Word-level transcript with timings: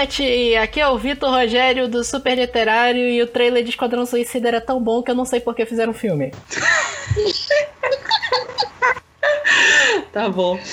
Internet! 0.00 0.56
Aqui 0.56 0.80
é 0.80 0.88
o 0.88 0.96
Vitor 0.96 1.28
Rogério 1.30 1.86
do 1.86 2.02
Super 2.02 2.38
Literário 2.38 3.06
e 3.06 3.20
o 3.22 3.26
trailer 3.26 3.62
de 3.62 3.68
Esquadrão 3.70 4.06
Suicida 4.06 4.48
era 4.48 4.60
tão 4.60 4.82
bom 4.82 5.02
que 5.02 5.10
eu 5.10 5.14
não 5.14 5.26
sei 5.26 5.40
por 5.40 5.54
que 5.54 5.66
fizeram 5.66 5.92
um 5.92 5.94
filme. 5.94 6.32
tá 10.12 10.28
bom. 10.28 10.58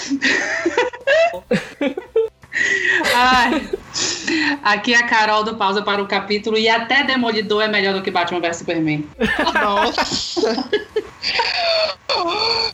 Ai, 3.16 3.70
aqui 4.64 4.93
é 4.93 4.97
a 4.97 5.07
Carol 5.07 5.43
do 5.43 5.56
Pausa 5.56 5.82
para 5.82 6.02
o 6.02 6.07
Capítulo 6.07 6.57
e 6.57 6.68
até 6.68 7.04
Demolidor 7.04 7.64
é 7.64 7.68
melhor 7.68 7.93
do 7.93 8.02
que 8.02 8.11
Batman 8.11 8.39
vs 8.39 8.57
Superman. 8.57 9.07
Nossa! 9.54 10.70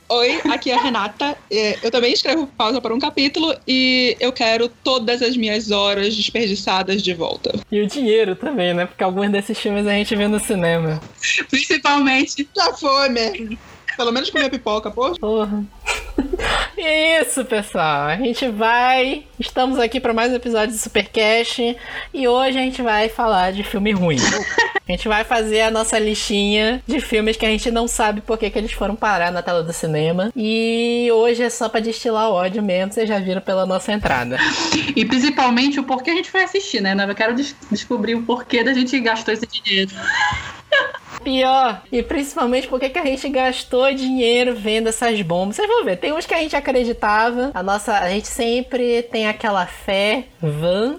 Oi, 0.08 0.40
aqui 0.52 0.70
é 0.70 0.74
a 0.74 0.80
Renata. 0.80 1.36
É, 1.50 1.78
eu 1.82 1.90
também 1.90 2.12
escrevo 2.12 2.46
pausa 2.46 2.80
para 2.80 2.94
um 2.94 2.98
capítulo 2.98 3.54
e 3.66 4.16
eu 4.20 4.32
quero 4.32 4.68
todas 4.68 5.22
as 5.22 5.36
minhas 5.36 5.70
horas 5.70 6.14
desperdiçadas 6.14 7.02
de 7.02 7.12
volta. 7.14 7.52
E 7.70 7.80
o 7.80 7.86
dinheiro 7.86 8.36
também, 8.36 8.72
né? 8.74 8.86
Porque 8.86 9.02
alguns 9.02 9.30
desses 9.30 9.58
filmes 9.58 9.86
a 9.86 9.90
gente 9.90 10.14
vê 10.14 10.28
no 10.28 10.38
cinema. 10.38 11.00
Principalmente. 11.50 12.48
Já 12.54 12.72
foi 12.72 13.08
mesmo. 13.08 13.58
Pelo 13.96 14.12
menos 14.12 14.30
comer 14.30 14.50
pipoca, 14.50 14.90
pô. 14.90 15.12
Porra. 15.18 15.64
E 16.76 16.80
é 16.82 17.22
isso, 17.22 17.44
pessoal. 17.44 18.08
A 18.08 18.16
gente 18.16 18.48
vai. 18.48 19.24
Estamos 19.38 19.78
aqui 19.78 20.00
para 20.00 20.12
mais 20.12 20.32
um 20.32 20.36
episódio 20.36 20.74
de 20.74 20.80
Supercast. 20.80 21.76
E 22.12 22.26
hoje 22.28 22.58
a 22.58 22.62
gente 22.62 22.82
vai 22.82 23.08
falar 23.08 23.52
de 23.52 23.62
filme 23.62 23.92
ruim. 23.92 24.18
A 24.86 24.92
gente 24.92 25.08
vai 25.08 25.24
fazer 25.24 25.62
a 25.62 25.70
nossa 25.70 25.98
listinha 25.98 26.82
de 26.86 27.00
filmes 27.00 27.36
que 27.36 27.46
a 27.46 27.48
gente 27.48 27.70
não 27.70 27.88
sabe 27.88 28.20
por 28.20 28.36
que, 28.36 28.50
que 28.50 28.58
eles 28.58 28.72
foram 28.72 28.94
parar 28.94 29.32
na 29.32 29.42
tela 29.42 29.62
do 29.62 29.72
cinema. 29.72 30.30
E 30.36 31.08
hoje 31.12 31.42
é 31.42 31.48
só 31.48 31.68
pra 31.68 31.80
destilar 31.80 32.30
ódio 32.30 32.62
mesmo, 32.62 32.92
vocês 32.92 33.08
já 33.08 33.18
viram 33.18 33.40
pela 33.40 33.64
nossa 33.64 33.92
entrada. 33.92 34.38
E 34.94 35.04
principalmente 35.04 35.80
o 35.80 35.84
porquê 35.84 36.10
a 36.10 36.14
gente 36.14 36.30
foi 36.30 36.42
assistir, 36.42 36.82
né? 36.82 36.94
Eu 37.08 37.14
quero 37.14 37.34
des 37.34 37.56
descobrir 37.70 38.14
o 38.14 38.22
porquê 38.22 38.62
da 38.62 38.74
gente 38.74 38.98
gastou 39.00 39.32
esse 39.32 39.46
dinheiro. 39.46 39.92
Pior, 41.22 41.82
e 41.90 42.02
principalmente 42.02 42.68
porque 42.68 42.90
que 42.90 42.98
a 42.98 43.04
gente 43.04 43.26
gastou 43.30 43.92
dinheiro 43.94 44.54
vendo 44.54 44.88
essas 44.88 45.20
bombas. 45.22 45.56
Vocês 45.56 45.66
vão 45.66 45.84
ver, 45.84 45.96
tem 45.96 46.12
uns 46.12 46.26
que 46.26 46.34
a 46.34 46.38
gente 46.38 46.54
acreditava, 46.54 47.50
a 47.54 47.62
nossa, 47.62 47.98
a 47.98 48.10
gente 48.10 48.28
sempre 48.28 49.02
tem 49.04 49.26
aquela 49.26 49.64
fé 49.66 50.24
vã, 50.40 50.96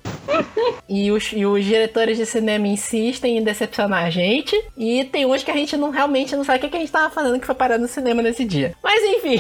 e 0.90 1.12
os, 1.12 1.32
e 1.32 1.46
os 1.46 1.64
diretores 1.64 2.18
de 2.18 2.26
cinema 2.26 2.68
insistem 2.68 3.38
em 3.38 3.44
decepcionar 3.44 4.04
a 4.04 4.10
gente, 4.10 4.60
e 4.76 5.04
tem 5.06 5.26
uns 5.28 5.44
que 5.44 5.52
a 5.52 5.56
gente 5.56 5.78
não 5.78 5.92
realmente 5.92 6.36
não 6.36 6.44
sabe 6.44 6.58
o 6.58 6.62
que, 6.62 6.70
que 6.70 6.78
a 6.78 6.80
gente 6.80 6.92
tava 6.92 7.14
fazendo 7.14 7.40
que 7.40 7.46
foi 7.46 7.56
parar 7.56 7.78
no 7.78 7.88
cinema 7.88 8.22
nesse 8.24 8.44
dia. 8.46 8.74
Mas 8.84 9.04
enfim, 9.04 9.40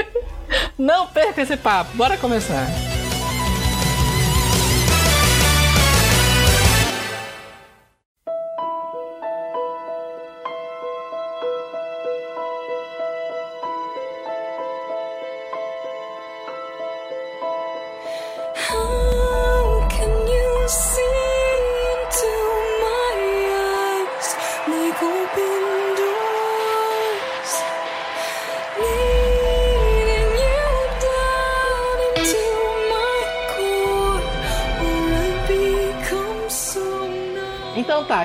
não 0.78 1.06
perca 1.06 1.42
esse 1.42 1.56
papo, 1.56 1.94
bora 1.96 2.16
começar. 2.16 2.97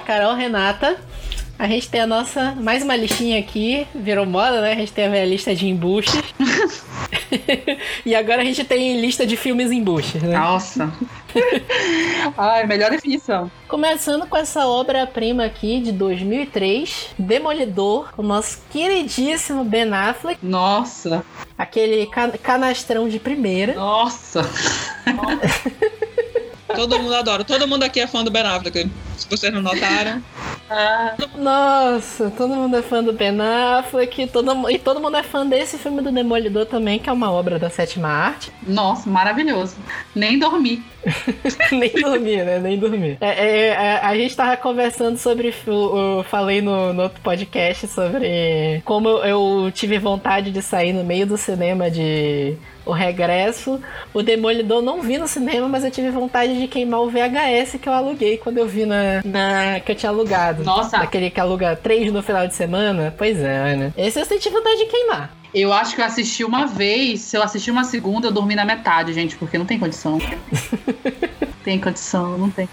Carol, 0.04 0.36
Renata. 0.36 0.98
A 1.58 1.68
gente 1.68 1.90
tem 1.90 2.02
a 2.02 2.08
nossa. 2.08 2.56
Mais 2.56 2.84
uma 2.84 2.96
listinha 2.96 3.40
aqui. 3.40 3.88
Virou 3.96 4.26
moda, 4.26 4.60
né? 4.60 4.74
A 4.74 4.76
gente 4.76 4.92
tem 4.92 5.06
a 5.06 5.10
minha 5.10 5.26
lista 5.26 5.56
de 5.56 5.68
embuches. 5.68 6.22
e 8.06 8.14
agora 8.14 8.42
a 8.42 8.46
gente 8.46 8.64
tem 8.64 9.00
lista 9.00 9.26
de 9.26 9.38
filmes 9.38 9.72
embuches, 9.72 10.22
né? 10.22 10.38
Nossa. 10.38 10.92
Ai, 12.38 12.66
melhor 12.66 12.92
definição. 12.92 13.50
Começando 13.68 14.28
com 14.28 14.36
essa 14.36 14.68
obra-prima 14.68 15.46
aqui 15.46 15.80
de 15.80 15.92
2003, 15.92 17.12
Demolidor, 17.18 18.10
o 18.18 18.24
nosso 18.24 18.62
queridíssimo 18.70 19.64
Ben 19.64 19.94
Affleck. 19.94 20.46
Nossa. 20.46 21.24
Aquele 21.58 22.08
can 22.08 22.32
canastrão 22.32 23.08
de 23.08 23.20
primeira. 23.20 23.74
Nossa. 23.74 24.42
Todo 26.76 27.00
mundo 27.00 27.16
adora. 27.16 27.44
Todo 27.44 27.68
mundo 27.68 27.84
aqui 27.84 28.00
é 28.00 28.08
fã 28.08 28.24
do 28.24 28.32
Ben 28.32 28.44
Affleck. 28.44 28.90
Se 29.18 29.30
vocês 29.30 29.54
não 29.54 29.62
notaram. 29.62 30.22
Ah. 30.70 31.16
Nossa, 31.38 32.32
todo 32.32 32.56
mundo 32.56 32.76
é 32.76 32.82
fã 32.82 33.04
do 33.04 33.14
Ben 33.14 33.40
Affleck. 33.40 34.28
Todo, 34.28 34.70
e 34.70 34.80
todo 34.80 35.00
mundo 35.00 35.18
é 35.18 35.24
fã 35.24 35.46
desse 35.46 35.78
filme 35.78 36.02
do 36.02 36.12
Demolidor 36.12 36.66
também, 36.66 37.00
que 37.00 37.10
é 37.10 37.14
uma 37.14 37.32
obra 37.32 37.60
da 37.60 37.70
sétima 37.70 38.08
arte. 38.08 38.52
Nossa, 38.66 39.10
maravilhoso. 39.10 39.76
Nem 40.16 40.40
dormi. 40.40 40.84
Nem 41.72 41.92
dormi, 41.92 42.38
né? 42.38 42.60
Nem 42.60 42.78
dormi. 42.78 43.18
É, 43.20 43.28
é, 43.28 43.68
é, 43.68 44.00
a 44.02 44.16
gente 44.16 44.36
tava 44.36 44.56
conversando 44.58 45.18
sobre. 45.18 45.54
Eu, 45.68 46.24
falei 46.30 46.62
no, 46.62 46.94
no, 46.94 47.04
outro 47.04 47.22
podcast 47.22 47.88
sobre 47.88 48.82
como 48.86 49.10
eu 49.10 49.72
tive 49.74 50.00
vontade 50.00 50.52
de 50.52 50.62
sair 50.62 50.94
no 50.94 51.04
meio 51.04 51.28
do 51.28 51.38
cinema 51.38 51.92
de 51.92 52.58
o 52.86 52.92
regresso. 52.92 53.80
O 54.14 54.22
Demolidor 54.22 54.82
não 54.82 55.02
vi 55.02 55.18
no 55.18 55.28
cinema, 55.28 55.68
mas 55.68 55.84
eu 55.84 55.92
tive 55.92 56.10
vontade 56.10 56.60
de 56.60 56.68
queimar 56.68 57.02
o 57.02 57.10
VHS 57.10 57.78
que 57.82 57.88
eu 57.88 57.94
aluguei 57.94 58.38
quando 58.38 58.58
eu 58.58 58.68
vi 58.68 58.86
na. 58.86 59.22
na 59.24 59.80
que 59.80 59.92
eu 59.92 59.96
tinha 59.96 60.10
alugado. 60.10 60.64
Nossa! 60.64 60.98
Aquele 60.98 61.30
que 61.30 61.40
aluga 61.40 61.76
três 61.76 62.12
no 62.12 62.22
final 62.22 62.48
de 62.48 62.56
semana. 62.56 63.14
Pois 63.18 63.40
é, 63.40 63.76
né? 63.76 63.94
Esse 63.98 64.20
eu 64.20 64.26
senti 64.26 64.50
vontade 64.50 64.78
de 64.78 64.86
queimar. 64.86 65.36
Eu 65.54 65.72
acho 65.72 65.94
que 65.94 66.02
eu 66.02 66.06
assisti 66.06 66.44
uma 66.44 66.66
vez, 66.66 67.22
se 67.22 67.38
eu 67.38 67.44
assisti 67.44 67.70
uma 67.70 67.84
segunda, 67.84 68.28
eu 68.28 68.32
dormi 68.32 68.56
na 68.56 68.66
metade, 68.66 69.14
gente, 69.14 69.36
porque 69.36 69.56
não 69.58 69.66
tem 69.66 69.78
condição. 69.78 70.20
tem 71.64 71.80
condição, 71.80 72.38
não 72.38 72.50
tem. 72.50 72.68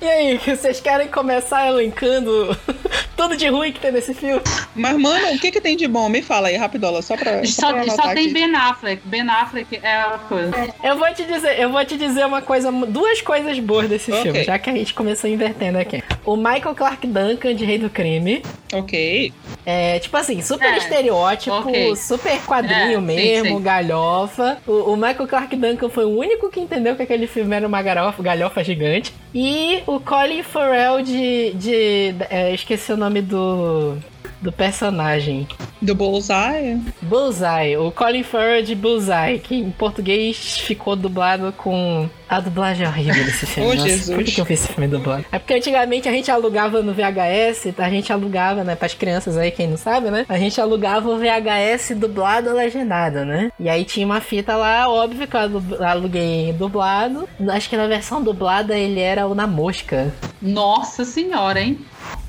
E 0.00 0.06
aí, 0.06 0.38
vocês 0.38 0.80
querem 0.80 1.08
começar 1.08 1.66
elencando 1.66 2.56
tudo 3.16 3.36
de 3.36 3.48
ruim 3.48 3.72
que 3.72 3.80
tem 3.80 3.92
nesse 3.92 4.14
filme? 4.14 4.40
Mas, 4.74 4.96
mano, 4.96 5.34
o 5.34 5.38
que 5.38 5.50
que 5.50 5.60
tem 5.60 5.76
de 5.76 5.86
bom? 5.86 6.08
Me 6.08 6.22
fala 6.22 6.48
aí, 6.48 6.56
rapidola, 6.56 7.02
só 7.02 7.16
pra. 7.16 7.44
Só, 7.44 7.68
só, 7.68 7.72
pra 7.72 7.84
só 7.90 8.02
tem 8.14 8.24
aqui. 8.24 8.32
Ben 8.32 8.54
Affleck. 8.54 9.02
Ben 9.04 9.28
Affleck 9.28 9.80
é 9.82 9.94
a 9.94 10.18
coisa. 10.28 10.52
Eu 10.82 10.96
vou 10.96 11.12
te 11.12 11.24
dizer, 11.24 11.60
eu 11.60 11.70
vou 11.70 11.84
te 11.84 11.96
dizer 11.96 12.24
uma 12.24 12.40
coisa, 12.40 12.70
duas 12.70 13.20
coisas 13.20 13.58
boas 13.58 13.88
desse 13.88 14.10
okay. 14.10 14.22
filme, 14.22 14.44
já 14.44 14.58
que 14.58 14.70
a 14.70 14.74
gente 14.74 14.94
começou 14.94 15.28
invertendo 15.28 15.78
aqui. 15.78 16.02
O 16.24 16.36
Michael 16.36 16.74
Clark 16.74 17.06
Duncan 17.06 17.54
de 17.54 17.64
Rei 17.64 17.78
do 17.78 17.90
Crime. 17.90 18.42
Ok. 18.72 19.32
É, 19.66 19.98
tipo 19.98 20.16
assim, 20.16 20.40
super 20.40 20.72
é, 20.72 20.78
estereótipo, 20.78 21.56
okay. 21.56 21.94
super 21.96 22.40
quadrinho 22.46 22.98
é, 22.98 23.00
mesmo, 23.00 23.48
sim, 23.48 23.56
sim. 23.56 23.62
galhofa. 23.62 24.58
O, 24.66 24.92
o, 24.92 24.96
Michael 24.96 25.26
Clark 25.26 25.54
Duncan 25.54 25.88
foi 25.88 26.04
o 26.04 26.16
único 26.16 26.48
que 26.50 26.60
entendeu 26.60 26.96
que 26.96 27.02
aquele 27.02 27.26
filme 27.26 27.54
era 27.54 27.66
uma 27.66 27.82
galhofa, 27.82 28.19
galhofa 28.22 28.62
gigante. 28.62 29.12
E 29.34 29.82
o 29.86 30.00
Colin 30.00 30.42
Farrell 30.42 31.02
de. 31.02 31.52
de 31.54 32.14
é, 32.28 32.52
esqueci 32.52 32.92
o 32.92 32.96
nome 32.96 33.22
do 33.22 33.96
do 34.40 34.50
personagem. 34.50 35.46
Do 35.80 35.94
Bullseye? 35.94 36.78
Bullseye, 37.02 37.76
o 37.76 37.90
Colin 37.90 38.22
Farrell 38.22 38.62
de 38.62 38.74
Bullseye, 38.74 39.38
que 39.38 39.54
em 39.54 39.70
português 39.70 40.58
ficou 40.58 40.94
dublado 40.94 41.52
com. 41.56 42.08
A 42.28 42.38
dublagem 42.38 42.86
é 42.86 42.88
horrível 42.88 43.24
desse 43.24 43.44
filme. 43.44 43.70
oh, 43.70 43.74
Nossa, 43.74 43.88
Jesus. 43.88 44.16
Por 44.16 44.24
que 44.24 44.40
eu 44.40 44.44
fiz 44.44 44.62
esse 44.62 44.72
filme 44.72 44.86
dublado? 44.86 45.24
É 45.32 45.38
porque 45.38 45.54
antigamente 45.54 46.08
a 46.08 46.12
gente 46.12 46.30
alugava 46.30 46.80
no 46.82 46.92
VHS, 46.92 47.74
a 47.78 47.90
gente 47.90 48.12
alugava, 48.12 48.62
né, 48.62 48.76
pras 48.76 48.94
crianças 48.94 49.36
aí, 49.36 49.50
quem 49.50 49.66
não 49.66 49.76
sabe, 49.76 50.10
né? 50.10 50.26
A 50.28 50.38
gente 50.38 50.60
alugava 50.60 51.08
o 51.08 51.18
VHS 51.18 51.96
dublado 51.96 52.52
legendado, 52.52 53.24
né? 53.24 53.50
E 53.58 53.68
aí 53.68 53.84
tinha 53.84 54.06
uma 54.06 54.20
fita 54.20 54.54
lá, 54.54 54.88
óbvio 54.88 55.26
que 55.26 55.36
eu 55.36 55.86
aluguei 55.86 56.52
dublado. 56.52 57.28
Acho 57.48 57.68
que 57.68 57.76
na 57.76 57.86
versão 57.86 58.22
dublada 58.22 58.78
ele 58.78 59.00
era 59.00 59.26
o 59.26 59.34
Na 59.34 59.46
Mosca. 59.46 60.14
Nossa 60.40 61.04
senhora, 61.04 61.60
hein? 61.60 61.78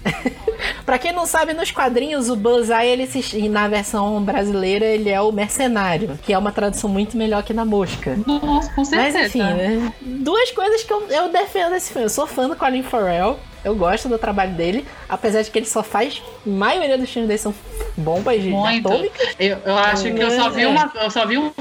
pra 0.86 0.98
quem 0.98 1.12
não 1.12 1.26
sabe, 1.26 1.54
nos 1.54 1.72
quadrinhos, 1.72 2.30
o 2.30 2.36
Bullseye, 2.36 2.90
ele 2.90 3.08
se, 3.08 3.50
na 3.50 3.68
versão 3.68 4.22
brasileira, 4.24 4.86
ele 4.86 5.10
é 5.10 5.22
o 5.22 5.32
mercenário, 5.32 6.20
que 6.24 6.34
é 6.34 6.38
uma 6.38 6.52
tradução 6.52 6.90
muito 6.90 7.18
melhor 7.18 7.44
que 7.44 7.54
na 7.54 7.66
mosca. 7.66 8.18
Nossa, 8.26 8.72
com 8.74 8.84
certeza. 8.84 9.20
Mas 9.20 9.28
enfim, 9.28 9.44
né? 9.44 9.94
Duas 10.02 10.52
coisas 10.52 10.84
que 10.84 10.92
eu, 10.92 11.08
eu 11.10 11.30
defendo 11.32 11.72
desse 11.72 11.92
filme. 11.92 12.06
Eu 12.06 12.10
sou 12.10 12.28
fã 12.28 12.48
do 12.48 12.56
Colin 12.56 12.84
Farrell. 12.84 13.40
Eu 13.64 13.76
gosto 13.76 14.10
do 14.10 14.18
trabalho 14.18 14.54
dele, 14.54 14.86
apesar 15.08 15.44
de 15.44 15.52
que 15.52 15.60
ele 15.60 15.68
só 15.68 15.84
faz. 15.84 16.22
A 16.46 16.50
maioria 16.50 16.98
dos 16.98 17.10
filmes 17.10 17.28
dele 17.28 17.38
são 17.38 17.54
bombas 17.96 18.42
de 18.42 18.54
atômicas. 18.54 19.36
Eu, 19.40 19.58
eu 19.64 19.78
acho 19.78 20.04
que 20.12 20.20
eu 20.20 20.32
só 20.32 20.50
vi 20.50 20.64
é. 20.64 20.68
uma. 20.68 20.92
Eu 20.96 21.12
só 21.12 21.26
vi 21.28 21.38
um 21.38 21.52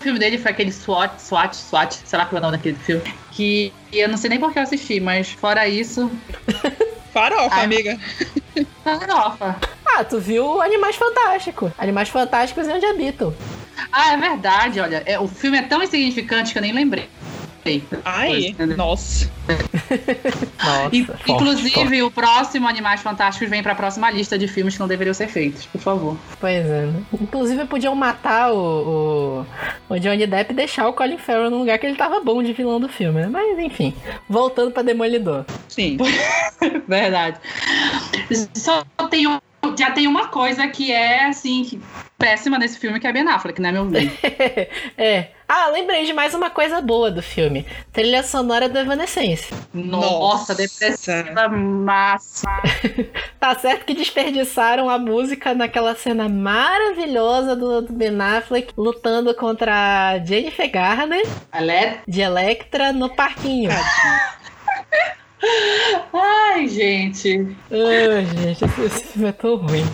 filme 0.00 0.18
dele 0.18 0.38
foi 0.38 0.50
aquele 0.52 0.72
SWAT, 0.72 1.18
SWAT, 1.18 1.54
SWAT, 1.54 1.92
sei 2.04 2.18
lá 2.18 2.26
qual 2.26 2.36
é 2.36 2.40
o 2.40 2.42
nome 2.42 2.56
daquele 2.56 2.76
filme. 2.76 3.02
Que 3.32 3.72
eu 3.92 4.08
não 4.08 4.16
sei 4.16 4.30
nem 4.30 4.38
por 4.38 4.52
que 4.52 4.58
eu 4.58 4.62
assisti, 4.62 5.00
mas 5.00 5.30
fora 5.30 5.68
isso. 5.68 6.10
Farofa, 7.18 7.54
Ai, 7.56 7.64
amiga. 7.64 7.98
Farofa. 8.84 9.56
Ah, 9.84 10.04
tu 10.04 10.20
viu 10.20 10.60
Animais 10.62 10.96
Fantásticos. 10.96 11.72
Animais 11.78 12.08
Fantásticos 12.08 12.66
e 12.68 12.70
Onde 12.70 12.86
Habitam. 12.86 13.34
Ah, 13.92 14.12
é 14.12 14.16
verdade, 14.16 14.80
olha. 14.80 15.02
É, 15.06 15.18
o 15.18 15.26
filme 15.26 15.58
é 15.58 15.62
tão 15.62 15.82
insignificante 15.82 16.52
que 16.52 16.58
eu 16.58 16.62
nem 16.62 16.72
lembrei 16.72 17.08
Ai, 18.04 18.54
nossa. 18.76 19.30
Nossa, 20.58 20.90
forte, 20.90 21.32
Inclusive, 21.32 21.70
forte. 21.70 22.02
o 22.02 22.10
próximo 22.10 22.68
Animais 22.68 23.00
Fantásticos 23.00 23.48
vem 23.48 23.62
pra 23.62 23.74
próxima 23.74 24.10
lista 24.10 24.38
de 24.38 24.46
filmes 24.46 24.74
que 24.74 24.80
não 24.80 24.88
deveriam 24.88 25.14
ser 25.14 25.28
feitos, 25.28 25.64
por 25.66 25.80
favor. 25.80 26.16
Pois 26.38 26.66
é. 26.66 26.86
né? 26.86 27.02
Inclusive, 27.18 27.64
podiam 27.64 27.94
matar 27.94 28.52
o, 28.52 29.44
o, 29.88 29.94
o 29.94 29.98
Johnny 29.98 30.26
Depp 30.26 30.52
e 30.52 30.56
deixar 30.56 30.86
o 30.88 30.92
Colin 30.92 31.16
Farrell 31.16 31.50
num 31.50 31.60
lugar 31.60 31.78
que 31.78 31.86
ele 31.86 31.96
tava 31.96 32.20
bom 32.20 32.42
de 32.42 32.52
vilão 32.52 32.78
do 32.78 32.88
filme, 32.88 33.22
né? 33.22 33.28
Mas, 33.30 33.58
enfim. 33.58 33.94
Voltando 34.28 34.70
pra 34.70 34.82
Demolidor. 34.82 35.44
Sim. 35.68 35.96
Verdade. 36.86 37.38
Só 38.54 38.84
tem 39.08 39.26
um- 39.26 39.40
já 39.78 39.90
tem 39.90 40.06
uma 40.06 40.28
coisa 40.28 40.66
que 40.68 40.92
é, 40.92 41.26
assim, 41.26 41.80
péssima 42.16 42.58
nesse 42.58 42.78
filme, 42.78 42.98
que 42.98 43.06
é 43.06 43.12
Ben 43.12 43.28
Affleck, 43.28 43.60
né, 43.60 43.70
meu 43.72 43.84
bem? 43.84 44.10
é. 44.98 45.28
Ah, 45.48 45.68
lembrei 45.68 46.04
de 46.04 46.12
mais 46.12 46.34
uma 46.34 46.50
coisa 46.50 46.80
boa 46.80 47.10
do 47.10 47.22
filme. 47.22 47.64
Trilha 47.92 48.22
sonora 48.22 48.68
do 48.68 48.78
Evanescence. 48.78 49.54
Nossa, 49.72 50.54
depressiva 50.54 51.48
massa. 51.48 52.48
Tá 53.38 53.54
certo 53.54 53.84
que 53.84 53.94
desperdiçaram 53.94 54.90
a 54.90 54.98
música 54.98 55.54
naquela 55.54 55.94
cena 55.94 56.28
maravilhosa 56.28 57.54
do, 57.54 57.82
do 57.82 57.92
Ben 57.92 58.20
Affleck 58.20 58.72
lutando 58.76 59.32
contra 59.32 60.10
a 60.10 60.18
Jennifer 60.18 60.68
Garner 60.68 61.24
Ela 61.52 61.72
é... 61.72 62.00
de 62.06 62.20
Electra 62.20 62.92
no 62.92 63.08
parquinho. 63.14 63.70
Ai, 66.12 66.68
gente. 66.68 67.46
Ai, 67.70 68.26
gente, 68.26 68.64
esse, 68.84 69.04
filme 69.04 69.28
é 69.28 69.32
tão 69.32 69.56
ruim. 69.56 69.84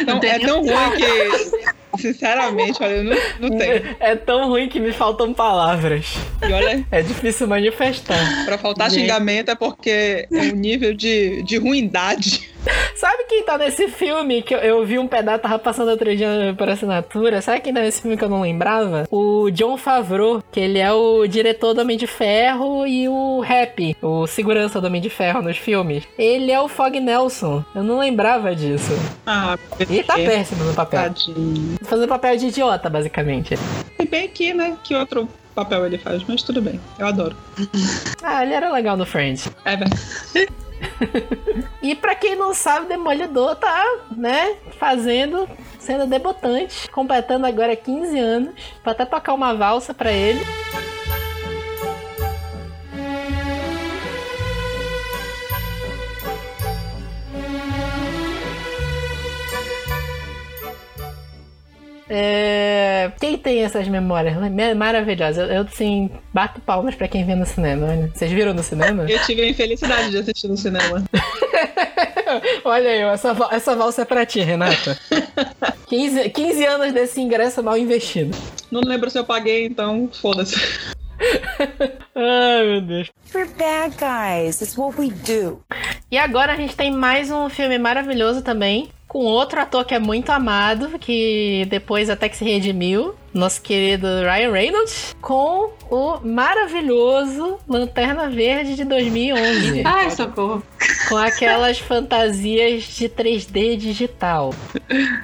Então, 0.00 0.20
é 0.22 0.38
tão 0.40 0.60
ruim 0.60 0.96
que, 0.96 1.98
sinceramente, 2.00 2.82
olha, 2.82 2.94
eu 2.96 3.04
não, 3.04 3.16
não 3.40 3.58
tenho. 3.58 3.96
É 4.00 4.16
tão 4.16 4.48
ruim 4.48 4.68
que 4.68 4.80
me 4.80 4.92
faltam 4.92 5.32
palavras. 5.32 6.14
E 6.46 6.52
olha, 6.52 6.84
É 6.90 7.02
difícil 7.02 7.46
manifestar. 7.46 8.44
pra 8.44 8.58
faltar 8.58 8.90
Gente. 8.90 9.02
xingamento 9.02 9.50
é 9.50 9.54
porque 9.54 10.26
é 10.30 10.38
um 10.52 10.56
nível 10.56 10.92
de, 10.94 11.42
de 11.44 11.56
ruindade. 11.56 12.51
Sabe 12.96 13.24
quem 13.28 13.42
tá 13.44 13.58
nesse 13.58 13.88
filme 13.88 14.42
que 14.42 14.54
eu, 14.54 14.58
eu 14.58 14.84
vi 14.86 14.98
um 14.98 15.08
pedaço, 15.08 15.40
tava 15.40 15.58
passando 15.58 15.90
outro 15.90 16.14
dia 16.16 16.54
por 16.56 16.68
assinatura? 16.68 17.40
Sabe 17.42 17.60
quem 17.60 17.74
tá 17.74 17.80
nesse 17.80 18.02
filme 18.02 18.16
que 18.16 18.24
eu 18.24 18.28
não 18.28 18.42
lembrava? 18.42 19.06
O 19.10 19.50
John 19.50 19.76
Favreau, 19.76 20.42
que 20.52 20.60
ele 20.60 20.78
é 20.78 20.92
o 20.92 21.26
diretor 21.26 21.74
do 21.74 21.80
Homem 21.80 21.96
de 21.96 22.06
Ferro 22.06 22.86
e 22.86 23.08
o 23.08 23.40
Rap, 23.40 23.96
o 24.00 24.26
segurança 24.26 24.80
do 24.80 24.86
Homem 24.86 25.00
de 25.00 25.10
Ferro 25.10 25.42
nos 25.42 25.56
filmes. 25.56 26.04
Ele 26.18 26.52
é 26.52 26.60
o 26.60 26.68
Fog 26.68 26.98
Nelson. 27.00 27.64
Eu 27.74 27.82
não 27.82 27.98
lembrava 27.98 28.54
disso. 28.54 28.92
Ah, 29.26 29.58
E 29.90 30.02
tá 30.02 30.14
péssimo 30.14 30.64
no 30.64 30.74
papel. 30.74 31.02
Tadinho. 31.02 31.76
Fazendo 31.82 32.08
papel 32.08 32.36
de 32.36 32.46
idiota, 32.46 32.88
basicamente. 32.88 33.58
E 33.98 34.04
bem 34.06 34.26
aqui, 34.26 34.54
né? 34.54 34.76
Que 34.84 34.94
outro 34.94 35.28
papel 35.54 35.84
ele 35.86 35.98
faz, 35.98 36.22
mas 36.28 36.42
tudo 36.42 36.62
bem. 36.62 36.80
Eu 36.98 37.06
adoro. 37.06 37.36
Ah, 38.22 38.44
ele 38.44 38.54
era 38.54 38.72
legal 38.72 38.96
no 38.96 39.04
Friends. 39.04 39.50
É 39.64 39.76
verdade. 39.76 40.00
E 41.82 41.94
pra 41.94 42.14
quem 42.14 42.36
não 42.36 42.54
sabe, 42.54 42.86
Demolidor 42.86 43.56
tá, 43.56 43.84
né, 44.16 44.56
fazendo, 44.78 45.48
sendo 45.78 46.06
debutante, 46.06 46.88
completando 46.90 47.46
agora 47.46 47.74
15 47.74 48.18
anos, 48.18 48.54
pra 48.82 48.92
até 48.92 49.04
tocar 49.04 49.34
uma 49.34 49.54
valsa 49.54 49.92
pra 49.92 50.12
ele. 50.12 50.40
É... 62.14 63.10
Quem 63.18 63.38
tem 63.38 63.62
essas 63.62 63.88
memórias 63.88 64.36
maravilhosas? 64.76 65.48
Eu, 65.48 65.56
eu, 65.56 65.68
sim, 65.68 66.10
bato 66.32 66.60
palmas 66.60 66.94
pra 66.94 67.08
quem 67.08 67.24
vê 67.24 67.34
no 67.34 67.46
cinema. 67.46 67.86
Olha. 67.86 68.10
Vocês 68.14 68.30
viram 68.30 68.52
no 68.52 68.62
cinema? 68.62 69.10
Eu 69.10 69.18
tive 69.20 69.40
a 69.40 69.48
infelicidade 69.48 70.10
de 70.10 70.18
assistir 70.18 70.46
no 70.46 70.56
cinema. 70.58 71.02
Olha 72.64 72.90
aí, 72.90 73.00
essa, 73.00 73.34
essa 73.50 73.74
valsa 73.74 74.02
é 74.02 74.04
pra 74.04 74.26
ti, 74.26 74.40
Renata. 74.40 74.98
15, 75.88 76.28
15 76.28 76.66
anos 76.66 76.92
desse 76.92 77.18
ingresso 77.18 77.62
mal 77.62 77.78
investido. 77.78 78.36
Não 78.70 78.82
lembro 78.82 79.08
se 79.08 79.18
eu 79.18 79.24
paguei, 79.24 79.64
então 79.64 80.10
foda-se. 80.20 80.54
Ai, 82.14 82.66
meu 82.66 82.80
Deus. 82.82 83.10
We're 83.34 83.48
bad 83.54 83.96
guys. 83.96 84.60
It's 84.60 84.76
what 84.76 85.00
we 85.00 85.10
do. 85.10 85.64
E 86.10 86.18
agora 86.18 86.52
a 86.52 86.56
gente 86.56 86.76
tem 86.76 86.90
mais 86.90 87.30
um 87.30 87.48
filme 87.48 87.78
maravilhoso 87.78 88.42
também, 88.42 88.90
com 89.12 89.26
outro 89.26 89.60
ator 89.60 89.84
que 89.84 89.94
é 89.94 89.98
muito 89.98 90.30
amado, 90.30 90.98
que 90.98 91.66
depois 91.68 92.08
até 92.08 92.30
que 92.30 92.36
se 92.38 92.46
redimiu, 92.46 93.14
nosso 93.34 93.60
querido 93.60 94.06
Ryan 94.22 94.50
Reynolds, 94.50 95.14
com 95.20 95.70
o 95.90 96.18
maravilhoso 96.24 97.58
Lanterna 97.68 98.30
Verde 98.30 98.74
de 98.74 98.84
2011, 98.86 99.82
Ai, 99.84 100.10
socorro. 100.12 100.62
com 101.10 101.16
aquelas 101.18 101.78
fantasias 101.78 102.84
de 102.84 103.06
3D 103.06 103.76
digital. 103.76 104.54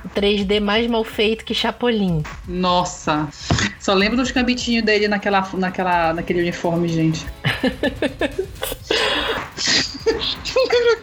O 0.05 0.08
3D 0.11 0.61
mais 0.61 0.87
mal 0.87 1.02
feito 1.02 1.43
que 1.43 1.55
Chapolin. 1.55 2.23
Nossa. 2.46 3.26
Só 3.81 3.94
lembro 3.94 4.19
dos 4.19 4.31
cambitinhos 4.31 4.84
dele 4.84 5.08
naquela, 5.08 5.49
naquela, 5.55 6.12
naquele 6.12 6.43
uniforme, 6.43 6.88
gente. 6.88 7.26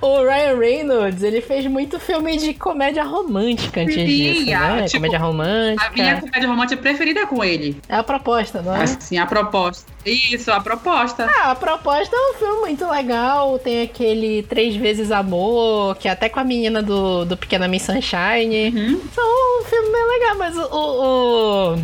o, 0.00 0.22
Ryan 0.22 0.58
Reynolds, 0.58 1.22
ele 1.22 1.40
fez 1.40 1.66
muito 1.66 1.98
filme 1.98 2.36
de 2.36 2.54
comédia 2.54 3.04
romântica 3.04 3.80
antes 3.82 3.94
Sim, 3.94 4.04
disso, 4.04 4.46
né? 4.50 4.84
tipo, 4.84 4.96
comédia 4.96 5.18
A 5.18 5.32
minha 5.32 6.14
romântica. 6.14 6.20
comédia 6.20 6.48
romântica 6.48 6.82
preferida 6.82 7.20
é 7.20 7.26
com 7.26 7.44
ele. 7.44 7.80
É 7.88 7.96
a 7.96 8.02
proposta, 8.02 8.62
não 8.62 8.74
é? 8.74 8.82
Assim, 8.82 9.18
a 9.18 9.26
proposta. 9.26 9.93
Isso, 10.04 10.52
a 10.52 10.60
proposta. 10.60 11.26
Ah, 11.38 11.52
a 11.52 11.54
proposta 11.54 12.14
é 12.14 12.30
um 12.30 12.34
filme 12.34 12.60
muito 12.60 12.86
legal. 12.88 13.58
Tem 13.58 13.82
aquele 13.82 14.42
Três 14.42 14.76
Vezes 14.76 15.10
Amor, 15.10 15.96
que 15.96 16.08
é 16.08 16.10
até 16.10 16.28
com 16.28 16.38
a 16.38 16.44
menina 16.44 16.82
do, 16.82 17.24
do 17.24 17.36
Pequena 17.36 17.66
Miss 17.66 17.82
Sunshine. 17.82 18.68
Uhum. 18.68 19.00
São 19.14 19.60
um 19.60 19.64
filme 19.64 19.90
bem 19.90 20.06
legal, 20.06 20.36
mas 20.36 20.56
o, 20.56 20.68
o, 20.72 21.74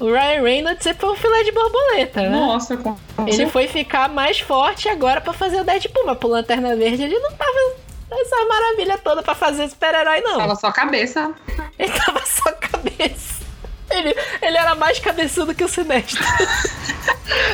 o, 0.00 0.12
Ryan 0.12 0.42
Reynolds 0.42 0.82
sempre 0.82 1.00
foi 1.00 1.10
um 1.10 1.16
filé 1.16 1.42
de 1.44 1.52
borboleta, 1.52 2.22
né? 2.22 2.30
Nossa, 2.30 2.76
com 2.76 2.96
Ele 3.26 3.46
foi 3.46 3.68
ficar 3.68 4.08
mais 4.08 4.40
forte 4.40 4.88
agora 4.88 5.20
pra 5.20 5.32
fazer 5.32 5.60
o 5.60 5.64
Deadpool, 5.64 6.06
mas 6.06 6.18
pro 6.18 6.28
Lanterna 6.28 6.74
Verde 6.74 7.02
ele 7.02 7.18
não 7.18 7.32
tava 7.32 7.82
essa 8.12 8.44
maravilha 8.46 8.98
toda 8.98 9.22
pra 9.22 9.34
fazer 9.34 9.68
super-herói, 9.68 10.20
não. 10.20 10.40
Fala 10.40 10.54
só 10.54 10.70
cabeça. 10.70 11.32
Ele 11.78 11.92
tava 11.92 12.20
só 12.24 12.52
cabeça. 12.52 13.42
Ele, 13.90 14.14
ele 14.40 14.56
era 14.56 14.74
mais 14.74 14.98
cabeçudo 14.98 15.54
que 15.54 15.64
o 15.64 15.68
Sinestro. 15.68 16.22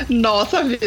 Nossa 0.09 0.63
vida. 0.65 0.87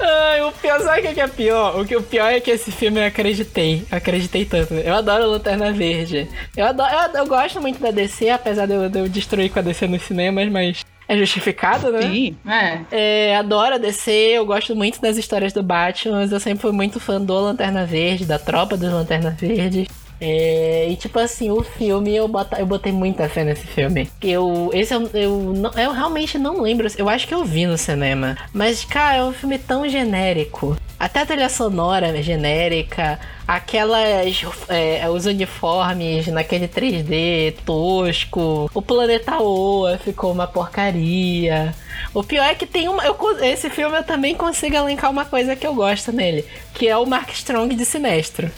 Ai, 0.00 0.42
o 0.42 0.52
pior, 0.52 0.80
sabe 0.80 1.00
o 1.00 1.02
que 1.02 1.14
que 1.14 1.20
é 1.20 1.28
pior? 1.28 1.80
O 1.80 1.84
que 1.84 1.96
o 1.96 2.02
pior 2.02 2.32
é 2.32 2.40
que 2.40 2.50
esse 2.50 2.72
filme 2.72 3.00
eu 3.00 3.06
acreditei. 3.06 3.84
Acreditei 3.90 4.44
tanto. 4.44 4.74
Eu 4.74 4.94
adoro 4.94 5.30
Lanterna 5.30 5.72
Verde. 5.72 6.28
Eu, 6.56 6.66
adoro, 6.66 6.92
eu, 6.92 7.20
eu 7.20 7.26
gosto 7.26 7.60
muito 7.60 7.80
da 7.80 7.90
DC, 7.90 8.30
apesar 8.30 8.66
de 8.66 8.74
eu, 8.74 8.88
de 8.88 8.98
eu 8.98 9.08
destruir 9.08 9.50
com 9.50 9.58
a 9.58 9.62
DC 9.62 9.86
nos 9.86 10.02
cinemas, 10.02 10.50
mas 10.50 10.84
é 11.08 11.16
justificado, 11.16 11.90
né? 11.92 12.02
Sim. 12.02 12.36
É. 12.46 12.80
É, 12.90 13.36
adoro 13.36 13.74
a 13.74 13.78
DC, 13.78 14.10
eu 14.10 14.46
gosto 14.46 14.74
muito 14.74 15.00
das 15.00 15.16
histórias 15.16 15.52
do 15.52 15.62
Batman, 15.62 16.20
mas 16.20 16.32
eu 16.32 16.40
sempre 16.40 16.62
fui 16.62 16.72
muito 16.72 16.98
fã 16.98 17.20
do 17.20 17.34
Lanterna 17.34 17.84
Verde, 17.84 18.24
da 18.24 18.38
tropa 18.38 18.76
dos 18.76 18.92
Lanterna 18.92 19.30
Verdes. 19.30 19.88
É, 20.24 20.86
e 20.88 20.94
tipo 20.94 21.18
assim, 21.18 21.50
o 21.50 21.64
filme, 21.64 22.14
eu, 22.14 22.28
bota, 22.28 22.56
eu 22.60 22.64
botei 22.64 22.92
muita 22.92 23.28
fé 23.28 23.42
nesse 23.42 23.66
filme. 23.66 24.08
Eu, 24.22 24.70
esse 24.72 24.94
eu, 24.94 25.10
eu, 25.12 25.38
não- 25.52 25.72
eu 25.72 25.90
realmente 25.90 26.38
não 26.38 26.60
lembro, 26.62 26.86
eu 26.96 27.08
acho 27.08 27.26
que 27.26 27.34
eu 27.34 27.44
vi 27.44 27.66
no 27.66 27.76
cinema. 27.76 28.38
Mas, 28.52 28.84
cara, 28.84 29.16
é 29.16 29.24
um 29.24 29.32
filme 29.32 29.58
tão 29.58 29.88
genérico. 29.88 30.76
Até 30.96 31.22
a 31.22 31.26
trilha 31.26 31.48
sonora 31.48 32.16
é 32.16 32.22
genérica, 32.22 33.18
aquelas. 33.48 34.44
é, 34.68 35.10
os 35.10 35.26
uniformes 35.26 36.28
naquele 36.28 36.68
3D 36.68 37.54
tosco, 37.66 38.70
o 38.72 38.80
planeta 38.80 39.38
Oa 39.42 39.98
ficou 39.98 40.30
uma 40.30 40.46
porcaria. 40.46 41.74
O 42.14 42.22
pior 42.22 42.44
é 42.44 42.54
que 42.54 42.66
tem 42.66 42.88
uma. 42.88 43.04
eu 43.04 43.16
esse 43.42 43.68
filme 43.68 43.96
eu 43.96 44.04
também 44.04 44.36
consigo 44.36 44.76
elencar 44.76 45.10
uma 45.10 45.24
coisa 45.24 45.56
que 45.56 45.66
eu 45.66 45.74
gosto 45.74 46.12
nele, 46.12 46.44
que 46.74 46.86
é 46.86 46.96
o 46.96 47.04
Mark 47.04 47.30
Strong 47.32 47.74
de 47.74 47.84
Sinestro. 47.84 48.48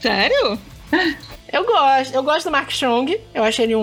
Sério? 0.00 0.58
Eu 1.52 1.64
gosto, 1.64 2.14
eu 2.14 2.22
gosto 2.22 2.44
do 2.46 2.52
Mark 2.52 2.70
Strong. 2.70 3.20
Eu 3.34 3.42
acho 3.42 3.60
ele 3.60 3.74
um, 3.74 3.80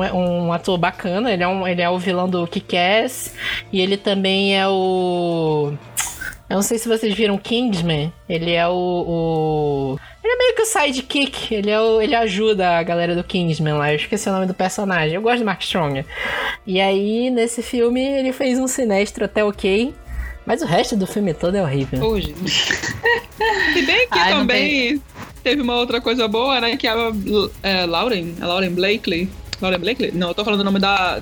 um, 0.00 0.46
um 0.46 0.52
ator 0.52 0.78
bacana. 0.78 1.32
Ele 1.32 1.42
é, 1.42 1.48
um, 1.48 1.66
ele 1.66 1.82
é 1.82 1.90
o 1.90 1.98
vilão 1.98 2.28
do 2.28 2.46
Kick-Ass. 2.46 3.34
E 3.72 3.80
ele 3.80 3.96
também 3.96 4.56
é 4.58 4.66
o. 4.68 5.72
Eu 6.48 6.56
não 6.56 6.62
sei 6.62 6.78
se 6.78 6.88
vocês 6.88 7.14
viram 7.14 7.36
Kingsman. 7.38 8.12
Ele 8.28 8.52
é 8.52 8.66
o. 8.68 8.72
o- 8.72 9.98
Ele 10.22 10.32
é 10.34 10.38
meio 10.38 10.54
que 10.54 10.62
o 10.62 10.66
sidekick. 10.66 11.52
Ele, 11.54 11.70
é 11.70 11.80
o, 11.80 12.00
ele 12.00 12.14
ajuda 12.14 12.78
a 12.78 12.82
galera 12.82 13.14
do 13.16 13.24
Kingsman 13.24 13.74
lá. 13.74 13.90
Eu 13.92 13.96
esqueci 13.96 14.28
o 14.28 14.32
nome 14.32 14.46
do 14.46 14.54
personagem. 14.54 15.14
Eu 15.14 15.22
gosto 15.22 15.40
do 15.40 15.44
Mark 15.44 15.62
Strong. 15.62 16.04
E 16.66 16.80
aí, 16.80 17.28
nesse 17.30 17.60
filme, 17.62 18.00
ele 18.04 18.32
fez 18.32 18.58
um 18.58 18.68
sinestro 18.68 19.24
até 19.24 19.44
ok. 19.44 19.92
Mas 20.46 20.62
o 20.62 20.66
resto 20.66 20.96
do 20.96 21.06
filme 21.06 21.34
todo 21.34 21.56
é 21.56 21.62
horrível. 21.62 22.02
Hoje. 22.04 22.34
Se 23.72 23.82
bem 23.82 24.08
que 24.08 24.18
Ai, 24.18 24.30
não 24.30 24.40
também 24.40 25.00
teve 25.42 25.62
uma 25.62 25.76
outra 25.76 26.00
coisa 26.00 26.26
boa, 26.28 26.60
né? 26.60 26.76
Que 26.76 26.86
a 26.86 27.12
é, 27.62 27.86
Lauren, 27.86 28.34
a 28.40 28.46
Lauren 28.46 28.70
Blakely. 28.70 29.28
Lauren 29.60 29.78
Blakely? 29.78 30.12
Não, 30.12 30.28
eu 30.28 30.34
tô 30.34 30.44
falando 30.44 30.60
o 30.60 30.64
nome 30.64 30.78
da, 30.78 31.20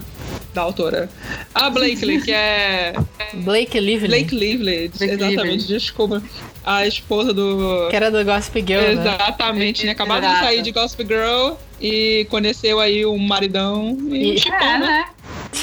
da 0.54 0.62
autora. 0.62 1.08
A 1.54 1.68
Blakely, 1.70 2.20
que 2.22 2.32
é. 2.32 2.92
Blake 3.34 3.78
Lively, 3.78 4.08
Blake 4.08 4.34
Lively, 4.34 4.88
Blake 4.88 5.12
exatamente, 5.12 5.42
Lively. 5.42 5.66
desculpa. 5.66 6.22
A 6.64 6.86
esposa 6.86 7.32
do. 7.34 7.88
que 7.90 7.96
era 7.96 8.10
do 8.10 8.24
Gossip 8.24 8.60
Girl, 8.66 8.80
né? 8.82 8.92
Exatamente, 8.92 9.80
tinha 9.80 9.92
acabado 9.92 10.20
de 10.20 10.26
Exato. 10.26 10.44
sair 10.44 10.62
de 10.62 10.70
Gossip 10.72 11.04
Girl 11.06 11.54
e 11.80 12.26
conheceu 12.30 12.80
aí 12.80 13.04
um 13.06 13.18
maridão 13.18 13.96
e, 14.10 14.34
E- 14.34 14.38
chipou, 14.38 14.58
É, 14.58 14.78
né? 14.78 15.04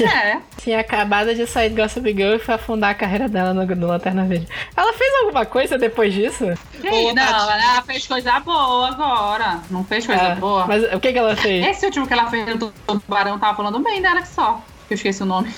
É. 0.01 0.37
Tinha 0.57 0.79
acabado 0.79 1.33
de 1.33 1.45
sair 1.47 1.69
do 1.69 1.81
Gossip 1.81 2.05
Girl 2.13 2.35
e 2.35 2.39
foi 2.39 2.55
afundar 2.55 2.91
a 2.91 2.93
carreira 2.95 3.27
dela 3.29 3.53
no, 3.53 3.65
no 3.65 3.87
Lanterna 3.87 4.25
Verde. 4.25 4.47
Ela 4.75 4.91
fez 4.93 5.13
alguma 5.21 5.45
coisa 5.45 5.77
depois 5.77 6.13
disso? 6.13 6.43
Boa, 6.81 7.13
não, 7.13 7.25
Tati. 7.25 7.63
ela 7.63 7.81
fez 7.83 8.07
coisa 8.07 8.39
boa 8.39 8.87
agora. 8.89 9.59
Não 9.69 9.83
fez 9.85 10.05
coisa 10.05 10.31
Ah, 10.33 10.35
boa. 10.35 10.65
Mas 10.67 10.83
o 10.93 10.99
que, 10.99 11.13
que 11.13 11.17
ela 11.19 11.35
fez? 11.35 11.65
Esse 11.67 11.85
último 11.85 12.07
que 12.07 12.13
ela 12.13 12.29
fez 12.29 12.45
do 12.57 12.71
Tubarão 12.87 13.39
tava 13.39 13.55
falando 13.55 13.79
bem 13.79 14.01
dela 14.01 14.21
que 14.21 14.27
só. 14.27 14.59
Que 14.87 14.93
eu 14.93 14.95
esqueci 14.95 15.23
o 15.23 15.25
nome. 15.25 15.53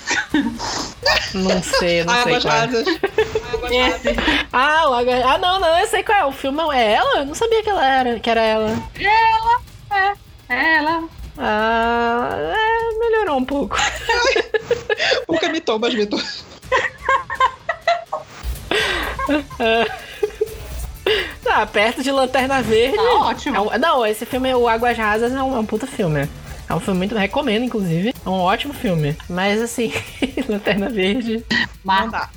Não 1.34 1.62
sei, 1.64 2.04
não 2.04 2.14
sei 2.24 2.36
Águas 2.36 2.44
qual 2.44 2.56
é. 2.56 2.60
rasas. 2.60 2.88
Águas 2.88 3.72
rasas. 3.72 4.06
Esse. 4.06 4.16
Ah, 4.54 4.90
o 4.90 4.94
Água- 4.94 5.34
ah, 5.34 5.38
não, 5.38 5.60
não, 5.60 5.80
eu 5.80 5.88
sei 5.88 6.04
qual 6.04 6.18
é. 6.18 6.26
O 6.26 6.32
filme 6.32 6.62
é 6.74 6.94
ela? 6.94 7.20
Eu 7.20 7.26
não 7.26 7.36
sabia 7.36 7.62
que 7.64 7.70
ela 7.70 7.86
era, 7.86 8.20
que 8.20 8.30
era 8.30 8.42
ela. 8.42 8.70
É 10.50 10.76
ela. 10.76 11.04
Ah, 11.38 12.36
é, 12.36 13.00
melhorou 13.00 13.38
um 13.38 13.46
pouco. 13.46 13.77
Nunca 15.29 15.50
me 15.50 15.60
tomas, 15.62 15.94
Vitor. 15.94 16.22
Tá, 21.44 21.65
perto 21.65 22.03
de 22.03 22.12
Lanterna 22.12 22.62
Verde. 22.62 22.98
Tá 22.98 23.13
ótimo. 23.20 23.56
É 23.56 23.60
um- 23.62 23.79
não, 23.79 24.06
esse 24.06 24.25
filme, 24.25 24.53
o 24.53 24.67
Águas 24.67 24.98
Rasas, 24.98 25.32
é 25.34 25.41
um, 25.41 25.56
é 25.56 25.60
um 25.60 25.65
puta 25.65 25.88
filme. 25.88 26.27
É 26.70 26.75
um 26.75 26.79
filme 26.82 26.98
muito. 26.98 27.15
Recomendo, 27.15 27.63
inclusive. 27.63 28.13
É 28.25 28.29
um 28.29 28.34
ótimo 28.41 28.74
filme. 28.74 29.15
Mas 29.29 29.62
assim, 29.62 29.94
Lanterna 30.50 30.89
Verde. 30.89 31.46
Dá. 32.12 32.29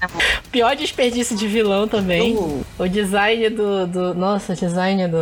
O 0.47 0.49
pior 0.51 0.77
desperdício 0.77 1.37
de 1.37 1.49
vilão 1.49 1.89
também. 1.89 2.37
Uh. 2.37 2.65
O 2.79 2.87
design 2.89 3.51
do, 3.51 3.87
do. 3.89 4.15
Nossa, 4.15 4.53
o 4.53 4.57
design 4.57 5.09
do. 5.09 5.17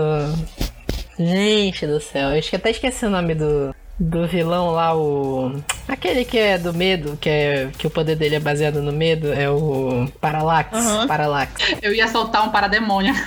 Gente 1.19 1.87
do 1.87 2.01
céu. 2.01 2.31
Eu 2.31 2.39
acho 2.39 2.51
que 2.51 2.57
até 2.57 2.71
esqueci 2.71 3.05
o 3.05 3.11
nome 3.11 3.35
do. 3.35 3.75
Do 4.01 4.29
vilão 4.29 4.71
lá, 4.71 4.97
o. 4.97 5.61
Aquele 5.89 6.25
que 6.25 6.39
é 6.39 6.57
do 6.57 6.73
medo, 6.73 7.19
que 7.21 7.29
é. 7.29 7.69
Que 7.77 7.89
o 7.89 7.91
poder 7.91 8.15
dele 8.15 8.37
é 8.37 8.41
baseado 8.41 8.81
no 8.81 8.93
medo, 8.93 9.33
é 9.33 9.51
o. 9.51 10.09
Parallax. 10.21 10.73
Aham. 10.73 11.09
Parallax. 11.09 11.53
eu 11.83 11.93
ia 11.93 12.07
soltar 12.07 12.47
um 12.47 12.51
parademônio. 12.51 13.13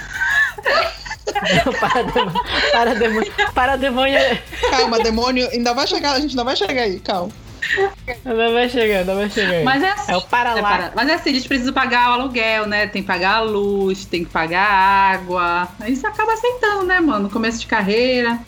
Parademônio. 1.79 2.41
Parademônio. 2.71 3.33
Parademônio. 3.53 4.19
Calma, 4.69 4.99
demônio, 4.99 5.49
ainda 5.51 5.73
vai 5.73 5.87
chegar, 5.87 6.13
a 6.13 6.19
gente 6.19 6.31
ainda 6.31 6.43
vai 6.43 6.55
chegar 6.55 6.83
aí, 6.83 6.99
calma. 6.99 7.31
Não 8.25 8.53
vai 8.53 8.69
chegando, 8.69 9.07
não 9.07 9.15
vai 9.15 9.29
chegando. 9.29 9.63
Mas 9.63 9.83
é 9.83 9.89
assim. 9.91 10.11
É 10.11 10.17
o 10.17 10.21
Parallax. 10.21 10.59
é 10.59 10.77
para- 10.77 10.91
Mas 10.95 11.09
é 11.09 11.13
assim, 11.13 11.29
eles 11.29 11.47
precisam 11.47 11.73
pagar 11.73 12.09
o 12.09 12.13
aluguel, 12.21 12.67
né? 12.67 12.87
Tem 12.87 13.01
que 13.01 13.07
pagar 13.07 13.35
a 13.35 13.41
luz, 13.41 14.05
tem 14.05 14.23
que 14.25 14.31
pagar 14.31 14.65
a 14.67 15.11
água. 15.13 15.67
Aí 15.79 15.95
você 15.95 16.05
acaba 16.07 16.33
aceitando, 16.33 16.83
né, 16.85 16.99
mano? 16.99 17.29
Começo 17.29 17.59
de 17.59 17.67
carreira. 17.67 18.39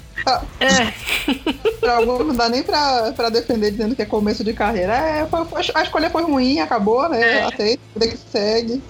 É. 0.60 0.94
Pra 1.80 1.98
algum, 1.98 2.24
não 2.24 2.36
dá 2.36 2.48
nem 2.48 2.64
pra, 2.64 3.12
pra 3.16 3.30
defender 3.30 3.72
dizendo 3.72 3.96
que 3.96 4.02
é 4.02 4.06
começo 4.06 4.44
de 4.44 4.54
carreira. 4.54 4.94
É, 4.94 5.28
a 5.76 5.84
escolha 5.84 6.10
foi 6.10 6.24
ruim, 6.24 6.60
acabou, 6.60 7.10
né? 7.10 7.40
É. 7.40 7.44
Aceita, 7.44 7.82
vida 7.96 8.08
que 8.08 8.18
segue. 8.32 8.82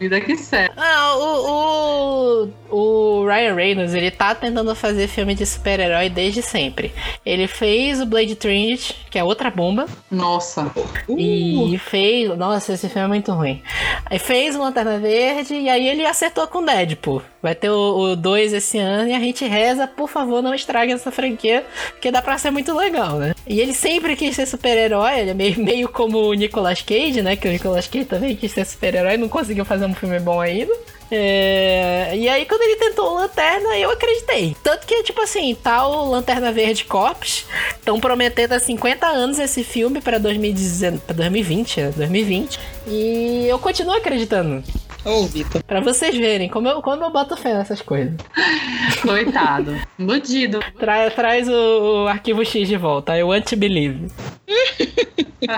Vida 0.00 0.18
que 0.18 0.34
serve. 0.34 0.72
Ah, 0.78 1.14
o, 1.14 2.48
o, 2.70 3.20
o 3.20 3.26
Ryan 3.26 3.54
Reynolds, 3.54 3.92
ele 3.92 4.10
tá 4.10 4.34
tentando 4.34 4.74
fazer 4.74 5.06
filme 5.08 5.34
de 5.34 5.44
super-herói 5.44 6.08
desde 6.08 6.40
sempre. 6.40 6.90
Ele 7.24 7.46
fez 7.46 8.00
o 8.00 8.06
Blade 8.06 8.34
Trinity, 8.34 8.96
que 9.10 9.18
é 9.18 9.22
outra 9.22 9.50
bomba, 9.50 9.86
Nossa. 10.10 10.72
Uh, 11.06 11.18
e 11.18 11.76
fez... 11.76 12.34
Nossa, 12.34 12.72
esse 12.72 12.88
filme 12.88 13.04
é 13.04 13.08
muito 13.08 13.30
ruim. 13.32 13.62
Aí 14.06 14.18
fez 14.18 14.56
o 14.56 14.60
Lanterna 14.60 14.98
Verde, 14.98 15.52
e 15.52 15.68
aí 15.68 15.86
ele 15.86 16.06
acertou 16.06 16.46
com 16.46 16.64
Deadpool. 16.64 17.22
Vai 17.42 17.54
ter 17.54 17.70
o 17.70 18.14
2 18.16 18.52
esse 18.52 18.78
ano, 18.78 19.08
e 19.08 19.14
a 19.14 19.18
gente 19.18 19.46
reza, 19.46 19.86
por 19.86 20.08
favor, 20.08 20.42
não 20.42 20.54
estrague 20.54 20.92
essa 20.92 21.10
franquia, 21.10 21.64
porque 21.90 22.10
dá 22.10 22.20
pra 22.20 22.36
ser 22.36 22.50
muito 22.50 22.74
legal, 22.74 23.18
né? 23.18 23.34
E 23.46 23.60
ele 23.60 23.72
sempre 23.72 24.14
quis 24.14 24.36
ser 24.36 24.46
super-herói, 24.46 25.20
ele 25.20 25.30
é 25.30 25.34
meio, 25.34 25.58
meio 25.58 25.88
como 25.88 26.18
o 26.18 26.34
Nicolas 26.34 26.82
Cage, 26.82 27.22
né? 27.22 27.36
Que 27.36 27.48
o 27.48 27.50
Nicolas 27.50 27.86
Cage 27.86 28.04
também 28.04 28.36
quis 28.36 28.52
ser 28.52 28.66
super-herói, 28.66 29.16
não 29.16 29.28
conseguiu 29.28 29.64
fazer 29.64 29.86
um 29.86 29.94
filme 29.94 30.20
bom 30.20 30.40
ainda. 30.40 30.72
É, 31.12 32.12
E 32.14 32.28
aí, 32.28 32.46
quando 32.46 32.62
ele 32.62 32.76
tentou 32.76 33.10
o 33.10 33.14
Lanterna, 33.14 33.76
eu 33.76 33.90
acreditei. 33.90 34.56
Tanto 34.62 34.86
que, 34.86 35.02
tipo 35.02 35.20
assim, 35.20 35.54
tá 35.54 35.86
o 35.86 36.10
Lanterna 36.10 36.52
Verde 36.52 36.84
Corps. 36.84 37.46
Estão 37.70 37.98
prometendo 37.98 38.52
há 38.52 38.60
50 38.60 39.06
anos 39.06 39.38
esse 39.38 39.64
filme 39.64 40.00
pra 40.00 40.18
2019, 40.18 41.02
pra 41.04 41.14
2020, 41.16 41.80
né? 41.80 41.92
2020. 41.96 42.60
E 42.86 43.46
eu 43.48 43.58
continuo 43.58 43.94
acreditando. 43.94 44.62
Ô, 45.04 45.24
Vitor. 45.26 45.62
Pra 45.64 45.80
vocês 45.80 46.14
verem 46.16 46.48
como 46.48 46.68
eu, 46.68 46.82
como 46.82 47.02
eu 47.02 47.10
boto 47.10 47.36
fé 47.36 47.54
nessas 47.54 47.80
coisas. 47.80 48.14
Coitado. 49.00 49.74
Iludido. 49.98 50.60
Tra- 50.78 51.10
traz 51.10 51.48
o, 51.48 52.04
o 52.04 52.06
arquivo 52.08 52.44
X 52.44 52.68
de 52.68 52.76
volta. 52.76 53.16
I 53.16 53.22
want 53.22 53.44
to 53.46 53.56
believe. 53.56 54.08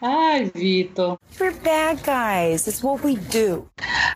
Ai, 0.00 0.50
Vitor. 0.54 1.18
We're 1.38 1.54
bad 1.62 2.00
guys. 2.04 2.66
It's 2.66 2.82
what 2.82 3.04
we 3.04 3.16
do. 3.16 3.66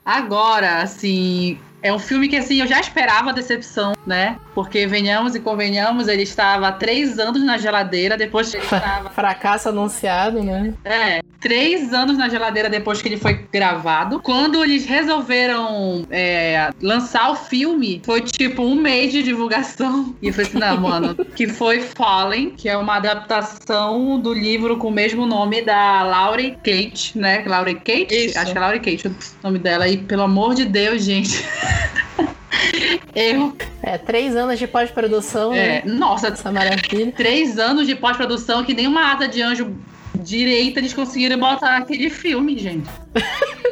Agora, 0.04 0.80
assim, 0.83 1.59
é 1.83 1.92
um 1.92 1.99
filme 1.99 2.28
que 2.28 2.37
assim 2.37 2.61
eu 2.61 2.66
já 2.66 2.80
esperava 2.80 3.30
a 3.30 3.33
decepção, 3.33 3.95
né? 4.06 4.37
Porque 4.54 4.87
venhamos 4.87 5.35
e 5.35 5.40
convenhamos, 5.40 6.09
ele 6.09 6.23
estava 6.23 6.68
há 6.68 6.73
três 6.73 7.18
anos 7.18 7.45
na 7.45 7.59
geladeira 7.59 8.16
depois 8.16 8.50
que 8.50 8.56
ele 8.56 8.64
estava. 8.64 9.11
Fracasso 9.11 9.68
anunciado, 9.68 10.42
né? 10.42 10.75
É, 10.85 11.21
três 11.40 11.92
anos 11.92 12.18
na 12.18 12.28
geladeira 12.28 12.68
depois 12.68 13.00
que 13.00 13.09
ele 13.09 13.16
foi 13.16 13.35
gravado. 13.52 14.21
Quando 14.21 14.64
eles 14.64 14.85
resolveram 14.85 16.06
é, 16.11 16.71
lançar 16.83 17.30
o 17.30 17.37
filme, 17.37 18.02
foi 18.04 18.21
tipo 18.21 18.62
um 18.62 18.75
mês 18.75 19.12
de 19.12 19.23
divulgação. 19.23 20.14
E 20.26 20.28
eu 20.28 20.33
falei 20.33 20.49
assim, 20.49 20.59
não, 20.59 20.80
mano, 20.80 21.14
que 21.14 21.47
foi 21.47 21.80
Fallen, 21.80 22.50
que 22.50 22.68
é 22.68 22.76
uma 22.76 22.97
adaptação 22.97 24.18
do 24.18 24.33
livro 24.33 24.76
com 24.76 24.88
o 24.88 24.90
mesmo 24.90 25.26
nome 25.26 25.62
da 25.62 26.02
Laurie 26.02 26.52
Kate, 26.52 27.16
né? 27.16 27.45
Laurie 27.47 27.75
Kate? 27.76 28.06
Isso. 28.11 28.38
Acho 28.38 28.52
que 28.52 28.59
é 28.59 28.61
Laurie 28.61 28.80
Kate 28.80 29.09
o 29.09 29.14
nome 29.42 29.59
dela. 29.59 29.87
E 29.88 29.99
pelo 29.99 30.23
amor 30.23 30.54
de 30.54 30.64
Deus, 30.64 31.02
gente. 31.02 31.45
Erro. 33.14 33.56
É, 33.82 33.96
três 33.99 34.35
anos 34.37 34.58
de 34.58 34.66
pós-produção, 34.66 35.52
É, 35.54 35.82
né? 35.82 35.82
nossa, 35.87 36.28
Essa 36.28 36.50
maravilha. 36.52 37.12
três 37.12 37.58
anos 37.58 37.87
de 37.87 37.94
pós-produção 37.94 38.64
que 38.64 38.75
nem 38.75 38.87
uma 38.87 39.12
asa 39.12 39.28
de 39.28 39.40
anjo 39.42 39.75
direita 40.26 40.80
eles 40.80 40.92
conseguiram 40.92 41.38
botar 41.38 41.76
aquele 41.76 42.11
filme, 42.11 42.59
gente. 42.59 42.90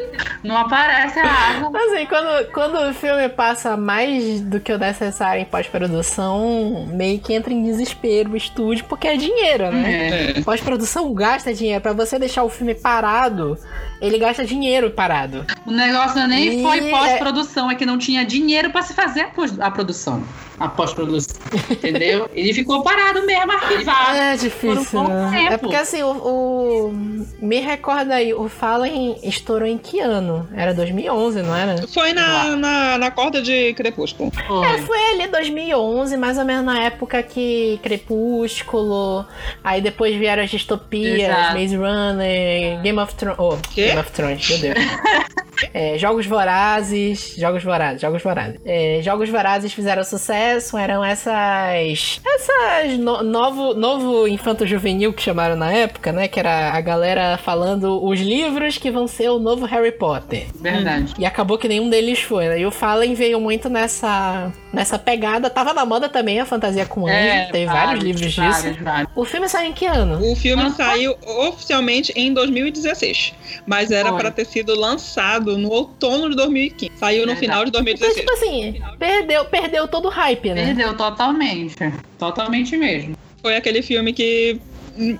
Não 0.44 0.56
aparece 0.56 1.18
a 1.18 1.24
asa. 1.24 1.70
Assim, 1.74 2.06
quando, 2.06 2.52
quando 2.52 2.90
o 2.90 2.94
filme 2.94 3.28
passa 3.30 3.76
mais 3.78 4.42
do 4.42 4.60
que 4.60 4.72
o 4.72 4.78
necessário 4.78 5.40
em 5.40 5.44
pós-produção, 5.46 6.86
meio 6.92 7.18
que 7.18 7.32
entra 7.32 7.52
em 7.52 7.62
desespero 7.62 8.32
o 8.32 8.36
estúdio, 8.36 8.84
porque 8.84 9.08
é 9.08 9.16
dinheiro, 9.16 9.72
né? 9.72 10.32
É. 10.36 10.40
Pós-produção 10.42 11.12
gasta 11.14 11.52
dinheiro. 11.52 11.80
Pra 11.80 11.94
você 11.94 12.18
deixar 12.18 12.44
o 12.44 12.50
filme 12.50 12.74
parado, 12.74 13.58
ele 14.00 14.18
gasta 14.18 14.44
dinheiro 14.44 14.90
parado. 14.90 15.46
O 15.66 15.70
negócio 15.70 16.26
nem 16.28 16.60
E 16.60 16.62
foi 16.62 16.90
pós-produção, 16.90 17.70
é 17.70 17.74
que 17.74 17.86
não 17.86 17.96
tinha 17.96 18.24
dinheiro 18.24 18.70
pra 18.70 18.82
se 18.82 18.92
fazer 18.92 19.22
a, 19.22 19.66
a 19.66 19.70
produção. 19.70 20.22
A 20.58 20.68
pós-produção. 20.68 21.36
Entendeu? 21.70 22.28
Ele 22.34 22.52
ficou 22.54 22.82
parado 22.82 23.24
mesmo, 23.26 23.50
arquivado. 23.52 24.16
É 24.16 24.36
difícil, 24.36 24.84
Por 24.84 25.00
um 25.00 25.04
bom 25.04 25.30
né? 25.30 25.48
É 25.52 25.56
porque 25.58 25.74
assim, 25.76 26.02
o, 26.02 26.10
o- 26.10 26.92
Me 27.40 27.58
recorda 27.60 28.14
aí, 28.14 28.32
o 28.32 28.48
Fallen 28.48 29.18
estourou 29.22 29.66
em 29.68 29.76
que 29.78 29.98
ano? 30.00 30.48
Era 30.54 30.72
2011, 30.72 31.42
não 31.42 31.54
era? 31.56 31.86
Foi 31.88 32.12
na, 32.12 32.54
na, 32.56 32.98
na 32.98 33.10
corda 33.10 33.42
de 33.42 33.74
Crepúsculo. 33.74 34.30
É, 34.36 34.42
Foi. 34.46 34.78
foi 34.82 35.12
ali 35.14 35.26
2011, 35.28 36.16
mais 36.16 36.38
ou 36.38 36.44
menos 36.44 36.64
na 36.64 36.80
época 36.82 37.22
que 37.22 37.78
Crepúsculo, 37.82 39.24
aí 39.62 39.80
depois 39.80 40.14
vieram 40.16 40.42
as 40.42 40.50
distopias, 40.50 41.20
Exato. 41.20 41.58
Maze 41.58 41.76
Runner, 41.76 42.80
Game 42.82 42.98
of 42.98 43.14
Thrones. 43.14 43.38
Oh, 43.38 43.56
Quê? 43.74 43.86
Game 43.86 43.98
of 44.00 44.10
Thrones, 44.12 44.48
meu 44.48 44.58
Deus. 44.58 44.74
É, 45.72 45.96
jogos 45.96 46.26
Vorazes, 46.26 47.36
Jogos 47.38 47.62
Vorazes, 47.62 48.00
Jogos 48.00 48.20
Vorazes. 48.22 48.60
É, 48.66 48.98
jogos 49.02 49.30
Vorazes 49.30 49.72
fizeram 49.72 50.02
sucesso, 50.02 50.34
eram 50.78 51.04
essas... 51.04 52.20
Essas 52.24 52.98
no- 52.98 53.22
novo, 53.22 53.74
novo 53.74 54.28
infanto-juvenil 54.28 55.12
que 55.12 55.22
chamaram 55.22 55.56
na 55.56 55.72
época, 55.72 56.12
né? 56.12 56.28
Que 56.28 56.38
era 56.38 56.70
a 56.72 56.80
galera 56.80 57.38
falando 57.38 58.04
os 58.04 58.20
livros 58.20 58.76
que 58.78 58.90
vão 58.90 59.06
ser 59.06 59.30
o 59.30 59.38
novo 59.38 59.64
Harry 59.66 59.92
Potter. 59.92 60.46
Verdade. 60.54 61.14
E 61.18 61.24
acabou 61.26 61.56
que 61.58 61.68
nenhum 61.68 61.88
deles 61.88 62.20
foi, 62.20 62.48
né? 62.48 62.60
E 62.60 62.66
o 62.66 62.70
Fallen 62.70 63.14
veio 63.14 63.40
muito 63.40 63.68
nessa, 63.68 64.52
nessa 64.72 64.98
pegada. 64.98 65.48
Tava 65.50 65.72
na 65.72 65.84
moda 65.86 66.08
também 66.08 66.40
a 66.40 66.46
fantasia 66.46 66.86
com 66.86 67.06
anjo. 67.06 67.52
Teve 67.52 67.66
vários, 67.66 68.04
livros 68.04 68.34
vários, 68.36 68.62
disso. 68.62 68.84
vários. 68.84 69.10
O 69.14 69.24
filme 69.24 69.48
saiu 69.48 69.70
em 69.70 69.72
que 69.72 69.86
ano? 69.86 70.32
O 70.32 70.36
filme 70.36 70.62
Ah. 70.64 70.70
saiu 70.70 71.16
oficialmente 71.24 72.12
em 72.16 72.32
2016, 72.32 73.34
mas 73.66 73.90
era 73.90 74.12
para 74.12 74.30
ter 74.30 74.44
sido 74.44 74.78
lançado 74.78 75.56
no 75.58 75.70
outono 75.70 76.30
de 76.30 76.36
2015. 76.36 76.92
Saiu 76.96 77.20
no 77.20 77.34
Verdade. 77.34 77.40
final 77.40 77.64
de 77.64 77.70
Então, 77.70 77.82
2016. 77.82 78.20
tipo 78.20 78.32
assim, 78.32 78.80
perdeu, 78.98 79.44
perdeu 79.46 79.88
todo 79.88 80.06
o 80.06 80.10
hype, 80.10 80.33
né? 80.54 80.66
Perdeu 80.66 80.96
totalmente. 80.96 81.76
Totalmente 82.18 82.76
mesmo. 82.76 83.14
Foi 83.42 83.56
aquele 83.56 83.82
filme 83.82 84.12
que 84.12 84.58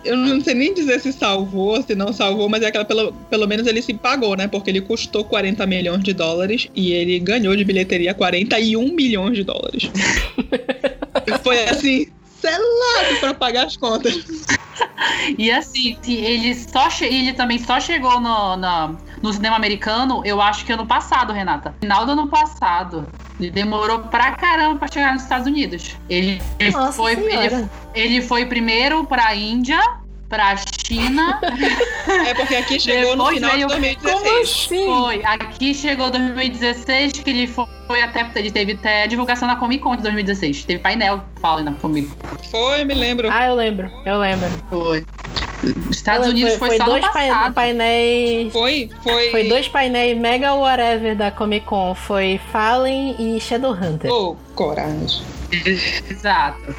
eu 0.04 0.16
não 0.16 0.40
sei 0.40 0.54
nem 0.54 0.73
dizer 0.73 1.00
se 1.00 1.12
salvou, 1.12 1.83
se 1.83 1.94
não 1.97 2.12
salvou, 2.12 2.49
mas 2.49 2.62
é 2.62 2.66
aquela 2.68 2.85
pelo, 2.85 3.12
pelo 3.28 3.47
menos 3.47 3.66
ele 3.66 3.83
se 3.83 3.92
pagou, 3.92 4.37
né? 4.37 4.47
Porque 4.47 4.71
ele 4.71 4.80
custou 4.80 5.25
40 5.25 5.66
milhões 5.66 6.02
de 6.04 6.12
dólares 6.12 6.68
e 6.75 6.92
ele 6.92 7.18
ganhou 7.18 7.54
de 7.56 7.64
bilheteria 7.64 8.14
41 8.14 8.94
milhões 8.94 9.37
de 9.37 9.42
dólares. 9.44 9.90
Foi 11.42 11.64
assim, 11.64 12.06
selado 12.40 13.16
para 13.21 13.35
pagar 13.35 13.66
as 13.66 13.76
contas. 13.76 14.14
E 15.38 15.50
assim, 15.50 15.97
ele 16.06 16.54
só 16.54 16.88
ele 17.02 17.33
também 17.33 17.59
só 17.59 17.80
chegou 17.80 18.21
no, 18.21 18.56
na- 18.56 18.94
no 19.23 19.33
cinema 19.33 19.56
americano, 19.56 20.23
eu 20.25 20.40
acho 20.40 20.64
que 20.64 20.73
ano 20.73 20.87
passado, 20.87 21.33
Renata. 21.33 21.75
Final 21.80 22.06
do 22.06 22.12
ano 22.12 22.28
passado. 22.28 23.06
Ele 23.41 23.50
demorou 23.50 23.99
pra 24.00 24.33
caramba 24.33 24.79
pra 24.79 24.88
chegar 24.88 25.12
nos 25.14 25.23
Estados 25.25 25.47
Unidos. 25.47 25.97
Ele, 26.09 26.41
ele 26.59 26.71
Nossa 26.71 26.93
foi, 26.93 27.12
ele, 27.14 27.69
ele 27.95 28.23
foi 28.23 28.47
primeiro 28.47 29.05
pra 29.05 29.35
Índia, 29.35 29.81
pra 30.29 30.55
China. 30.87 31.41
É 32.26 32.33
porque 32.35 32.55
aqui 32.55 32.79
chegou 32.79 33.17
no 33.17 33.26
final 33.26 33.50
de 33.50 33.57
veio- 33.57 33.69
2016. 33.69 34.12
Como 34.23 34.41
assim? 34.43 34.87
foi. 34.87 35.23
Aqui 35.25 35.75
chegou 35.75 36.11
2016, 36.11 37.12
que 37.12 37.29
ele 37.31 37.47
foi, 37.49 37.67
foi 37.88 38.03
até. 38.03 38.25
Ele 38.37 38.50
teve 38.53 38.73
até 38.73 39.07
divulgação 39.09 39.49
na 39.49 39.57
Comic 39.57 39.83
Con 39.83 39.97
de 39.97 40.03
2016. 40.03 40.64
Teve 40.64 40.79
painel, 40.81 41.23
fala 41.41 41.62
na 41.62 41.73
Comic 41.73 42.09
Con. 42.17 42.37
Foi, 42.50 42.85
me 42.85 42.95
lembro. 42.95 43.29
Ah, 43.33 43.47
eu 43.47 43.55
lembro, 43.57 43.91
eu 44.07 44.19
lembro. 44.19 44.49
Foi. 44.71 45.05
Estados 45.90 46.28
Unidos 46.28 46.54
foi, 46.56 46.76
só 46.76 46.84
dois 46.84 47.04
no 47.04 47.12
pai- 47.12 47.28
passado. 47.28 47.54
painéis. 47.54 48.52
Foi, 48.52 48.90
foi. 49.02 49.30
Foi 49.30 49.49
dois 49.49 49.68
painéis 49.68 50.18
mega 50.18 50.54
whatever 50.54 51.16
da 51.16 51.30
Comic 51.30 51.64
Con. 51.66 51.94
Foi 51.94 52.40
Fallen 52.52 53.14
e 53.18 53.40
Shadowhunter. 53.40 54.11
Oh, 54.12 54.37
coragem. 54.54 55.23
Exato. 56.11 56.75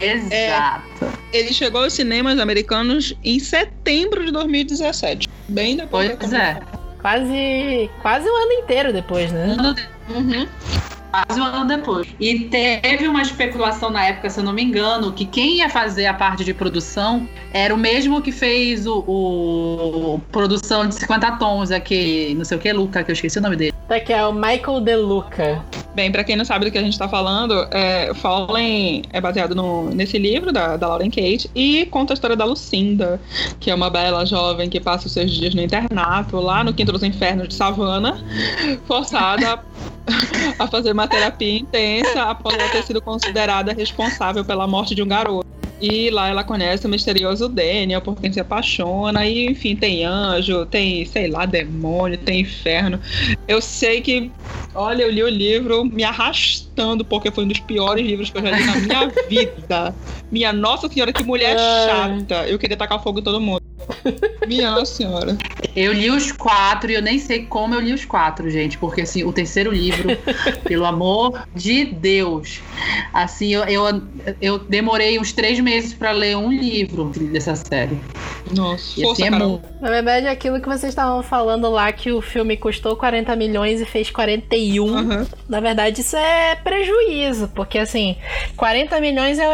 Exato. 0.00 0.82
Ele 1.32 1.52
chegou 1.52 1.82
aos 1.84 1.92
cinemas 1.92 2.38
americanos 2.38 3.14
em 3.24 3.38
setembro 3.38 4.24
de 4.24 4.32
2017. 4.32 5.28
Bem 5.48 5.76
depois. 5.76 6.08
da 6.10 6.16
Pois 6.16 6.30
Comic 6.30 6.46
é. 6.46 6.60
Quase, 7.00 7.90
quase 8.02 8.28
um 8.28 8.36
ano 8.42 8.52
inteiro 8.52 8.92
depois, 8.92 9.32
né? 9.32 9.56
Um. 10.10 10.14
Uhum. 10.14 10.46
Quase 11.12 11.40
um 11.40 11.44
ano 11.44 11.66
depois. 11.66 12.06
E 12.20 12.48
teve 12.48 13.08
uma 13.08 13.20
especulação 13.22 13.90
na 13.90 14.04
época, 14.06 14.30
se 14.30 14.38
eu 14.38 14.44
não 14.44 14.52
me 14.52 14.62
engano, 14.62 15.12
que 15.12 15.26
quem 15.26 15.56
ia 15.58 15.68
fazer 15.68 16.06
a 16.06 16.14
parte 16.14 16.44
de 16.44 16.54
produção 16.54 17.28
era 17.52 17.74
o 17.74 17.78
mesmo 17.78 18.22
que 18.22 18.30
fez 18.30 18.86
o, 18.86 18.98
o- 19.06 20.20
produção 20.30 20.86
de 20.88 20.94
50 20.94 21.32
tons, 21.32 21.70
aquele, 21.72 22.34
não 22.36 22.44
sei 22.44 22.56
o 22.56 22.60
que, 22.60 22.72
Luca, 22.72 23.02
que 23.02 23.10
eu 23.10 23.14
esqueci 23.14 23.38
o 23.38 23.42
nome 23.42 23.56
dele. 23.56 23.79
Tá 23.90 23.96
aqui 23.96 24.12
é 24.12 24.24
o 24.24 24.32
Michael 24.32 24.80
De 24.82 24.94
Luca. 24.94 25.64
Bem, 25.96 26.12
pra 26.12 26.22
quem 26.22 26.36
não 26.36 26.44
sabe 26.44 26.64
do 26.64 26.70
que 26.70 26.78
a 26.78 26.80
gente 26.80 26.96
tá 26.96 27.08
falando, 27.08 27.66
é, 27.72 28.14
Fallen 28.14 29.02
é 29.12 29.20
baseado 29.20 29.52
no- 29.52 29.90
nesse 29.90 30.16
livro 30.16 30.52
da, 30.52 30.76
da 30.76 30.86
Lauren 30.86 31.10
Kate 31.10 31.50
e 31.56 31.86
conta 31.86 32.12
a 32.12 32.14
história 32.14 32.36
da 32.36 32.44
Lucinda, 32.44 33.20
que 33.58 33.68
é 33.68 33.74
uma 33.74 33.90
bela 33.90 34.24
jovem 34.24 34.70
que 34.70 34.78
passa 34.78 35.08
os 35.08 35.12
seus 35.12 35.32
dias 35.32 35.56
no 35.56 35.60
internato, 35.60 36.36
lá 36.38 36.62
no 36.62 36.72
Quinto 36.72 36.92
dos 36.92 37.02
Infernos 37.02 37.48
de 37.48 37.54
Savana, 37.54 38.24
forçada 38.86 39.54
a, 39.54 39.58
a 40.62 40.68
fazer 40.68 40.92
uma 40.92 41.08
terapia 41.08 41.58
intensa 41.58 42.22
após 42.22 42.56
ela 42.56 42.68
ter 42.68 42.84
sido 42.84 43.02
considerada 43.02 43.72
responsável 43.72 44.44
pela 44.44 44.68
morte 44.68 44.94
de 44.94 45.02
um 45.02 45.08
garoto. 45.08 45.48
E 45.80 46.10
lá 46.10 46.28
ela 46.28 46.44
conhece 46.44 46.86
o 46.86 46.90
misterioso 46.90 47.48
Daniel, 47.48 48.00
por 48.00 48.16
quem 48.20 48.32
se 48.32 48.40
apaixona. 48.40 49.26
E, 49.26 49.46
enfim, 49.46 49.74
tem 49.74 50.04
anjo, 50.04 50.66
tem, 50.66 51.04
sei 51.06 51.28
lá, 51.28 51.46
demônio, 51.46 52.18
tem 52.18 52.40
inferno. 52.40 53.00
Eu 53.48 53.60
sei 53.62 54.00
que, 54.00 54.30
olha, 54.74 55.02
eu 55.02 55.10
li 55.10 55.22
o 55.22 55.28
livro 55.28 55.84
me 55.84 56.04
arrastando, 56.04 57.04
porque 57.04 57.30
foi 57.30 57.44
um 57.44 57.48
dos 57.48 57.60
piores 57.60 58.04
livros 58.04 58.30
que 58.30 58.38
eu 58.38 58.42
já 58.42 58.50
li 58.50 58.64
na 58.64 58.76
minha 58.76 59.12
vida. 59.28 59.94
Minha 60.30 60.52
Nossa 60.52 60.88
Senhora, 60.88 61.12
que 61.12 61.24
mulher 61.24 61.56
chata. 61.58 62.46
Eu 62.46 62.58
queria 62.58 62.76
tacar 62.76 63.02
fogo 63.02 63.20
em 63.20 63.22
todo 63.22 63.40
mundo. 63.40 63.60
Minha 64.46 64.70
Nossa 64.70 64.94
Senhora. 64.94 65.36
Eu 65.74 65.92
li 65.92 66.10
os 66.10 66.32
quatro 66.32 66.90
e 66.90 66.94
eu 66.94 67.02
nem 67.02 67.18
sei 67.18 67.44
como 67.46 67.74
eu 67.74 67.80
li 67.80 67.92
os 67.92 68.04
quatro, 68.04 68.50
gente, 68.50 68.76
porque 68.76 69.02
assim, 69.02 69.22
o 69.22 69.32
terceiro 69.32 69.72
livro, 69.72 70.08
pelo 70.64 70.84
amor 70.84 71.46
de 71.54 71.84
Deus, 71.84 72.60
assim, 73.12 73.54
eu, 73.54 73.64
eu, 73.64 74.02
eu 74.40 74.58
demorei 74.58 75.18
uns 75.18 75.32
três 75.32 75.60
meses 75.60 75.69
pra 75.98 76.12
ler 76.12 76.36
um 76.36 76.50
livro 76.52 77.06
dessa 77.32 77.54
série. 77.56 77.98
Nossa, 78.54 78.98
E 78.98 79.02
força, 79.02 79.24
assim 79.24 79.34
é 79.34 79.38
muito. 79.38 79.62
Na 79.80 79.90
verdade, 79.90 80.26
é 80.26 80.30
aquilo 80.30 80.60
que 80.60 80.66
vocês 80.68 80.90
estavam 80.92 81.22
falando 81.22 81.68
lá, 81.70 81.92
que 81.92 82.10
o 82.12 82.20
filme 82.20 82.56
custou 82.56 82.96
40 82.96 83.34
milhões 83.36 83.80
e 83.80 83.84
fez 83.84 84.10
41. 84.10 84.96
Aham. 84.96 85.26
Na 85.48 85.60
verdade, 85.60 86.00
isso 86.00 86.16
é 86.16 86.56
prejuízo, 86.56 87.48
porque 87.54 87.78
assim, 87.78 88.16
40 88.56 89.00
milhões 89.00 89.38
é, 89.38 89.44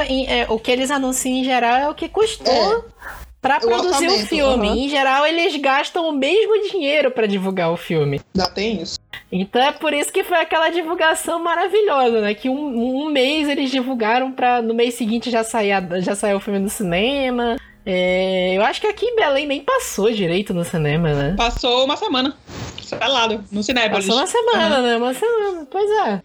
é- 0.43 0.47
o 0.49 0.59
que 0.59 0.71
eles 0.71 0.91
anunciam 0.91 1.35
em 1.37 1.45
geral 1.45 1.77
é 1.77 1.89
o 1.89 1.95
que 1.95 2.09
custou 2.09 2.83
pra 2.83 3.26
O 3.57 3.61
produzir 3.61 4.09
o 4.09 4.19
filme. 4.27 4.69
aham. 4.69 4.77
Em 4.77 4.89
geral, 4.89 5.27
eles 5.27 5.57
gastam 5.57 6.09
o 6.09 6.13
mesmo 6.13 6.69
dinheiro 6.71 7.11
pra 7.11 7.27
divulgar 7.27 7.71
o 7.73 7.77
filme. 7.77 8.21
Ainda 8.35 8.51
tem 8.51 8.83
isso. 8.83 8.99
Então 9.33 9.61
é 9.63 9.73
por 9.73 9.93
isso 9.93 10.13
que 10.13 10.23
foi 10.25 10.39
aquela 10.39 10.69
divulgação 10.69 11.43
maravilhosa, 11.43 12.21
né? 12.21 12.35
Que 12.35 12.49
um, 12.49 13.05
um 13.05 13.11
mês 13.11 13.49
eles 13.49 13.71
divulgaram 13.71 14.31
pra 14.33 14.61
no 14.63 14.75
mês 14.75 14.95
seguinte 14.95 15.31
já 15.31 15.43
sair, 15.43 15.73
já 16.03 16.15
saiu 16.15 16.37
o 16.37 16.41
filme 16.41 16.59
no 16.59 16.69
cinema. 16.69 17.57
É, 17.85 18.55
eu 18.57 18.63
acho 18.65 18.81
que 18.81 18.87
aqui 18.89 19.07
em 19.07 19.15
Belém 19.17 19.47
nem 19.47 19.61
passou 19.63 20.11
direito 20.11 20.53
no 20.53 20.65
cinema, 20.65 21.13
né? 21.13 21.35
Passou 21.37 21.85
uma 21.85 21.97
semana. 21.97 22.37
Selado, 22.83 23.45
no 23.51 23.63
Cinépolis. 23.63 24.07
Passou 24.07 24.21
uma 24.21 24.27
semana, 24.27 24.83
né? 24.83 24.97
Uma 24.97 25.15
semana, 25.15 25.67
pois 25.71 25.91
é. 26.07 26.21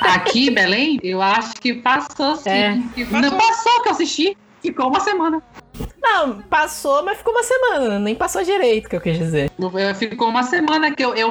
Aqui 0.00 0.48
em 0.48 0.52
Belém, 0.52 0.98
eu 1.02 1.20
acho 1.22 1.54
que 1.54 1.74
passou 1.74 2.36
sim. 2.36 2.50
É. 2.50 2.78
Que- 2.94 3.04
Passou. 3.04 3.20
Não 3.30 3.36
passou 3.38 3.82
que 3.82 3.88
eu 3.88 3.92
assisti. 3.92 4.36
Ficou 4.62 4.88
uma 4.88 5.00
semana. 5.00 5.42
Não, 6.02 6.40
passou, 6.42 7.04
mas 7.04 7.18
ficou 7.18 7.32
uma 7.32 7.42
semana, 7.42 7.98
nem 7.98 8.14
passou 8.14 8.42
direito, 8.42 8.88
que 8.88 8.96
eu 8.96 9.00
quis 9.00 9.18
dizer. 9.18 9.50
Eu- 9.58 9.94
Ficou 9.94 10.28
uma 10.28 10.42
semana 10.42 10.90
que 10.94 11.04
eu, 11.04 11.14
eu 11.14 11.30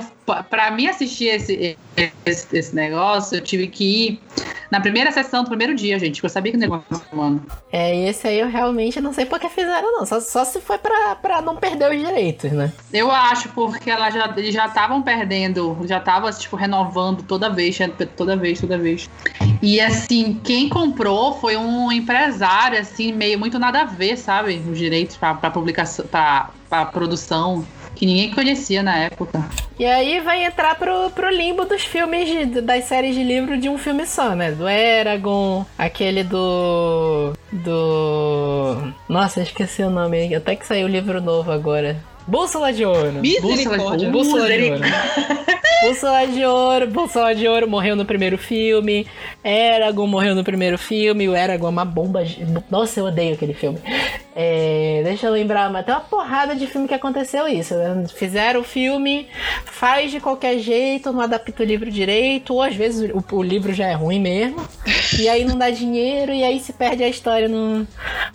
pra 0.49 0.69
mim 0.71 0.87
assistir 0.87 1.25
esse, 1.25 1.77
esse, 2.25 2.55
esse 2.55 2.75
negócio, 2.75 3.35
eu 3.37 3.41
tive 3.41 3.67
que 3.67 3.83
ir 4.07 4.21
na 4.69 4.79
primeira 4.79 5.11
sessão 5.11 5.43
do 5.43 5.49
primeiro 5.49 5.73
dia, 5.73 5.97
gente. 5.97 6.17
porque 6.17 6.27
Eu 6.27 6.29
sabia 6.29 6.51
que 6.51 6.57
o 6.57 6.61
negócio 6.61 6.85
era 6.91 7.01
semana. 7.09 7.41
É, 7.71 7.95
e 7.95 8.07
esse 8.07 8.27
aí 8.27 8.39
eu 8.39 8.47
realmente 8.47 9.01
não 9.01 9.11
sei 9.11 9.25
por 9.25 9.39
que 9.39 9.49
fizeram, 9.49 9.91
não. 9.97 10.05
Só, 10.05 10.19
só 10.19 10.45
se 10.45 10.61
foi 10.61 10.77
pra, 10.77 11.15
pra 11.15 11.41
não 11.41 11.55
perder 11.55 11.91
os 11.91 11.97
direitos, 11.97 12.51
né? 12.51 12.71
Eu 12.93 13.09
acho, 13.11 13.49
porque 13.49 13.89
ela 13.89 14.11
já, 14.11 14.31
eles 14.37 14.53
já 14.53 14.67
estavam 14.67 15.01
perdendo, 15.01 15.75
já 15.85 15.97
estavam, 15.97 16.31
tipo, 16.31 16.55
renovando 16.55 17.23
toda 17.23 17.49
vez, 17.49 17.77
toda 18.15 18.35
vez, 18.37 18.61
toda 18.61 18.77
vez. 18.77 19.09
E, 19.61 19.81
assim, 19.81 20.39
quem 20.43 20.69
comprou 20.69 21.33
foi 21.39 21.57
um 21.57 21.91
empresário, 21.91 22.79
assim, 22.79 23.11
meio 23.11 23.39
muito 23.39 23.57
nada 23.57 23.81
a 23.81 23.85
ver, 23.85 24.15
sabe? 24.17 24.58
Os 24.67 24.77
direitos 24.77 25.17
pra 25.17 25.33
publicação, 25.35 26.05
pra 26.07 26.85
produção, 26.91 27.65
que 27.95 28.05
ninguém 28.05 28.31
conhecia 28.31 28.81
na 28.83 28.95
época. 28.97 29.43
E 29.77 29.85
aí 29.85 30.19
vai 30.19 30.43
entrar 30.43 30.75
pro, 30.75 31.09
pro 31.11 31.29
limbo 31.29 31.63
dos 31.65 31.83
filmes, 31.83 32.27
de- 32.27 32.61
das 32.61 32.83
séries 32.85 33.15
de 33.15 33.23
livro 33.23 33.57
de 33.57 33.69
um 33.69 33.77
filme 33.77 34.05
só, 34.05 34.35
né? 34.35 34.51
Do 34.51 34.67
Eragon, 34.67 35.65
aquele 35.77 36.23
do. 36.23 37.33
Do. 37.51 38.93
Nossa, 39.07 39.41
esqueci 39.41 39.81
o 39.83 39.89
nome, 39.89 40.33
até 40.35 40.55
que 40.55 40.65
saiu 40.67 40.85
o 40.87 40.89
livro 40.89 41.21
novo 41.21 41.51
agora. 41.51 41.97
Bússola 42.29 42.71
de 42.71 42.85
Ouro. 42.85 43.13
Misericórdia. 43.13 44.09
Bússola 44.11 44.47
de. 44.47 44.71
Ouro. 44.71 44.83
Bússola 45.81 46.27
de 46.27 46.45
Ouro, 46.45 46.87
Bússola 46.91 47.33
de 47.35 47.47
Ouro 47.47 47.67
morreu 47.67 47.95
no 47.95 48.05
primeiro 48.05 48.37
filme. 48.37 49.07
Eragon 49.43 50.05
morreu 50.05 50.35
no 50.35 50.43
primeiro 50.43 50.77
filme. 50.77 51.27
O 51.27 51.35
Eragon 51.35 51.67
é 51.67 51.69
uma 51.69 51.85
bomba. 51.85 52.21
Nossa, 52.69 52.99
eu 52.99 53.05
odeio 53.05 53.33
aquele 53.33 53.53
filme. 53.55 53.79
É, 54.35 55.01
deixa 55.03 55.25
eu 55.27 55.33
lembrar, 55.33 55.71
mas 55.71 55.85
tem 55.85 55.93
uma 55.93 56.01
porrada 56.01 56.55
de 56.55 56.67
filme 56.67 56.87
que 56.87 56.93
aconteceu 56.93 57.47
isso. 57.47 57.73
né? 57.73 58.05
Fizeram 58.13 58.61
o 58.61 58.63
filme, 58.63 59.27
faz 59.65 60.11
de 60.11 60.19
qualquer 60.19 60.59
jeito, 60.59 61.11
não 61.11 61.21
adapta 61.21 61.63
o 61.63 61.65
livro 61.65 61.89
direito, 61.89 62.53
ou 62.53 62.61
às 62.61 62.75
vezes 62.75 63.09
o, 63.11 63.35
o 63.35 63.41
livro 63.41 63.73
já 63.73 63.87
é 63.87 63.93
ruim 63.93 64.19
mesmo. 64.19 64.61
E 65.17 65.27
aí 65.27 65.43
não 65.43 65.57
dá 65.57 65.69
dinheiro, 65.71 66.31
e 66.31 66.43
aí 66.43 66.59
se 66.59 66.73
perde 66.73 67.03
a 67.03 67.09
história 67.09 67.47
no. 67.47 67.87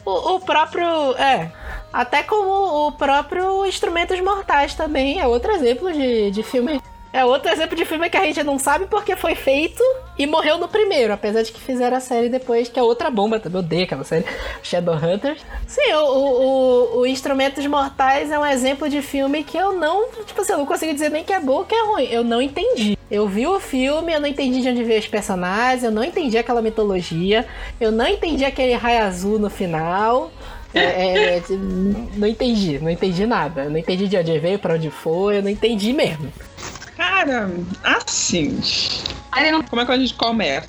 O, 0.05 0.35
o 0.35 0.41
próprio. 0.41 0.87
É. 1.17 1.53
Até 1.93 2.25
como 2.25 2.89
o 2.89 2.93
próprio 2.93 3.65
Instrumentos 3.85 4.19
Mortais 4.23 4.75
também 4.75 5.21
é 5.21 5.27
outro 5.27 5.53
exemplo 5.53 5.93
de, 5.93 6.31
de 6.31 6.43
filme. 6.43 6.81
É 7.13 7.23
outro 7.23 7.53
exemplo 7.53 7.77
de 7.77 7.85
filme 7.85 8.09
que 8.09 8.17
a 8.17 8.25
gente 8.25 8.43
não 8.43 8.59
sabe 8.59 8.87
porque 8.87 9.15
foi 9.15 9.35
feito 9.35 9.83
e 10.19 10.27
morreu 10.27 10.57
no 10.57 10.67
primeiro, 10.67 11.13
apesar 11.13 11.43
de 11.43 11.53
que 11.53 11.61
fizeram 11.61 11.99
a 11.99 12.01
série 12.01 12.31
depois, 12.31 12.67
que 12.67 12.81
é 12.81 12.83
outra 12.83 13.11
bomba, 13.11 13.39
também 13.39 13.61
odeio 13.61 13.85
aquela 13.85 14.03
série, 14.05 14.25
Shadowhunters. 14.63 15.45
Sim, 15.67 15.93
o, 15.93 16.07
o, 16.07 16.99
o 17.01 17.07
Instrumentos 17.07 17.65
Mortais 17.67 18.31
é 18.31 18.39
um 18.39 18.47
exemplo 18.47 18.89
de 18.89 19.03
filme 19.03 19.45
que 19.45 19.57
eu 19.57 19.75
não, 19.75 20.09
tipo 20.25 20.41
assim, 20.41 20.53
eu 20.53 20.59
não 20.59 20.67
consigo 20.67 20.95
dizer 20.95 21.11
nem 21.11 21.23
que 21.23 21.33
é 21.33 21.39
bom 21.39 21.59
ou 21.59 21.65
que 21.67 21.75
é 21.75 21.85
ruim, 21.85 22.09
eu 22.11 22.25
não 22.25 22.41
entendi. 22.41 22.99
Eu 23.11 23.29
vi 23.29 23.47
o 23.47 23.61
filme, 23.61 24.15
eu 24.15 24.19
não 24.19 24.27
entendi 24.27 24.63
de 24.63 24.69
onde 24.71 24.83
veio 24.83 24.99
os 24.99 25.07
personagens, 25.07 25.85
eu 25.85 25.91
não 25.91 26.03
entendi 26.03 26.39
aquela 26.39 26.63
mitologia, 26.63 27.47
eu 27.79 27.93
não 27.93 28.09
entendi 28.09 28.47
aquele 28.47 28.73
raio 28.73 29.05
azul 29.05 29.39
no 29.39 29.51
final. 29.51 30.33
É, 30.75 31.37
é, 31.39 31.43
não 32.17 32.27
entendi, 32.27 32.79
não 32.81 32.91
entendi 32.91 33.27
nada. 33.27 33.69
Não 33.71 33.79
entendi 33.79 34.09
de 34.09 34.17
onde 34.17 34.39
veio, 34.39 34.59
pra 34.59 34.75
onde 34.75 34.91
foi, 34.91 35.39
eu 35.39 35.43
não 35.43 35.51
entendi 35.51 35.93
mesmo. 35.93 36.33
Cara, 36.97 37.51
assim. 37.83 38.61
Como 39.69 39.83
é 39.83 39.87
que 39.87 39.93
a 39.93 39.99
gente 39.99 40.15
começa? 40.15 40.69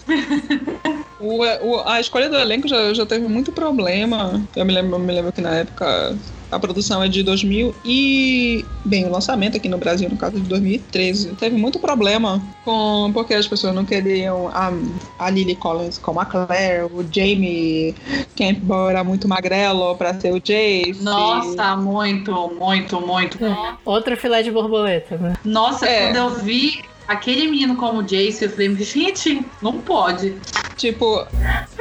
O, 1.20 1.44
o- 1.44 1.82
a 1.88 2.00
escolha 2.00 2.30
do 2.30 2.36
elenco 2.36 2.68
já, 2.68 2.94
já 2.94 3.06
teve 3.06 3.28
muito 3.28 3.52
problema. 3.52 4.42
Eu 4.56 4.66
me 4.66 4.74
lembro, 4.74 4.96
eu 4.96 5.00
me 5.00 5.14
lembro 5.14 5.32
que 5.32 5.42
na 5.42 5.56
época 5.58 6.16
a 6.56 6.60
produção 6.60 7.04
é 7.04 7.08
de 7.08 7.22
2000 7.24 7.76
e. 7.84 8.66
Bem, 8.84 9.06
o 9.06 9.12
lançamento 9.12 9.58
aqui 9.58 9.68
no 9.68 9.78
Brasil, 9.78 10.10
no 10.10 10.16
caso 10.18 10.40
de 10.40 10.48
2013. 10.48 11.30
Teve 11.36 11.58
muito 11.58 11.80
problema 11.80 12.42
com. 12.64 13.12
Porque 13.14 13.34
as 13.34 13.48
pessoas 13.48 13.74
não 13.76 13.84
queriam 13.86 14.48
a, 14.50 14.72
a 15.20 15.30
Lily 15.30 15.56
Collins 15.56 15.98
como 15.98 16.20
a 16.20 16.26
Claire, 16.26 16.84
o 16.92 17.04
Jamie 17.12 17.94
Campbell 18.38 18.90
era 18.90 19.04
muito 19.04 19.28
magrelo 19.28 19.96
pra 19.96 20.14
ser 20.20 20.32
o 20.34 20.40
Jace. 20.40 21.00
Nossa, 21.02 21.76
muito, 21.76 22.32
muito, 22.60 23.02
muito. 23.02 23.38
Outro 23.84 24.16
filé 24.18 24.42
de 24.44 24.52
borboleta, 24.52 25.18
né? 25.18 25.34
Nossa, 25.44 25.86
É. 25.86 26.06
quando 26.08 26.16
eu 26.18 26.30
vi 26.44 26.80
aquele 27.08 27.48
menino 27.48 27.76
como 27.76 28.02
Jace, 28.04 28.44
eu 28.46 28.50
falei, 28.50 28.76
gente, 28.78 29.42
não 29.62 29.80
pode. 29.80 30.36
Tipo, 30.76 31.26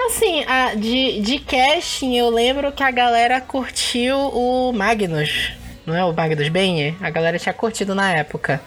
Assim, 0.06 0.44
a- 0.46 0.74
de, 0.74 1.20
de 1.20 1.38
casting, 1.40 2.14
eu 2.16 2.30
lembro 2.30 2.70
que 2.72 2.82
a 2.82 2.90
galera 2.90 3.40
curtiu 3.40 4.16
o 4.16 4.72
Magnus. 4.72 5.52
Não 5.86 5.94
é 5.94 6.04
o 6.04 6.12
Magnus 6.12 6.48
Benny? 6.48 6.96
A 7.00 7.10
galera 7.10 7.38
tinha 7.38 7.52
curtido 7.52 7.94
na 7.94 8.10
época. 8.12 8.60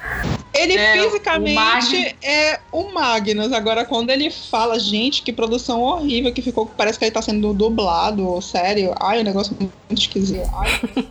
Ele 0.58 0.74
É, 0.78 1.00
o 1.02 1.04
fisicamente 1.06 1.54
Magnus- 1.54 2.13
é 2.24 2.60
o 2.72 2.91
Magnus. 2.93 3.52
Agora, 3.54 3.86
quando 3.86 4.10
ele 4.10 4.30
fala, 4.30 4.80
gente, 4.80 5.22
que 5.22 5.32
produção 5.34 5.82
horrível 5.82 6.32
que 6.34 6.41
ficou. 6.41 6.65
Parece 6.65 6.98
que 7.00 7.06
ele 7.06 7.12
tá 7.12 7.22
sendo 7.22 7.54
dublado, 7.54 8.41
sério. 8.41 8.93
Ai, 9.00 9.22
o 9.22 9.24
negócio 9.24 9.56
muito 9.60 9.74
esquisito. 9.91 10.50
Ai. 10.56 10.70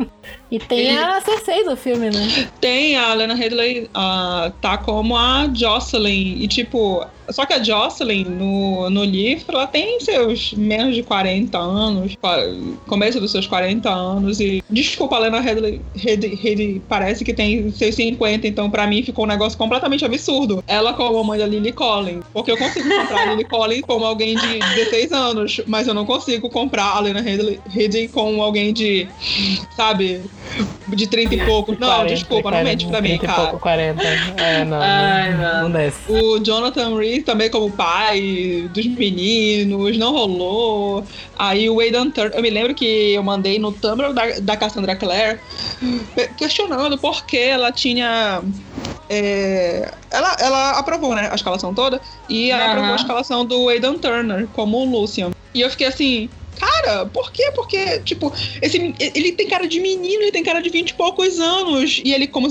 E 0.48 0.60
tem 0.60 0.78
Ele- 0.86 0.98
a 0.98 1.20
Cersei 1.20 1.64
do 1.64 1.76
filme, 1.76 2.08
né? 2.08 2.48
Tem 2.60 2.96
a 2.96 3.12
Lena 3.14 3.34
Headley, 3.34 3.90
ah, 3.92 4.52
tá 4.60 4.78
como 4.78 5.16
a 5.16 5.48
Jocelyn. 5.52 6.36
E, 6.40 6.46
tipo, 6.46 7.04
só 7.30 7.44
que 7.44 7.52
a 7.52 7.62
Jocelyn, 7.62 8.24
no, 8.24 8.90
no 8.90 9.04
livro, 9.04 9.44
ela 9.48 9.66
tem 9.66 10.00
seus 10.00 10.52
menos 10.52 10.94
de 10.94 11.02
40 11.02 11.58
anos, 11.58 12.16
começo 12.86 13.20
dos 13.20 13.32
seus 13.32 13.46
40 13.46 13.88
anos. 13.88 14.40
E, 14.40 14.62
desculpa, 14.70 15.16
a 15.16 15.20
Lena 15.20 15.40
Headley, 15.40 15.80
Headley, 15.96 16.34
Headley 16.34 16.82
parece 16.88 17.24
que 17.24 17.34
tem 17.34 17.70
seus 17.72 17.94
50, 17.94 18.46
então 18.46 18.70
pra 18.70 18.86
mim 18.86 19.02
ficou 19.02 19.24
um 19.24 19.28
negócio 19.28 19.58
completamente 19.58 20.04
absurdo. 20.04 20.62
Ela 20.66 20.92
como 20.92 21.18
a 21.18 21.24
mãe 21.24 21.38
da 21.38 21.46
Lily 21.46 21.72
Collins. 21.72 22.24
Porque 22.32 22.50
eu 22.50 22.56
consigo 22.56 22.88
comprar 22.88 23.22
a 23.22 23.30
Lily 23.32 23.44
Collins 23.44 23.82
como 23.82 24.04
alguém 24.04 24.36
de 24.36 24.58
16 24.58 25.12
anos, 25.12 25.60
mas 25.66 25.88
eu 25.88 25.94
não 25.94 26.06
consigo 26.06 26.48
comprar 26.50 26.96
a 26.96 27.00
Lena 27.00 27.20
Headley, 27.20 27.60
Headley 27.68 28.08
como 28.08 28.42
alguém 28.42 28.72
de, 28.72 29.08
sabe, 29.76 30.22
de 30.88 31.06
30 31.06 31.34
e 31.34 31.46
pouco. 31.46 31.72
Não, 31.72 31.88
40, 31.88 32.14
desculpa, 32.14 32.50
não 32.50 32.58
40, 32.58 32.70
mente 32.70 32.86
pra 32.86 33.00
mim, 33.00 33.08
30 33.18 33.24
e 33.24 33.28
cara. 33.28 33.40
pouco, 33.42 33.58
40. 33.60 34.02
É, 34.02 34.64
não. 34.64 34.78
Ai, 34.80 35.34
não, 35.36 35.62
não 35.64 35.70
desce. 35.70 35.96
O 36.08 36.38
Jonathan 36.38 36.96
Reed 36.96 37.15
também 37.22 37.50
como 37.50 37.70
pai 37.70 38.68
dos 38.72 38.86
meninos, 38.86 39.96
não 39.98 40.12
rolou. 40.12 41.04
Aí 41.38 41.68
o 41.68 41.80
Aidan 41.80 42.10
Turner, 42.10 42.36
eu 42.36 42.42
me 42.42 42.50
lembro 42.50 42.74
que 42.74 42.84
eu 43.12 43.22
mandei 43.22 43.58
no 43.58 43.72
Tumblr 43.72 44.12
da, 44.12 44.40
da 44.40 44.56
Cassandra 44.56 44.96
Clare 44.96 45.38
pe- 46.14 46.28
questionando 46.36 46.98
por 46.98 47.24
que 47.26 47.36
ela 47.38 47.72
tinha. 47.72 48.42
é, 49.08 49.90
ela, 50.10 50.36
ela 50.40 50.70
aprovou 50.78 51.14
né, 51.14 51.28
a 51.30 51.34
escalação 51.34 51.72
toda 51.74 52.00
e 52.28 52.50
ela 52.50 52.64
Aham. 52.64 52.72
aprovou 52.72 52.92
a 52.92 52.96
escalação 52.96 53.44
do 53.44 53.68
Aidan 53.68 53.94
Turner 53.98 54.48
como 54.48 54.78
o 54.78 54.84
Lucian. 54.84 55.30
E 55.54 55.60
eu 55.60 55.70
fiquei 55.70 55.86
assim. 55.86 56.28
Cara, 56.58 57.04
por 57.04 57.30
quê? 57.32 57.52
Porque, 57.54 58.00
tipo, 58.00 58.32
esse, 58.62 58.94
ele 58.98 59.32
tem 59.32 59.46
cara 59.46 59.68
de 59.68 59.78
menino, 59.78 60.22
ele 60.22 60.32
tem 60.32 60.42
cara 60.42 60.62
de 60.62 60.70
20 60.70 60.88
e 60.90 60.94
poucos 60.94 61.38
anos. 61.38 62.00
E 62.02 62.14
ele, 62.14 62.26
como, 62.26 62.48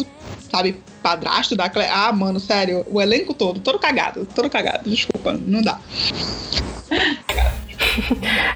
sabe, 0.50 0.82
padrasto 1.04 1.56
da 1.56 1.70
Claire. 1.70 1.92
Ah, 1.94 2.12
mano, 2.12 2.40
sério, 2.40 2.86
o 2.90 3.02
elenco 3.02 3.34
todo, 3.34 3.60
todo 3.60 3.78
cagado, 3.80 4.28
todo 4.34 4.50
cagado. 4.50 4.90
Desculpa, 4.90 5.34
não 5.34 5.62
dá. 5.62 5.80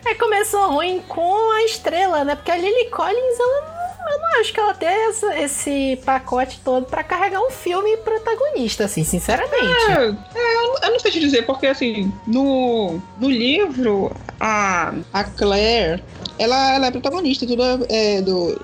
É, 0.05 0.15
começou 0.15 0.69
ruim 0.73 1.01
com 1.07 1.51
a 1.53 1.63
estrela, 1.63 2.23
né? 2.23 2.35
Porque 2.35 2.51
a 2.51 2.57
Lily 2.57 2.89
Collins, 2.89 3.39
ela 3.39 3.61
não- 3.61 4.11
eu 4.11 4.19
não 4.19 4.41
acho 4.41 4.51
que 4.53 4.59
ela 4.59 4.73
tem 4.73 4.87
essa- 5.09 5.39
esse 5.39 5.99
pacote 6.05 6.59
todo 6.63 6.85
pra 6.85 7.03
carregar 7.03 7.39
um 7.41 7.49
filme 7.49 7.95
protagonista, 7.97 8.85
assim, 8.85 9.03
sinceramente. 9.03 9.91
É, 9.91 9.93
é, 10.39 10.55
eu, 10.55 10.75
eu 10.83 10.91
não 10.91 10.99
sei 10.99 11.11
te 11.11 11.19
dizer, 11.19 11.45
porque 11.45 11.67
assim, 11.67 12.11
no, 12.27 13.01
no 13.19 13.29
livro, 13.29 14.11
a, 14.39 14.93
a 15.13 15.23
Claire, 15.23 16.03
ela, 16.37 16.73
ela 16.75 16.87
é 16.87 16.91
protagonista, 16.91 17.45
tudo 17.47 17.63
é, 17.63 18.17
é 18.17 18.21
do. 18.21 18.59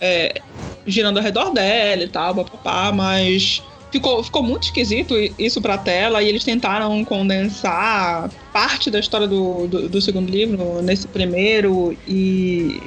é, 0.00 0.40
girando 0.86 1.18
ao 1.18 1.22
redor 1.22 1.50
dela 1.50 2.02
e 2.02 2.08
tal, 2.08 2.34
papapá, 2.34 2.92
mas. 2.92 3.62
Ficou, 3.92 4.24
ficou 4.24 4.42
muito 4.42 4.64
esquisito 4.64 5.14
isso 5.38 5.62
pra 5.62 5.78
tela 5.78 6.20
e 6.20 6.28
eles 6.28 6.42
tentaram 6.42 7.04
condensar 7.04 8.28
parte 8.52 8.90
da 8.90 8.98
história 8.98 9.28
do, 9.28 9.68
do, 9.68 9.88
do 9.88 10.02
segundo 10.02 10.28
livro 10.28 10.82
nesse 10.82 11.06
primeiro 11.06 11.96
e 12.04 12.82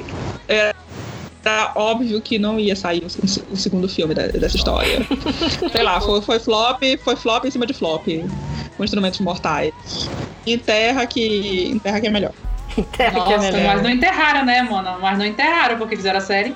era 0.49 0.75
óbvio 1.75 2.19
que 2.19 2.38
não 2.38 2.60
ia 2.60 2.75
sair 2.75 3.03
o, 3.03 3.53
o 3.53 3.55
segundo 3.55 3.88
filme 3.88 4.13
da- 4.13 4.27
dessa 4.27 4.57
história. 4.57 4.99
Sei 5.71 5.81
lá, 5.81 6.01
foi, 6.01 6.21
foi 6.21 6.39
flop, 6.39 6.81
foi 7.03 7.15
flop 7.15 7.45
em 7.45 7.51
cima 7.51 7.65
de 7.65 7.73
flop. 7.73 8.05
Com 8.75 8.83
instrumentos 8.83 9.19
mortais. 9.21 9.73
Enterra 10.45 11.05
que. 11.07 11.69
Enterra 11.73 12.01
que 12.01 12.07
é 12.07 12.12
melhor. 12.12 12.31
Terra 12.97 13.23
que 13.25 13.33
é 13.33 13.38
Nossa, 13.38 13.51
melhor. 13.53 13.73
mas 13.75 13.81
não 13.83 13.89
enterraram, 13.89 14.45
né, 14.45 14.62
mano? 14.62 14.97
Mas 15.01 15.17
não 15.17 15.25
enterraram 15.25 15.77
porque 15.77 15.95
fizeram 15.95 16.17
a 16.19 16.21
série. 16.21 16.53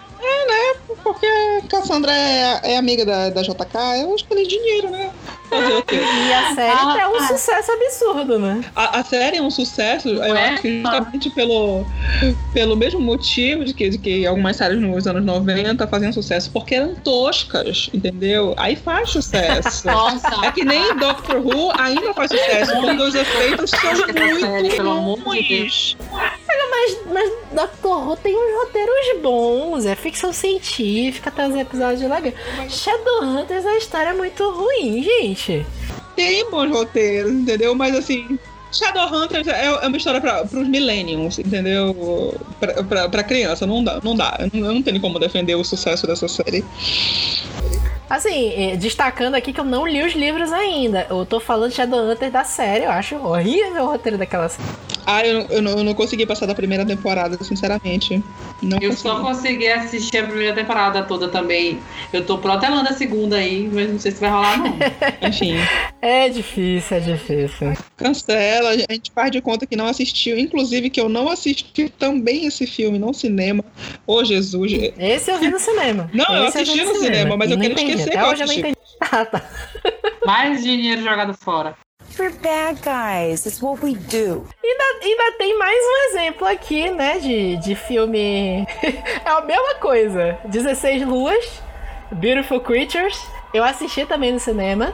Porque 1.03 1.25
a 1.25 1.67
Cassandra 1.67 2.12
é, 2.12 2.73
é 2.73 2.77
amiga 2.77 3.05
da, 3.05 3.29
da 3.29 3.41
JK, 3.41 4.01
eu 4.01 4.13
acho 4.13 4.25
que 4.25 4.34
ela 4.34 4.41
é 4.41 4.45
dinheiro, 4.45 4.89
né? 4.89 5.10
Fazer 5.49 5.73
o 5.73 5.84
quê? 5.84 5.95
E 5.95 6.34
a 6.34 6.55
série 6.55 6.71
Ah, 6.71 6.97
é 7.01 7.07
um 7.07 7.15
ah. 7.17 7.27
sucesso 7.27 7.71
absurdo, 7.71 8.39
né? 8.39 8.63
A, 8.75 8.99
a 8.99 9.03
série 9.03 9.38
é 9.38 9.41
um 9.41 9.49
sucesso, 9.49 10.07
eu 10.07 10.19
Ué? 10.19 10.49
acho 10.49 10.62
que 10.62 10.81
justamente 10.81 11.29
pelo, 11.31 11.86
pelo 12.53 12.75
mesmo 12.77 12.99
motivo 12.99 13.65
de 13.65 13.73
que, 13.73 13.89
de 13.89 13.97
que 13.97 14.25
algumas 14.25 14.55
séries 14.55 14.79
nos 14.79 15.07
anos 15.07 15.25
90 15.25 15.86
faziam 15.88 16.13
sucesso, 16.13 16.49
porque 16.51 16.75
eram 16.75 16.95
toscas, 16.95 17.89
entendeu? 17.93 18.53
Aí 18.57 18.75
faz 18.75 19.10
sucesso. 19.10 19.88
Nossa. 19.91 20.45
É 20.45 20.51
que 20.51 20.63
nem 20.63 20.95
Doctor 20.97 21.38
Who 21.38 21.71
ainda 21.77 22.13
faz 22.13 22.31
sucesso, 22.31 22.71
quando 22.79 23.01
os 23.01 23.15
efeitos 23.15 23.69
são 23.71 23.95
série, 23.95 24.81
muito 24.81 25.23
ruins. 25.23 25.97
Mas, 26.70 26.98
mas 27.12 27.32
Doctor 27.52 28.08
Who 28.08 28.18
tem 28.18 28.36
uns 28.36 28.66
roteiros 28.66 29.22
bons, 29.22 29.86
é 29.86 29.96
ficção 29.96 30.34
científica, 30.34 31.30
tem 31.30 31.46
uns 31.46 31.56
episódios 31.56 32.02
legais. 32.02 32.34
Shadowhunters, 32.70 33.66
a 33.66 33.78
história 33.78 34.10
é 34.10 34.14
muito 34.14 34.50
ruim, 34.50 35.04
gente. 35.04 35.66
Tem 36.16 36.50
bons 36.50 36.70
roteiros, 36.72 37.32
entendeu? 37.32 37.76
Mas 37.76 37.96
assim, 37.96 38.40
Shadowhunters 38.72 39.48
é, 39.48 39.66
é 39.66 39.88
uma 39.88 39.98
história 39.98 40.22
para 40.22 40.44
os 40.44 40.68
millennials, 40.68 41.38
entendeu? 41.40 42.40
Pra 42.90 43.24
criança, 43.24 43.68
não 43.68 43.84
dá, 43.84 44.00
não 44.04 44.16
dá. 44.16 44.38
Eu 44.54 44.74
não 44.74 44.82
tenho 44.82 45.00
como 45.02 45.20
defender 45.20 45.56
o 45.56 45.64
sucesso 45.64 46.08
dessa 46.08 46.28
série. 46.28 46.64
Assim, 48.12 48.52
eh, 48.56 48.76
destacando 48.76 49.36
aqui 49.36 49.54
que 49.54 49.60
eu 49.62 49.63
não 49.63 49.88
li 49.88 50.04
os 50.04 50.12
livros 50.13 50.52
ainda. 50.52 51.08
Eu 51.10 51.26
tô 51.26 51.39
falando 51.39 51.69
de 51.69 51.78
Shadowhunters 51.78 52.32
da 52.32 52.43
série, 52.43 52.84
eu 52.84 52.91
acho 52.91 53.15
horrível 53.15 53.84
o 53.84 53.88
roteiro 53.88 54.17
daquela 54.17 54.50
série. 54.50 54.67
Ah, 55.06 55.26
eu, 55.26 55.41
eu, 55.50 55.62
não, 55.62 55.71
eu 55.78 55.84
não 55.84 55.93
consegui 55.95 56.26
passar 56.26 56.45
da 56.45 56.54
primeira 56.54 56.86
temporada, 56.86 57.41
sinceramente. 57.43 58.21
Não 58.62 58.78
Eu 58.80 58.89
consegui. 58.89 59.10
só 59.10 59.19
consegui 59.21 59.67
assistir 59.67 60.17
a 60.19 60.24
primeira 60.28 60.54
temporada 60.54 61.02
toda 61.04 61.28
também. 61.28 61.80
Eu 62.13 62.24
tô 62.26 62.38
protelando 62.38 62.88
a 62.89 62.93
segunda 62.93 63.38
aí, 63.38 63.67
mas 63.71 63.89
não 63.89 63.97
sei 64.00 64.12
se 64.12 64.19
vai 64.21 64.30
rolar, 64.30 64.58
não. 64.58 64.78
Enfim, 65.28 65.56
É 66.02 66.30
difícil, 66.30 66.97
é 66.97 67.00
difícil. 67.00 67.74
cancela, 67.97 68.69
a 68.69 68.78
gente 68.78 69.12
faz 69.13 69.32
de 69.32 69.41
conta 69.41 69.65
que 69.65 69.76
não 69.76 69.88
assistiu. 69.88 70.38
Inclusive 70.38 70.89
que 70.89 71.02
eu 71.02 71.10
não 71.10 71.30
assisti 71.30 71.89
também 71.89 72.45
esse 72.45 72.67
filme 72.67 73.00
no 73.00 73.12
cinema. 73.13 73.63
Ô, 74.06 74.24
Jesus. 74.24 74.71
Esse 75.00 75.32
eu 75.32 75.39
vi 75.39 75.50
no 75.50 75.60
cinema. 75.60 76.10
Não, 76.13 76.26
eu 76.36 76.45
Esse 76.45 76.63
vi 76.63 76.71
assisti 76.71 76.86
no 76.86 76.95
cinema, 77.00 77.36
mas 77.38 77.50
E 77.50 77.54
eu 77.54 77.60
quero 77.60 77.74
entendi. 77.74 77.91
Esquecer 78.04 78.20
Até 78.20 78.30
hoje 78.30 78.44
eu 78.44 78.48
não 78.48 78.54
entendi. 78.54 78.78
Ah, 79.00 79.26
tá. 79.26 79.42
Mais 80.26 80.64
dinheiro 80.64 81.02
jogado 81.02 81.34
fora. 81.34 81.76
We're 82.20 82.34
bad 82.40 82.82
guys. 82.82 83.46
It's 83.46 83.62
what 83.62 83.84
we 83.84 83.96
do. 83.96 84.46
Ainda, 84.64 84.84
ainda 85.02 85.38
tem 85.38 85.58
mais 85.58 85.78
um 85.78 86.10
exemplo 86.10 86.48
aqui, 86.48 86.92
né, 86.92 87.20
de, 87.20 87.58
de 87.58 87.76
filme. 87.76 88.68
é 88.84 89.30
a 89.30 89.42
mesma 89.42 89.76
coisa. 89.76 90.38
16 90.46 91.08
Luas, 91.08 91.62
Beautiful 92.12 92.60
Creatures. 92.60 93.18
Eu 93.54 93.64
assisti 93.64 94.06
também 94.06 94.34
no 94.34 94.40
cinema. 94.40 94.94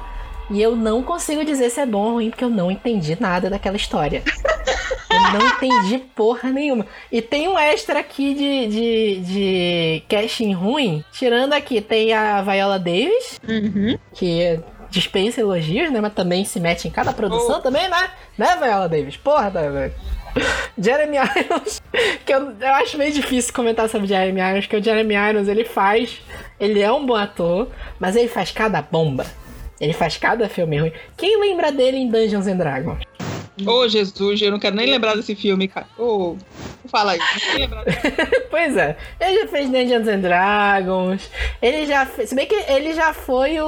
E 0.50 0.62
eu 0.62 0.76
não 0.76 1.04
consigo 1.04 1.44
dizer 1.44 1.70
se 1.70 1.82
é 1.82 1.86
bom 1.86 2.06
ou 2.06 2.14
ruim, 2.14 2.30
porque 2.30 2.44
eu 2.44 2.50
não 2.50 2.72
entendi 2.72 3.18
nada 3.20 3.50
daquela 3.50 3.76
história. 3.76 4.24
Não 5.34 5.48
entendi 5.48 5.98
porra 6.16 6.50
nenhuma. 6.50 6.86
E 7.12 7.22
tem 7.22 7.48
um 7.48 7.58
extra 7.58 8.00
aqui 8.00 8.34
de, 8.34 8.68
de, 8.68 9.20
de 9.22 10.04
casting 10.10 10.54
ruim. 10.54 11.04
Tirando 11.12 11.54
aqui, 11.54 11.82
tem 11.82 12.14
a 12.14 12.42
Viola 12.42 12.78
Davis, 12.80 13.40
Uhum. 13.48 13.98
que 14.14 14.60
dispensa 14.90 15.42
elogios, 15.42 15.92
né? 15.92 16.00
Mas 16.02 16.14
também 16.14 16.46
se 16.46 16.60
mete 16.60 16.88
em 16.88 16.92
cada 16.92 17.12
produção 17.14 17.58
Oh. 17.58 17.62
também, 17.62 17.88
né? 17.90 18.10
Né, 18.38 18.56
Viola 18.62 18.88
Davis? 18.88 19.18
Porra, 19.18 19.52
tá, 19.52 19.62
velho. 19.62 19.94
Jeremy 20.78 21.18
Irons, 21.18 21.82
que 22.26 22.32
eu, 22.34 22.52
eu 22.60 22.68
acho 22.76 22.98
meio 22.98 23.12
difícil 23.12 23.54
comentar 23.54 23.90
sobre 23.90 24.08
Jeremy 24.08 24.40
Irons, 24.40 24.66
porque 24.66 24.78
o 24.78 24.84
Jeremy 24.84 25.16
Irons, 25.16 25.48
ele 25.48 25.66
faz... 25.66 26.22
Ele 26.60 26.80
é 26.82 26.92
um 26.92 27.06
bom 27.06 27.16
ator, 27.16 27.68
mas 28.00 28.16
ele 28.16 28.28
faz 28.28 28.52
cada 28.52 28.82
bomba. 28.82 29.26
Ele 29.80 29.94
faz 29.94 30.18
cada 30.18 30.48
filme 30.50 30.78
ruim. 30.80 30.92
Quem 31.16 31.40
lembra 31.40 31.72
dele 31.72 31.98
em 31.98 32.08
Dungeons 32.10 32.48
and 32.48 32.58
Dragons? 32.58 33.00
Ô, 33.66 33.88
Jesus, 33.88 34.42
eu 34.42 34.52
não 34.52 34.60
quero 34.60 34.76
nem 34.76 34.86
lembrar 34.90 35.16
desse 35.16 35.36
filme, 35.36 35.68
cara. 35.68 35.88
Ô, 35.98 36.36
fala 36.90 37.14
aí. 37.14 37.20
Não 37.20 37.26
quero 37.28 37.48
nem 37.54 37.60
lembrar 37.62 37.84
desse 37.86 38.00
pois 38.50 38.78
é, 38.78 38.98
ele 39.20 39.42
já 39.42 39.48
fez 39.48 39.70
Dungeons 39.70 40.08
and 40.08 40.20
Dragons. 40.20 41.30
Ele 41.62 41.86
já 41.88 42.06
fez. 42.06 42.30
Se 42.30 42.36
bem 42.36 42.46
que 42.48 42.56
ele 42.56 42.94
já 42.94 43.14
foi 43.14 43.60
o. 43.60 43.66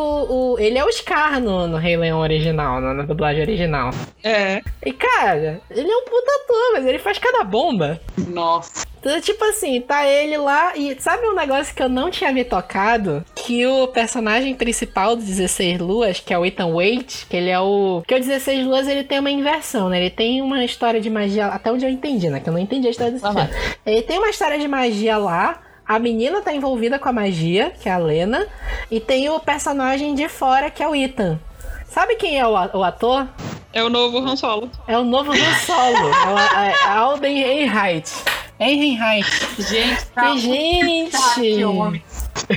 o- 0.54 0.60
ele 0.60 0.78
é 0.78 0.86
o 0.86 0.92
Scar 0.92 1.40
no, 1.42 1.68
no 1.68 1.78
Rei 1.78 1.98
Leão 1.98 2.20
original, 2.20 2.80
na, 2.82 2.94
na 2.94 3.04
dublagem 3.04 3.42
original. 3.42 3.90
É. 4.24 4.62
E 4.86 4.94
cara, 4.94 5.62
ele 5.72 5.90
é 5.92 5.96
um 5.98 6.06
puta 6.06 6.32
ator, 6.44 6.74
mas 6.74 6.86
ele 6.86 7.00
faz 7.00 7.18
cada 7.18 7.44
bomba. 7.44 8.00
Nossa. 8.28 8.86
Então, 9.00 9.20
tipo 9.22 9.44
assim, 9.46 9.80
tá 9.82 10.06
ele 10.06 10.38
lá 10.38 10.76
e 10.76 10.96
sabe 11.00 11.26
um 11.26 11.34
negócio 11.34 11.74
que 11.74 11.82
eu 11.82 11.88
não 11.88 12.12
tinha 12.12 12.32
me 12.34 12.44
tocado? 12.44 13.24
Que 13.34 13.66
o 13.66 13.88
personagem 13.88 14.54
principal 14.54 15.16
do 15.16 15.24
16 15.24 15.80
Luas, 15.80 16.20
que 16.20 16.34
é 16.34 16.38
o 16.38 16.46
Ethan 16.46 16.74
Wade, 16.74 17.26
que 17.30 17.38
ele 17.38 17.50
é 17.50 17.60
o. 17.60 18.04
Que 18.06 18.16
o 18.16 18.20
16 18.20 18.66
Luas 18.66 18.88
ele 18.88 19.04
tem 19.04 19.20
uma 19.20 19.32
inversão, 19.32 19.88
né? 19.88 20.00
Ele 20.00 20.10
tem 20.10 20.42
uma 20.42 20.64
história 20.66 21.00
de 21.00 21.10
magia, 21.10 21.48
até 21.48 21.72
onde 21.72 21.86
eu 21.86 21.90
entendi, 21.90 22.30
né? 22.30 22.40
Que 22.40 22.50
eu 22.50 22.54
não 22.54 22.60
entendi 22.60 22.88
a 22.88 22.92
história 22.92 23.14
desse 23.14 23.26
filme. 23.26 23.50
Ele 23.86 24.02
tem 24.02 24.18
uma 24.18 24.30
história 24.30 24.60
de 24.60 24.68
magia 24.68 25.18
lá. 25.18 25.62
A 25.88 25.98
menina 25.98 26.42
tá 26.42 26.54
envolvida 26.54 27.00
com 27.00 27.10
a 27.10 27.14
magia, 27.14 27.72
que 27.72 27.90
é 27.90 27.92
a 27.92 27.98
Lena. 27.98 28.48
E 28.92 29.00
tem 29.00 29.30
o 29.30 29.40
personagem 29.40 30.14
de 30.14 30.28
fora, 30.28 30.70
que 30.70 30.84
é 30.84 30.88
o 30.88 30.94
Ethan. 30.94 31.40
Sabe 31.88 32.16
quem 32.16 32.40
é 32.40 32.46
o, 32.46 32.56
ator? 32.56 33.28
É 33.74 33.84
o 33.84 33.90
novo 33.90 34.20
Han 34.20 34.36
Solo. 34.36 34.70
É 34.88 34.98
o 34.98 35.04
novo 35.04 35.32
Han 35.32 35.54
Solo. 35.66 35.98
é 35.98 36.34
o 36.34 36.38
é, 36.38 36.84
Alden 36.86 37.42
Ehrenreich. 37.42 38.12
Ehrenreich. 38.60 39.30
Gente, 39.58 40.06
tá 40.14 40.36
Gente! 40.36 41.12
Tá. 41.12 41.36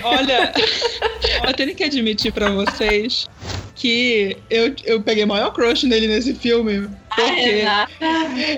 Olha, 0.05 0.53
eu 1.47 1.55
tenho 1.55 1.75
que 1.75 1.85
admitir 1.85 2.33
pra 2.33 2.51
vocês 2.51 3.29
que 3.75 4.37
eu, 4.49 4.75
eu 4.85 5.03
peguei 5.03 5.25
maior 5.27 5.53
crush 5.53 5.85
nele 5.85 6.07
nesse 6.07 6.35
filme. 6.35 6.89
Porque 7.15 7.31
Renata. 7.31 7.91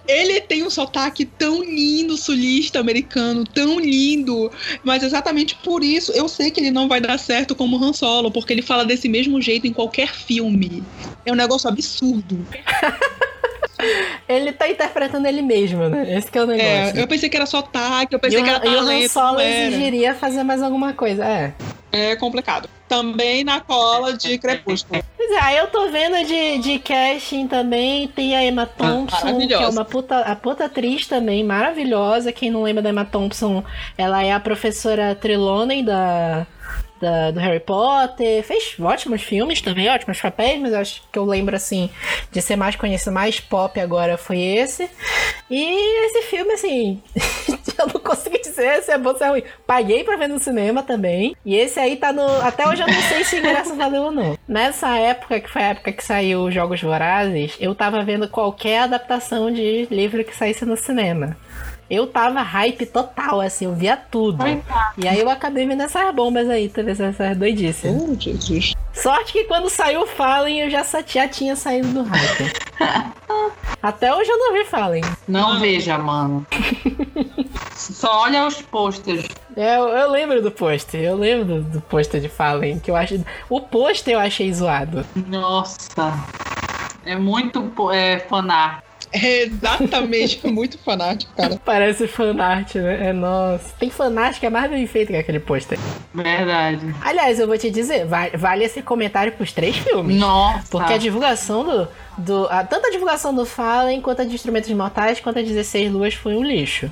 ele 0.07 0.41
tem 0.43 0.63
um 0.63 0.71
sotaque 0.71 1.25
tão 1.25 1.63
lindo, 1.63 2.17
sulista 2.17 2.79
americano, 2.79 3.45
tão 3.45 3.81
lindo. 3.81 4.51
Mas 4.83 5.03
exatamente 5.03 5.57
por 5.57 5.83
isso 5.83 6.13
eu 6.13 6.29
sei 6.29 6.51
que 6.51 6.61
ele 6.61 6.71
não 6.71 6.89
vai 6.89 7.01
dar 7.01 7.19
certo 7.19 7.55
como 7.55 7.83
Han 7.83 7.93
Solo, 7.93 8.31
porque 8.31 8.53
ele 8.53 8.63
fala 8.63 8.85
desse 8.85 9.09
mesmo 9.09 9.41
jeito 9.41 9.67
em 9.67 9.73
qualquer 9.73 10.13
filme. 10.15 10.83
É 11.25 11.33
um 11.33 11.37
negócio 11.37 11.69
absurdo. 11.69 12.47
Ele 14.29 14.53
tá 14.53 14.69
interpretando 14.69 15.27
ele 15.27 15.43
mesmo, 15.43 15.89
né? 15.89 16.17
Esse 16.17 16.31
que 16.31 16.39
é 16.39 16.45
o 16.45 16.51
É, 16.51 16.57
negócio. 16.57 17.01
eu 17.01 17.07
pensei 17.09 17.29
que 17.29 17.37
era 17.37 17.47
sotaque, 17.47 18.15
eu 18.15 18.19
E 18.19 18.21
pensei 18.21 18.41
o, 18.41 18.45
que 18.45 18.51
era 18.51 18.67
e 18.67 18.71
o 18.71 18.77
talento, 18.77 19.11
Solo 19.13 19.41
exigiria 19.41 20.15
fazer 20.15 20.43
mais 20.43 20.63
alguma 20.63 20.93
coisa, 20.93 21.25
é. 21.25 21.53
É 21.93 22.17
complicado. 22.17 22.69
Também 22.89 23.45
na 23.45 23.61
cola 23.61 24.13
de 24.15 24.37
Crepúsculo. 24.39 25.03
Pois 25.17 25.31
é, 25.31 25.39
aí 25.41 25.57
eu 25.59 25.69
tô 25.69 25.89
vendo 25.89 26.27
de, 26.27 26.59
de 26.59 26.79
casting 26.81 27.47
também, 27.47 28.09
tem 28.09 28.37
a 28.37 28.45
Emma 28.45 28.67
Thompson, 28.67 29.39
que 29.47 29.55
é 29.55 29.69
uma 29.69 29.85
puta, 29.85 30.19
a 30.19 30.35
puta 30.37 30.65
atriz 30.65 31.07
também, 31.07 31.45
maravilhosa. 31.45 32.33
Quem 32.33 32.51
não 32.51 32.63
lembra 32.65 32.83
da 32.83 32.91
Emma 32.91 33.05
Thompson, 33.05 33.63
ela 33.97 34.23
é 34.25 34.33
a 34.33 34.41
professora 34.41 35.15
Trelawney 35.15 35.83
da, 35.85 36.47
da- 37.01 37.31
do 37.31 37.41
Harry 37.41 37.61
Potter. 37.61 38.43
Fez 38.45 38.75
ótimos 38.81 39.23
filmes 39.23 39.61
também, 39.61 39.89
ótimos 39.89 40.21
papéis, 40.21 40.61
mas 40.61 40.73
acho 40.75 41.03
que 41.13 41.19
eu 41.19 41.25
lembro, 41.25 41.55
assim, 41.57 41.91
de 42.31 42.41
ser 42.43 42.57
mais 42.57 42.77
conhecido, 42.77 43.13
mais 43.13 43.41
pop 43.41 43.79
agora 43.81 44.17
foi 44.17 44.39
esse. 44.41 44.89
E 45.51 46.07
esse 46.07 46.23
filme, 46.23 46.53
assim, 46.53 47.03
eu 47.79 47.87
não 47.93 48.01
consigo 48.01 48.41
dizer 48.41 48.83
se 48.83 48.91
é 48.91 48.99
bom 48.99 49.11
ou 49.11 49.17
se 49.19 49.25
é 49.25 49.29
ruim. 49.29 49.43
Paguei 49.67 50.03
pra 50.05 50.17
ver 50.17 50.29
no 50.29 50.39
cinema 50.39 50.83
também. 50.83 51.37
E 51.45 51.55
esse 51.57 51.79
aí 51.79 51.97
tá 51.97 52.13
no. 52.13 52.25
Até 52.43 52.67
hoje 52.69 52.83
eu 52.83 52.87
não 52.87 53.03
sei 53.03 53.25
se 53.25 53.37
ingresso 53.37 53.75
valeu 53.77 54.05
ou 54.05 54.11
não. 54.11 54.39
Nessa 54.49 54.97
época, 54.97 55.41
que 55.41 55.51
foi 55.51 55.63
a 55.63 55.69
época 55.71 55.93
que 55.93 56.03
saiu 56.05 56.45
os 56.45 56.55
Jogos 56.55 56.81
Vorazes, 56.81 57.57
eu 57.61 57.75
tava 57.75 58.03
vendo 58.03 58.29
qualquer 58.29 58.81
adaptação 58.83 59.51
de 59.51 59.87
livro 59.91 60.25
que 60.25 60.35
saísse 60.37 60.65
no 60.65 60.77
cinema. 60.77 61.37
Eu 61.89 62.07
tava 62.07 62.41
hype 62.41 62.87
total, 62.87 63.41
assim, 63.41 63.67
eu 63.67 63.75
via 63.75 63.97
tudo. 63.97 64.39
Coitado. 64.39 64.95
E 64.97 65.07
aí 65.07 65.21
eu 65.21 65.29
acabei 65.29 65.67
vendo 65.67 65.83
essas 65.83 66.15
bombas 66.15 66.49
aí, 66.49 66.69
teve 66.69 66.93
essas, 66.93 67.21
essas 67.21 67.37
doidices. 67.37 67.95
Oh, 67.95 68.15
Jesus. 68.19 68.75
Sorte 68.93 69.33
que 69.33 69.45
quando 69.45 69.69
saiu 69.69 70.03
o 70.03 70.07
Fallen, 70.07 70.61
eu 70.61 70.71
já, 70.71 70.85
já 71.07 71.29
tinha 71.29 71.57
saído 71.57 71.89
do 71.89 72.03
hype. 72.05 72.53
Até 73.83 74.15
hoje 74.15 74.31
eu 74.31 74.39
não 74.39 74.53
vi 74.55 74.65
Fallen. 74.65 75.03
Não 75.29 75.61
veja, 75.61 75.99
mano. 75.99 76.47
Só 77.75 78.23
olha 78.23 78.47
os 78.47 78.63
posters. 78.63 79.27
É, 79.57 79.77
eu, 79.77 79.89
eu 79.89 80.11
lembro 80.11 80.41
do 80.41 80.51
pôster, 80.51 81.01
eu 81.01 81.17
lembro 81.17 81.45
do, 81.45 81.63
do 81.63 81.81
pôster 81.83 82.21
de 82.21 82.29
Fallen, 82.29 82.79
que 82.79 82.91
eu 82.91 82.97
acho. 82.97 83.23
O 83.49 83.61
pôster 83.61 84.15
eu 84.15 84.21
achei 84.21 84.53
zoado. 84.53 85.05
Nossa. 85.29 86.13
É 87.05 87.15
muito 87.17 87.71
é, 87.93 88.21
fanart. 88.21 88.84
É 89.23 89.43
exatamente 89.45 90.45
muito 90.47 90.77
fanático, 90.79 91.33
cara. 91.37 91.61
Parece 91.65 92.09
fanart, 92.09 92.75
né? 92.75 93.09
É 93.11 93.13
nossa. 93.13 93.73
Tem 93.79 93.89
fanart 93.89 94.41
que 94.41 94.47
é 94.47 94.51
mais 94.51 94.69
bem 94.69 94.87
feito 94.89 95.09
que 95.13 95.17
aquele 95.17 95.39
pôster. 95.39 95.79
Verdade. 96.13 96.95
Aliás, 97.01 97.39
eu 97.39 97.47
vou 97.47 97.57
te 97.57 97.71
dizer, 97.71 98.07
va- 98.07 98.31
vale 98.35 98.65
esse 98.65 98.83
comentário 98.83 99.33
pros 99.33 99.53
três 99.53 99.77
filmes. 99.77 100.17
Nossa. 100.19 100.67
Porque 100.69 100.93
a 100.93 100.99
divulgação 100.99 101.65
do. 101.65 101.89
do 102.19 102.47
a- 102.51 102.65
tanto 102.65 102.87
a 102.89 102.91
divulgação 102.91 103.33
do 103.35 103.47
Fallen, 103.47 104.01
quanto 104.01 104.23
a 104.23 104.25
de 104.25 104.35
Instrumentos 104.35 104.71
Mortais, 104.71 105.21
quanto 105.21 105.39
a 105.39 105.43
16 105.43 105.93
Luas 105.93 106.15
foi 106.15 106.35
um 106.35 106.43
lixo. 106.43 106.91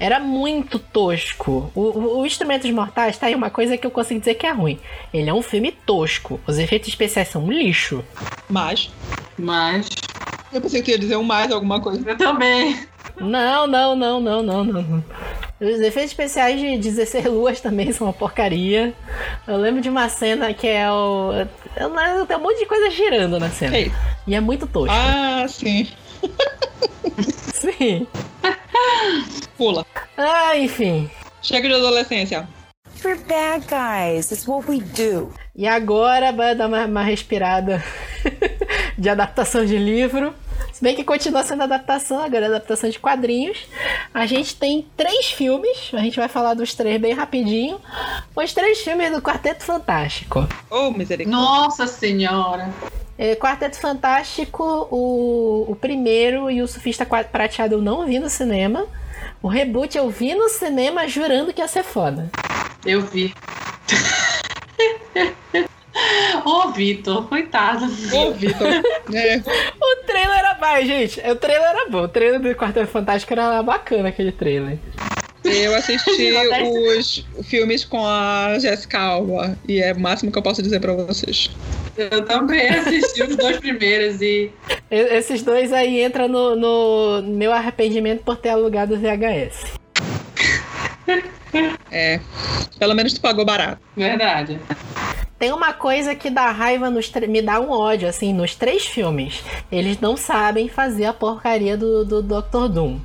Era 0.00 0.18
muito 0.18 0.78
tosco. 0.80 1.70
O, 1.72 1.80
o, 1.80 2.20
o 2.20 2.26
Instrumentos 2.26 2.68
Mortais 2.72 3.16
tá 3.16 3.26
aí 3.28 3.34
uma 3.34 3.48
coisa 3.48 3.78
que 3.78 3.86
eu 3.86 3.92
consigo 3.92 4.18
dizer 4.18 4.34
que 4.34 4.44
é 4.46 4.50
ruim. 4.50 4.78
Ele 5.12 5.30
é 5.30 5.32
um 5.32 5.40
filme 5.40 5.70
tosco. 5.70 6.40
Os 6.48 6.58
efeitos 6.58 6.88
especiais 6.88 7.28
são 7.28 7.44
um 7.44 7.52
lixo. 7.52 8.04
Mas, 8.50 8.90
Mas. 9.38 9.88
Eu 10.54 10.60
pensei 10.60 10.82
que 10.82 10.92
ia 10.92 10.98
dizer 10.98 11.16
um 11.16 11.22
mais 11.22 11.50
alguma 11.50 11.80
coisa. 11.80 12.08
Eu 12.08 12.16
também. 12.16 12.86
Não, 13.20 13.66
não, 13.66 13.94
não, 13.94 14.20
não, 14.20 14.42
não, 14.42 14.64
não. 14.64 15.04
Os 15.60 15.80
efeitos 15.80 16.10
especiais 16.10 16.60
de 16.60 16.78
16 16.78 17.26
luas 17.26 17.60
também 17.60 17.92
são 17.92 18.06
uma 18.06 18.12
porcaria. 18.12 18.92
Eu 19.46 19.56
lembro 19.56 19.80
de 19.80 19.88
uma 19.88 20.08
cena 20.08 20.52
que 20.52 20.66
é 20.66 20.90
o. 20.90 21.32
Tem 22.26 22.36
um 22.36 22.40
monte 22.40 22.58
de 22.58 22.66
coisa 22.66 22.90
girando 22.90 23.38
na 23.38 23.50
cena. 23.50 23.76
Ei. 23.76 23.92
E 24.26 24.34
é 24.34 24.40
muito 24.40 24.66
tosco. 24.66 24.94
Ah, 24.94 25.46
sim. 25.48 25.88
Sim. 27.54 28.06
Pula. 29.56 29.86
Ah, 30.18 30.56
enfim. 30.56 31.10
Chega 31.40 31.68
de 31.68 31.74
adolescência. 31.74 32.46
We're 33.02 33.18
bad 33.26 33.66
guys. 33.68 34.30
It's 34.30 34.46
what 34.46 34.68
we 34.68 34.80
do. 34.80 35.32
E 35.54 35.66
agora 35.66 36.32
vai 36.32 36.54
dar 36.54 36.68
uma, 36.68 36.84
uma 36.86 37.02
respirada 37.02 37.82
de 38.98 39.08
adaptação 39.08 39.64
de 39.64 39.76
livro. 39.76 40.34
Se 40.72 40.82
bem 40.82 40.96
que 40.96 41.04
continua 41.04 41.42
sendo 41.42 41.62
adaptação, 41.62 42.18
agora 42.18 42.46
é 42.46 42.48
adaptação 42.48 42.90
de 42.90 42.98
quadrinhos. 42.98 43.66
A 44.12 44.26
gente 44.26 44.56
tem 44.56 44.86
três 44.96 45.26
filmes, 45.26 45.90
a 45.92 45.98
gente 45.98 46.16
vai 46.16 46.28
falar 46.28 46.54
dos 46.54 46.74
três 46.74 47.00
bem 47.00 47.12
rapidinho. 47.12 47.80
Os 48.34 48.52
três 48.52 48.80
filmes 48.80 49.12
do 49.12 49.22
Quarteto 49.22 49.64
Fantástico. 49.64 50.46
Oh, 50.70 50.90
misericórdia. 50.90 51.40
Nossa 51.40 51.86
senhora. 51.86 52.72
É, 53.16 53.36
Quarteto 53.36 53.78
Fantástico, 53.78 54.88
o, 54.90 55.66
o 55.68 55.76
primeiro 55.76 56.50
e 56.50 56.60
o 56.60 56.66
Sufista 56.66 57.06
Prateado 57.06 57.76
eu 57.76 57.82
não 57.82 58.04
vi 58.04 58.18
no 58.18 58.28
cinema. 58.28 58.86
O 59.40 59.48
reboot 59.48 59.96
eu 59.96 60.10
vi 60.10 60.34
no 60.34 60.48
cinema 60.48 61.06
jurando 61.06 61.52
que 61.52 61.60
ia 61.60 61.68
ser 61.68 61.84
foda. 61.84 62.30
Eu 62.84 63.02
vi. 63.02 63.32
Ô, 66.44 66.68
Vitor, 66.72 67.28
coitado. 67.28 67.84
Ô, 68.12 68.32
Vitor. 68.32 68.68
É, 69.14 69.36
O 69.38 70.06
trailer 70.06 70.38
era 70.38 70.54
bom, 70.54 70.84
gente. 70.86 71.20
O 71.20 71.36
trailer 71.36 71.68
era 71.68 71.88
bom. 71.90 72.02
O 72.02 72.08
trailer 72.08 72.40
do 72.40 72.54
Quarteto 72.54 72.86
Fantástico 72.88 73.32
era 73.32 73.62
bacana, 73.62 74.08
aquele 74.08 74.32
trailer. 74.32 74.78
eu 75.44 75.74
assisti 75.74 76.32
os 76.96 77.24
filmes 77.46 77.84
com 77.84 78.04
a 78.06 78.58
Jessica 78.58 78.98
Alba. 78.98 79.56
E 79.68 79.80
é 79.80 79.92
o 79.92 80.00
máximo 80.00 80.32
que 80.32 80.38
eu 80.38 80.42
posso 80.42 80.62
dizer 80.62 80.80
pra 80.80 80.94
vocês. 80.94 81.50
Eu 81.96 82.24
também 82.24 82.68
assisti 82.70 83.22
os 83.22 83.36
dois 83.36 83.58
primeiros 83.58 84.20
e. 84.20 84.50
E- 84.90 85.16
Esses 85.16 85.42
dois 85.42 85.72
aí 85.72 86.02
entram 86.04 86.26
no, 86.28 86.56
no 86.56 87.22
meu 87.36 87.52
arrependimento 87.52 88.24
por 88.24 88.36
ter 88.36 88.48
alugado 88.48 88.94
o 88.94 88.98
VHS. 88.98 89.64
É. 91.92 92.18
Pelo 92.78 92.94
menos 92.94 93.12
tu 93.12 93.20
pagou 93.20 93.44
barato. 93.44 93.78
Verdade. 93.96 94.58
Tem 95.44 95.52
uma 95.52 95.74
coisa 95.74 96.14
que 96.14 96.30
dá 96.30 96.50
raiva 96.50 96.88
nos 96.88 97.12
me 97.28 97.42
dá 97.42 97.60
um 97.60 97.68
ódio, 97.70 98.08
assim, 98.08 98.32
nos 98.32 98.54
três 98.54 98.86
filmes. 98.86 99.44
Eles 99.70 100.00
não 100.00 100.16
sabem 100.16 100.70
fazer 100.70 101.04
a 101.04 101.12
porcaria 101.12 101.76
do, 101.76 102.02
do 102.02 102.22
Dr. 102.22 102.66
Doom. 102.72 102.98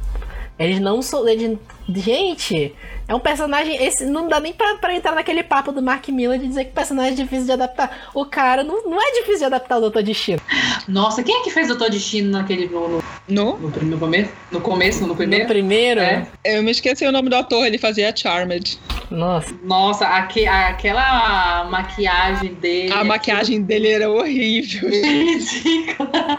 Eles 0.58 0.80
não 0.80 1.02
são. 1.02 1.28
Eles, 1.28 1.58
gente, 1.90 2.74
é 3.10 3.16
um 3.16 3.20
personagem. 3.20 3.84
Esse, 3.84 4.06
não 4.06 4.28
dá 4.28 4.40
nem 4.40 4.54
pra, 4.54 4.76
pra 4.76 4.96
entrar 4.96 5.16
naquele 5.16 5.42
papo 5.42 5.72
do 5.72 5.82
Mark 5.82 6.08
Miller 6.10 6.40
de 6.40 6.48
dizer 6.48 6.66
que 6.66 6.72
o 6.72 6.74
personagem 6.76 7.14
é 7.14 7.16
difícil 7.16 7.46
de 7.46 7.52
adaptar. 7.52 8.10
O 8.14 8.24
cara 8.24 8.64
não, 8.64 8.84
não 8.86 9.02
é 9.02 9.12
difícil 9.14 9.40
de 9.40 9.46
adaptar 9.46 9.78
o 9.78 9.82
Doutor 9.82 10.04
Destino. 10.04 10.40
Nossa, 10.88 11.24
quem 11.24 11.36
é 11.36 11.44
que 11.44 11.50
fez 11.50 11.68
Doutor 11.68 11.90
Destino 11.90 12.30
naquele. 12.30 12.68
No, 12.68 12.88
no, 12.88 13.04
No? 13.28 13.58
no, 13.58 13.98
começo? 13.98 14.32
No 14.52 14.62
começo, 14.62 15.08
no 15.08 15.16
primeiro? 15.16 15.46
No 15.46 15.50
primeiro. 15.50 16.00
É. 16.00 16.28
Eu 16.46 16.62
me 16.62 16.70
esqueci 16.70 17.04
o 17.06 17.12
nome 17.12 17.30
do 17.30 17.36
ator, 17.36 17.66
ele 17.66 17.80
fazia 17.80 18.16
Charmed. 18.16 18.80
Nossa. 19.10 19.56
Nossa, 19.64 20.06
aque, 20.08 20.46
aquela 20.46 21.66
maquiagem 21.66 22.54
dele. 22.54 22.94
A 22.94 23.04
maquiagem 23.04 23.64
dele 23.64 23.90
era 23.90 24.10
horrível. 24.10 24.88
Ridícula. 24.88 26.38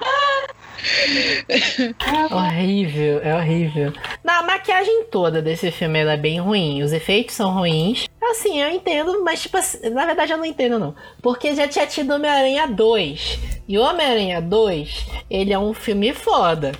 Horrível, 2.31 3.21
é 3.23 3.35
horrível. 3.35 3.93
Não, 4.25 4.35
a 4.35 4.43
maquiagem 4.43 5.05
toda 5.11 5.43
desse 5.43 5.71
filme 5.71 5.99
é 6.01 6.16
bem 6.16 6.40
ruim. 6.40 6.83
Os 6.83 6.93
efeitos 6.93 7.35
são 7.35 7.53
ruins. 7.53 8.07
Assim, 8.23 8.61
eu 8.61 8.71
entendo, 8.71 9.25
mas 9.25 9.43
tipo 9.43 9.57
assim, 9.57 9.90
na 9.90 10.07
verdade 10.07 10.33
eu 10.33 10.38
não 10.38 10.45
entendo 10.45 10.79
não. 10.79 10.95
Porque 11.21 11.55
já 11.55 11.66
tinha 11.66 11.87
tido 11.87 12.14
Homem-Aranha 12.14 12.66
2. 12.69 13.38
E 13.66 13.79
Homem-Aranha 13.79 14.40
2, 14.40 15.07
ele 15.29 15.53
é 15.53 15.59
um 15.59 15.75
filme 15.75 16.12
foda. 16.12 16.73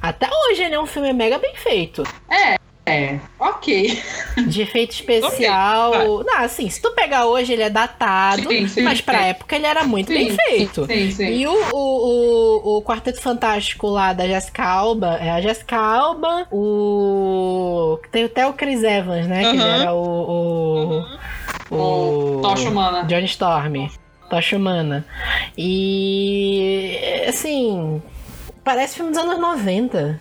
Até 0.00 0.28
hoje 0.28 0.62
ele 0.62 0.74
é 0.74 0.80
um 0.80 0.86
filme 0.86 1.12
mega 1.12 1.38
bem 1.38 1.54
feito. 1.54 2.02
É, 2.30 2.57
ok. 3.38 4.02
De 4.46 4.62
efeito 4.62 4.92
especial. 4.94 5.92
Ok, 5.92 6.26
não, 6.26 6.38
assim, 6.44 6.68
se 6.68 6.80
tu 6.80 6.90
pegar 6.92 7.26
hoje, 7.26 7.52
ele 7.52 7.62
é 7.62 7.70
datado. 7.70 8.48
Sim, 8.48 8.68
sim, 8.68 8.82
mas 8.82 9.00
pra 9.00 9.18
sim. 9.18 9.24
época 9.26 9.56
ele 9.56 9.66
era 9.66 9.84
muito 9.84 10.08
bem 10.08 10.34
feito. 10.34 10.86
Sim, 10.86 11.10
sim. 11.10 11.26
E 11.26 11.46
o, 11.46 11.52
o, 11.72 11.76
o, 11.76 12.76
o 12.78 12.82
Quarteto 12.82 13.20
Fantástico 13.20 13.86
lá 13.88 14.12
da 14.12 14.26
Jessica 14.26 14.64
Alba, 14.64 15.18
é 15.20 15.30
a 15.30 15.40
Jessica 15.40 15.76
Alba, 15.76 16.46
o. 16.50 17.98
Tem 18.10 18.24
até 18.24 18.46
o 18.46 18.52
Chris 18.52 18.82
Evans, 18.82 19.26
né? 19.26 19.40
Que 19.42 19.56
ele 19.56 19.62
Aham. 19.62 19.80
era 19.80 19.94
o. 19.94 21.04
O. 21.70 22.38
O 22.38 22.40
Tocha 22.42 22.68
Humana. 22.68 23.04
Johnny 23.04 23.26
Storm. 23.26 23.88
Tocha 24.30 24.56
Humana. 24.56 25.06
E. 25.56 26.98
Assim. 27.28 28.02
Parece 28.64 28.96
filme 28.96 29.10
dos 29.10 29.18
anos 29.20 29.38
90. 29.38 30.20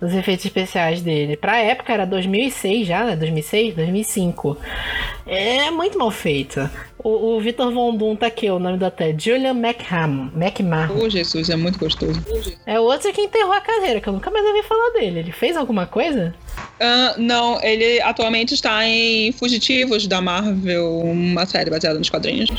Os 0.00 0.14
efeitos 0.14 0.46
especiais 0.46 1.02
dele. 1.02 1.36
Pra 1.36 1.58
época 1.58 1.92
era 1.92 2.06
2006 2.06 2.86
já, 2.86 3.04
né? 3.04 3.16
2006, 3.16 3.74
2005. 3.74 4.56
É 5.26 5.70
muito 5.70 5.98
mal 5.98 6.10
feito. 6.10 6.68
O, 6.98 7.36
o 7.36 7.40
Victor 7.40 7.72
Von 7.72 7.96
Doom 7.96 8.16
tá 8.16 8.26
aqui, 8.26 8.50
o 8.50 8.58
nome 8.58 8.78
do 8.78 8.86
até. 8.86 9.14
Julian 9.16 9.54
McHam. 9.54 10.30
McMahon. 10.34 11.04
Ô, 11.04 11.08
Jesus, 11.08 11.50
é 11.50 11.56
muito 11.56 11.78
gostoso. 11.78 12.22
É 12.66 12.80
o 12.80 12.84
outro 12.84 13.12
que 13.12 13.20
enterrou 13.20 13.52
a 13.52 13.60
carreira, 13.60 14.00
que 14.00 14.08
eu 14.08 14.12
nunca 14.12 14.30
mais 14.30 14.44
ouvi 14.46 14.62
falar 14.62 14.90
dele. 14.92 15.20
Ele 15.20 15.32
fez 15.32 15.56
alguma 15.56 15.86
coisa? 15.86 16.34
Ah, 16.80 17.14
não, 17.18 17.62
ele 17.62 18.00
atualmente 18.00 18.54
está 18.54 18.86
em 18.86 19.32
Fugitivos 19.32 20.06
da 20.06 20.20
Marvel, 20.20 20.98
uma 21.00 21.44
série 21.44 21.70
baseada 21.70 21.98
nos 21.98 22.08
quadrinhos. 22.08 22.50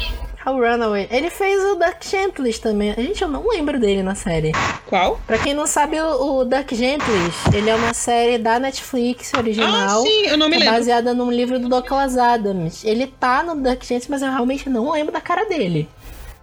Ah, 0.44 0.52
O 0.52 0.56
Runaway. 0.60 1.08
Ele 1.12 1.30
fez 1.30 1.64
o 1.64 1.76
Dark 1.76 2.04
Gentles 2.04 2.58
também. 2.60 2.94
Gente, 2.96 3.22
eu 3.22 3.28
não 3.28 3.48
lembro 3.48 3.80
dele 3.80 4.02
na 4.02 4.16
série. 4.16 4.52
Qual? 4.88 5.20
Pra 5.28 5.38
quem 5.38 5.54
não 5.54 5.68
sabe, 5.68 6.00
o, 6.02 6.40
o 6.40 6.46
Dark 6.46 6.72
Gentles, 6.74 7.36
ele 7.54 7.70
é 7.70 7.76
uma 7.76 7.94
série 7.94 8.38
da 8.38 8.58
Netflix 8.60 9.32
Ah, 9.34 9.40
original. 9.40 10.02
sim, 10.04 10.26
eu 10.28 10.38
não 10.38 10.50
me 10.50 10.56
é 10.56 10.60
lembro. 10.60 10.74
baseada 10.74 11.14
num 11.14 11.32
livro 11.32 11.60
do 11.60 11.70
Douglas 11.70 12.18
Adams. 12.18 12.84
Ele 12.84 13.06
tá 13.08 13.44
no 13.44 13.56
Dark 13.62 13.84
Gentles, 13.84 14.08
mas 14.10 14.22
eu 14.22 14.30
realmente 14.32 14.70
não 14.70 14.92
lembro 14.92 15.14
da 15.14 15.22
cara 15.22 15.46
dele. 15.46 15.88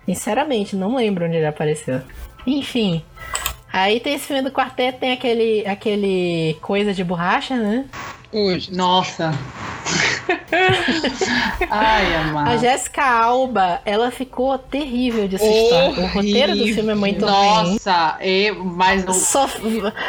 Sinceramente, 0.06 0.74
não 0.76 0.94
lembro 0.96 1.26
onde 1.26 1.36
ele 1.36 1.46
apareceu. 1.46 2.00
Enfim. 2.46 3.02
Aí 3.70 4.00
tem 4.00 4.14
esse 4.14 4.26
filme 4.26 4.42
do 4.42 4.50
quarteto, 4.50 4.98
tem 5.00 5.12
aquele, 5.12 5.66
aquele 5.66 6.56
coisa 6.62 6.94
de 6.94 7.04
borracha, 7.04 7.56
né? 7.56 7.84
Nossa. 8.72 9.32
Ai, 11.70 12.14
A 12.14 12.20
amado. 12.22 12.58
Jéssica 12.60 13.02
Alba, 13.04 13.80
ela 13.84 14.10
ficou 14.10 14.56
terrível 14.58 15.26
de 15.28 15.36
assistir. 15.36 16.00
O 16.00 16.06
roteiro 16.06 16.56
do 16.56 16.66
filme 16.66 16.92
é 16.92 16.94
muito 16.94 17.24
ruim. 17.24 17.70
Nossa, 17.72 18.16
e, 18.20 18.50
mas 18.52 19.04
o. 19.06 19.12
Só... 19.12 19.48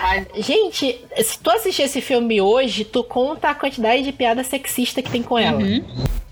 Mas, 0.02 0.46
Gente, 0.46 1.00
se 1.24 1.40
tu 1.40 1.50
assistir 1.52 1.84
esse 1.84 2.02
filme 2.02 2.42
hoje, 2.42 2.84
tu 2.86 3.04
conta 3.04 3.50
a 3.50 3.56
quantidade 3.56 4.04
de 4.04 4.12
piada 4.12 4.44
sexista 4.44 5.02
que 5.02 5.10
tem 5.10 5.22
com 5.24 5.38
ela. 5.38 5.60
Uhum. 5.60 5.84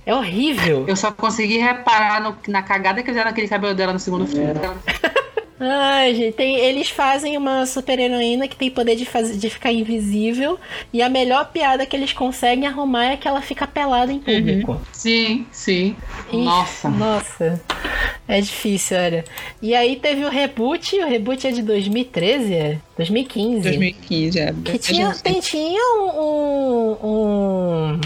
É 0.05 0.15
horrível. 0.15 0.85
eu 0.87 0.95
só 0.95 1.11
consegui 1.11 1.57
reparar 1.57 2.21
no- 2.21 2.37
na 2.47 2.61
cagada 2.61 3.01
que 3.01 3.07
fizeram 3.09 3.25
naquele 3.29 3.47
cabelo 3.49 3.75
dela 3.75 3.91
no 3.91 3.99
segundo 3.99 4.25
filme. 4.25 4.47
Ai, 5.59 6.13
gente, 6.13 6.35
tem- 6.35 6.55
eles 6.57 6.89
fazem 6.89 7.35
uma 7.35 7.65
super-heroína 7.65 8.47
que 8.47 8.55
tem 8.55 8.69
poder 8.69 8.95
de, 8.95 9.05
de 9.37 9.49
ficar 9.49 9.71
invisível. 9.71 10.59
E 10.93 11.01
a 11.01 11.09
melhor 11.09 11.51
piada 11.51 11.85
que 11.85 11.95
eles 11.95 12.13
conseguem 12.13 12.67
arrumar 12.67 13.05
é 13.13 13.17
que 13.17 13.27
ela 13.27 13.41
fica 13.41 13.65
pelada 13.65 14.11
em 14.13 14.19
público. 14.19 14.79
Sim, 14.93 15.47
sim. 15.51 15.95
Ih, 16.31 16.43
Nossa. 16.43 16.89
Nossa. 16.89 17.61
É 18.27 18.39
difícil, 18.41 18.97
olha. 18.97 19.25
E 19.61 19.73
aí 19.73 19.95
teve 19.95 20.25
o 20.25 20.29
reboot, 20.29 20.95
o 20.99 21.07
reboot 21.07 21.47
é 21.47 21.51
de 21.51 21.61
2013, 21.63 22.53
é? 22.53 22.77
2015. 22.97 23.61
2015, 23.61 24.39
é. 24.39 24.53
Que 24.65 24.77
tinha, 24.77 25.11
tem, 25.15 25.39
tinha 25.39 25.81
um, 26.01 26.21
um, 26.21 26.97
um, 27.03 28.01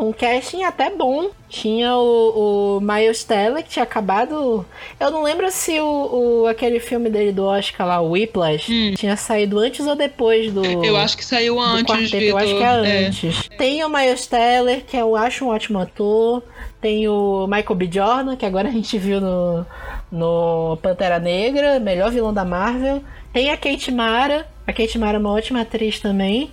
um 0.00 0.12
casting 0.12 0.62
até 0.64 0.88
bom. 0.90 1.28
Tinha 1.48 1.94
o, 1.96 2.78
o 2.78 2.80
Miles 2.80 3.22
Teller, 3.24 3.62
que 3.62 3.70
tinha 3.70 3.82
acabado. 3.82 4.64
Eu 4.98 5.10
não 5.10 5.22
lembro 5.22 5.50
se 5.50 5.78
o, 5.80 6.42
o- 6.42 6.46
aquele 6.46 6.78
filme 6.80 7.10
dele 7.10 7.32
do 7.32 7.44
Oscar 7.44 7.86
lá, 7.86 8.00
o 8.00 8.10
Whiplash, 8.12 8.70
Hum. 8.72 8.94
tinha 8.96 9.16
saído 9.16 9.58
antes 9.58 9.86
ou 9.86 9.94
depois 9.96 10.52
do. 10.52 10.64
Eu 10.64 10.96
acho 10.96 11.16
que 11.16 11.24
saiu 11.24 11.58
antes, 11.60 11.94
quarteto, 11.94 12.16
eu 12.24 12.38
acho 12.38 12.56
que 12.56 12.62
é 12.62 12.66
É. 13.02 13.06
antes. 13.06 13.48
Tem 13.58 13.84
o 13.84 13.88
Miles 13.88 14.26
Teller, 14.26 14.84
que 14.86 14.96
eu 14.96 15.14
acho 15.16 15.44
um 15.44 15.48
ótimo 15.48 15.78
ator. 15.80 16.42
Tem 16.80 17.06
o 17.08 17.46
Michael 17.46 17.74
B. 17.74 17.88
Jordan, 17.92 18.36
que 18.36 18.46
agora 18.46 18.68
a 18.68 18.72
gente 18.72 18.96
viu 18.96 19.20
no, 19.20 19.66
no 20.10 20.78
Pantera 20.80 21.18
Negra, 21.18 21.78
melhor 21.78 22.10
vilão 22.10 22.32
da 22.32 22.44
Marvel. 22.44 23.02
Tem 23.32 23.50
a 23.50 23.56
Kate 23.56 23.90
Mara. 23.92 24.46
A 24.70 24.72
Kate 24.72 24.96
Mara 25.00 25.16
é 25.16 25.20
uma 25.20 25.32
ótima 25.32 25.62
atriz 25.62 25.98
também. 25.98 26.52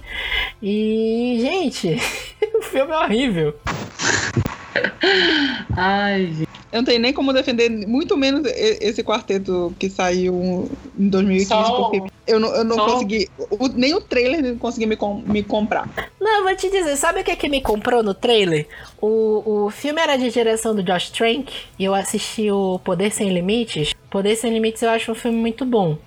E, 0.60 1.38
gente, 1.39 2.01
o 2.58 2.63
filme 2.63 2.91
é 2.91 2.97
horrível. 2.97 3.53
Ai, 5.77 6.25
gente. 6.34 6.47
Eu 6.71 6.80
não 6.80 6.84
tenho 6.84 6.99
nem 6.99 7.13
como 7.13 7.32
defender, 7.32 7.69
muito 7.69 8.17
menos 8.17 8.41
esse 8.45 9.01
quarteto 9.03 9.73
que 9.80 9.88
saiu 9.89 10.69
em 10.99 11.08
2015, 11.08 11.47
Só- 11.47 11.89
porque 11.89 12.12
eu 12.25 12.39
não, 12.39 12.53
eu 12.56 12.63
não 12.65 12.75
consegui. 12.75 13.30
o- 13.38 13.67
nem 13.69 13.93
o 13.95 14.01
trailer 14.01 14.43
não 14.43 14.58
consegui 14.58 14.86
me, 14.88 14.97
com- 14.97 15.21
me 15.25 15.43
comprar. 15.43 15.88
Não, 16.19 16.39
eu 16.39 16.43
vou 16.43 16.56
te 16.56 16.69
dizer, 16.69 16.95
sabe 16.97 17.21
o 17.21 17.23
que, 17.23 17.36
que 17.36 17.47
me 17.47 17.62
comprou 17.62 18.01
no 18.03 18.13
trailer? 18.15 18.67
O, 18.99 19.65
o 19.65 19.69
filme 19.69 20.01
era 20.01 20.17
de 20.17 20.30
direção 20.30 20.75
do 20.75 20.84
Josh 20.84 21.10
Trank 21.12 21.53
e 21.80 21.86
eu 21.86 21.93
assisti 21.93 22.51
o 22.51 22.80
Poder 22.84 23.12
Sem 23.12 23.30
Limites. 23.30 23.93
Poder 24.10 24.36
Sem 24.36 24.51
Limites 24.51 24.82
eu 24.82 24.89
acho 24.89 25.12
um 25.12 25.15
filme 25.15 25.38
muito 25.38 25.63
bom. 25.63 25.97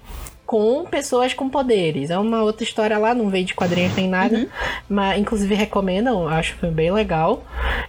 Com 0.51 0.85
pessoas 0.85 1.33
com 1.33 1.49
poderes. 1.49 2.11
É 2.11 2.19
uma 2.19 2.43
outra 2.43 2.65
história 2.65 2.99
lá, 2.99 3.15
não 3.15 3.29
veio 3.29 3.45
de 3.45 3.55
quadrinhos 3.55 3.95
nem 3.95 4.09
nada. 4.09 4.49
Mas 4.89 5.21
inclusive 5.21 5.55
recomendam, 5.55 6.27
acho 6.27 6.55
o 6.55 6.59
filme 6.59 6.75
bem 6.75 6.91
legal. 6.91 7.45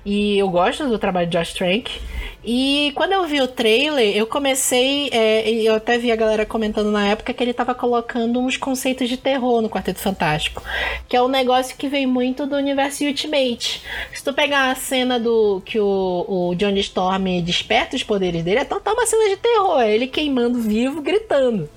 E 0.05 0.37
eu 0.37 0.47
gosto 0.47 0.87
do 0.87 0.99
trabalho 0.99 1.27
de 1.27 1.35
Josh 1.35 1.55
Trank. 1.55 1.99
E 2.43 2.91
quando 2.95 3.11
eu 3.13 3.25
vi 3.25 3.39
o 3.41 3.47
trailer, 3.47 4.15
eu 4.15 4.25
comecei. 4.25 5.09
é, 5.11 5.49
e 5.49 5.65
eu 5.65 5.75
até 5.75 5.97
vi 5.97 6.11
a 6.11 6.15
galera 6.15 6.45
comentando 6.45 6.91
na 6.91 7.07
época 7.07 7.33
que 7.33 7.43
ele 7.43 7.53
tava 7.53 7.75
colocando 7.75 8.39
uns 8.39 8.57
conceitos 8.57 9.07
de 9.07 9.17
terror 9.17 9.61
no 9.61 9.69
Quarteto 9.69 9.99
Fantástico. 9.99 10.63
Que 11.07 11.15
é 11.15 11.21
um 11.21 11.27
negócio 11.27 11.75
que 11.77 11.87
vem 11.87 12.05
muito 12.05 12.45
do 12.47 12.55
universo 12.55 13.03
Ultimate. 13.03 13.83
Se 14.13 14.23
tu 14.23 14.33
pegar 14.33 14.71
a 14.71 14.75
cena 14.75 15.19
do 15.19 15.61
que 15.63 15.79
o, 15.79 16.25
o 16.27 16.55
Johnny 16.55 16.79
Storm 16.79 17.41
desperta 17.43 17.95
os 17.95 18.03
poderes 18.03 18.43
dele, 18.43 18.59
é 18.59 18.65
total 18.65 18.93
uma 18.93 19.05
cena 19.05 19.29
de 19.29 19.37
terror. 19.37 19.81
É 19.81 19.93
ele 19.93 20.07
queimando 20.07 20.59
vivo, 20.59 21.01
gritando. 21.01 21.69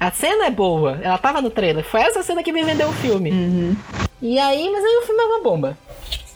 A 0.00 0.10
cena 0.10 0.46
é 0.46 0.50
boa. 0.50 0.98
Ela 1.02 1.18
tava 1.18 1.40
no 1.40 1.50
trailer. 1.50 1.84
Foi 1.84 2.00
essa 2.00 2.22
cena 2.22 2.42
que 2.42 2.52
me 2.52 2.62
vendeu 2.64 2.88
o 2.88 2.92
filme. 2.92 3.30
E 4.20 4.38
aí, 4.38 4.68
mas 4.70 4.84
aí 4.84 4.96
o 4.96 5.06
filme 5.06 5.22
é 5.22 5.26
uma 5.26 5.42
bomba. 5.42 5.78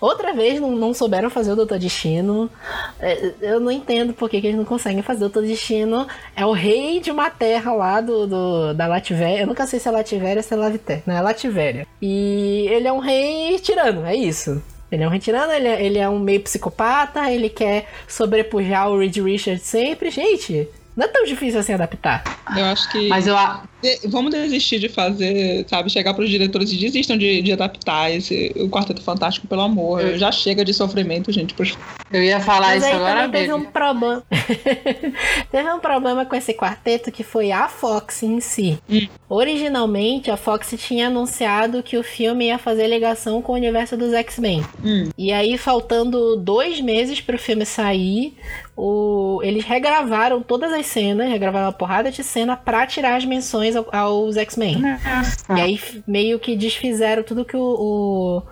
Outra 0.03 0.33
vez 0.35 0.61
não, 0.61 0.73
não 0.73 0.93
souberam 0.93 1.31
fazer 1.31 1.53
o 1.53 1.57
Doutor 1.57 1.79
Destino. 1.79 2.51
É, 2.99 3.33
Eu 3.41 3.61
não 3.61 3.71
entendo 3.71 4.13
por 4.13 4.29
que, 4.29 4.41
que 4.41 4.49
eles 4.49 4.59
não 4.59 4.65
conseguem 4.65 5.01
fazer 5.01 5.19
o 5.25 5.29
Doutor 5.29 5.45
Destino. 5.47 6.09
É 6.35 6.45
o 6.45 6.51
rei 6.51 6.99
de 6.99 7.11
uma 7.13 7.31
terra 7.31 7.73
lá 7.73 8.01
do, 8.01 8.27
do- 8.27 8.75
da 8.75 8.89
Lativéria. 8.89 9.43
Eu 9.43 9.47
nunca 9.47 9.65
sei 9.67 9.79
se 9.79 9.87
é 9.89 9.93
Lativéria 9.93 10.41
ou 10.41 10.43
se 10.43 10.53
é 10.53 10.57
Lavité. 10.57 11.03
Não, 11.07 11.15
é 11.17 11.21
Lativéria. 11.21 11.87
E 12.03 12.67
ele 12.69 12.89
é 12.89 12.93
um 12.93 12.99
rei 12.99 13.59
tirano, 13.61 14.05
é 14.05 14.15
isso. 14.17 14.61
Ele 14.91 15.05
é 15.05 15.07
um 15.07 15.11
rei 15.11 15.21
tirano, 15.21 15.53
ele 15.53 15.69
é, 15.69 15.85
ele 15.87 15.99
é 15.99 16.09
um 16.09 16.19
meio 16.19 16.41
psicopata, 16.41 17.31
ele 17.31 17.49
quer 17.49 17.87
sobrepujar 18.09 18.91
o 18.91 18.99
Reed 18.99 19.17
Richards 19.19 19.63
sempre. 19.63 20.11
Gente, 20.11 20.69
Não 20.97 21.07
é 21.07 21.09
tão 21.09 21.25
difícil 21.25 21.61
assim 21.61 21.73
adaptar. 21.73 22.23
Eu 22.57 22.65
acho 22.67 22.91
que. 22.91 23.09
Mas 23.09 23.27
eu, 23.27 23.37
a- 23.37 23.63
vamos 24.09 24.31
desistir 24.33 24.79
de 24.79 24.89
fazer, 24.89 25.65
sabe? 25.69 25.91
Chegar 25.91 26.15
pros 26.15 26.29
diretores 26.31 26.71
e 26.73 26.77
desistam 26.77 27.17
de, 27.17 27.43
de 27.43 27.53
adaptar 27.53 28.11
esse, 28.11 28.53
o 28.57 28.69
Quarteto 28.69 29.03
Fantástico, 29.03 29.47
pelo 29.47 29.61
amor. 29.63 30.01
Eu- 30.01 30.19
Já 30.19 30.31
chega 30.33 30.65
de 30.65 30.73
sofrimento, 30.75 31.33
gente. 31.33 31.55
Por... 31.55 31.67
eu 32.13 32.23
ia 32.23 32.41
falar 32.41 32.69
Mas 32.69 32.79
isso 32.83 32.87
aí 32.87 32.93
agora 32.97 33.23
também 33.23 33.43
teve 33.43 33.53
mesmo. 33.53 33.69
um 33.69 33.71
problema. 33.73 34.23
teve 35.51 35.73
um 35.73 35.79
problema 35.81 36.25
com 36.25 36.37
esse 36.37 36.55
quarteto 36.55 37.11
que 37.11 37.23
foi 37.23 37.51
a 37.53 37.69
Fox 37.69 38.23
em 38.23 38.41
si. 38.41 38.79
Hum. 38.89 39.07
Originalmente, 39.29 40.31
a 40.31 40.37
Fox 40.37 40.75
tinha 40.79 41.09
anunciado 41.09 41.83
que 41.83 41.97
o 41.97 42.03
filme 42.03 42.47
ia 42.47 42.59
fazer 42.59 42.87
ligação 42.87 43.41
com 43.43 43.53
o 43.53 43.57
universo 43.57 43.97
dos 43.97 44.13
X-Men. 44.13 44.65
Hum. 44.85 45.09
E 45.19 45.33
aí, 45.33 45.57
faltando 45.59 46.37
dois 46.37 46.81
meses 46.81 47.21
pro 47.21 47.39
filme 47.39 47.65
sair, 47.65 48.37
o- 48.85 49.41
eles 49.45 49.65
regravaram 49.65 50.43
todas 50.43 50.73
as 50.73 50.87
cenas, 50.87 51.29
regravaram 51.29 51.67
uma 51.67 51.73
porrada 51.73 52.11
de 52.11 52.25
cena 52.25 52.57
pra 52.57 52.85
tirar 52.87 53.15
as 53.17 53.25
menções 53.25 53.77
ao- 53.77 53.87
aos 53.93 54.37
X-Men. 54.37 54.83
E 55.57 55.61
aí 55.61 55.81
meio 56.07 56.39
que 56.41 56.57
desfizeram 56.57 57.23
tudo 57.23 57.45
que 57.45 57.57
o, 57.57 58.43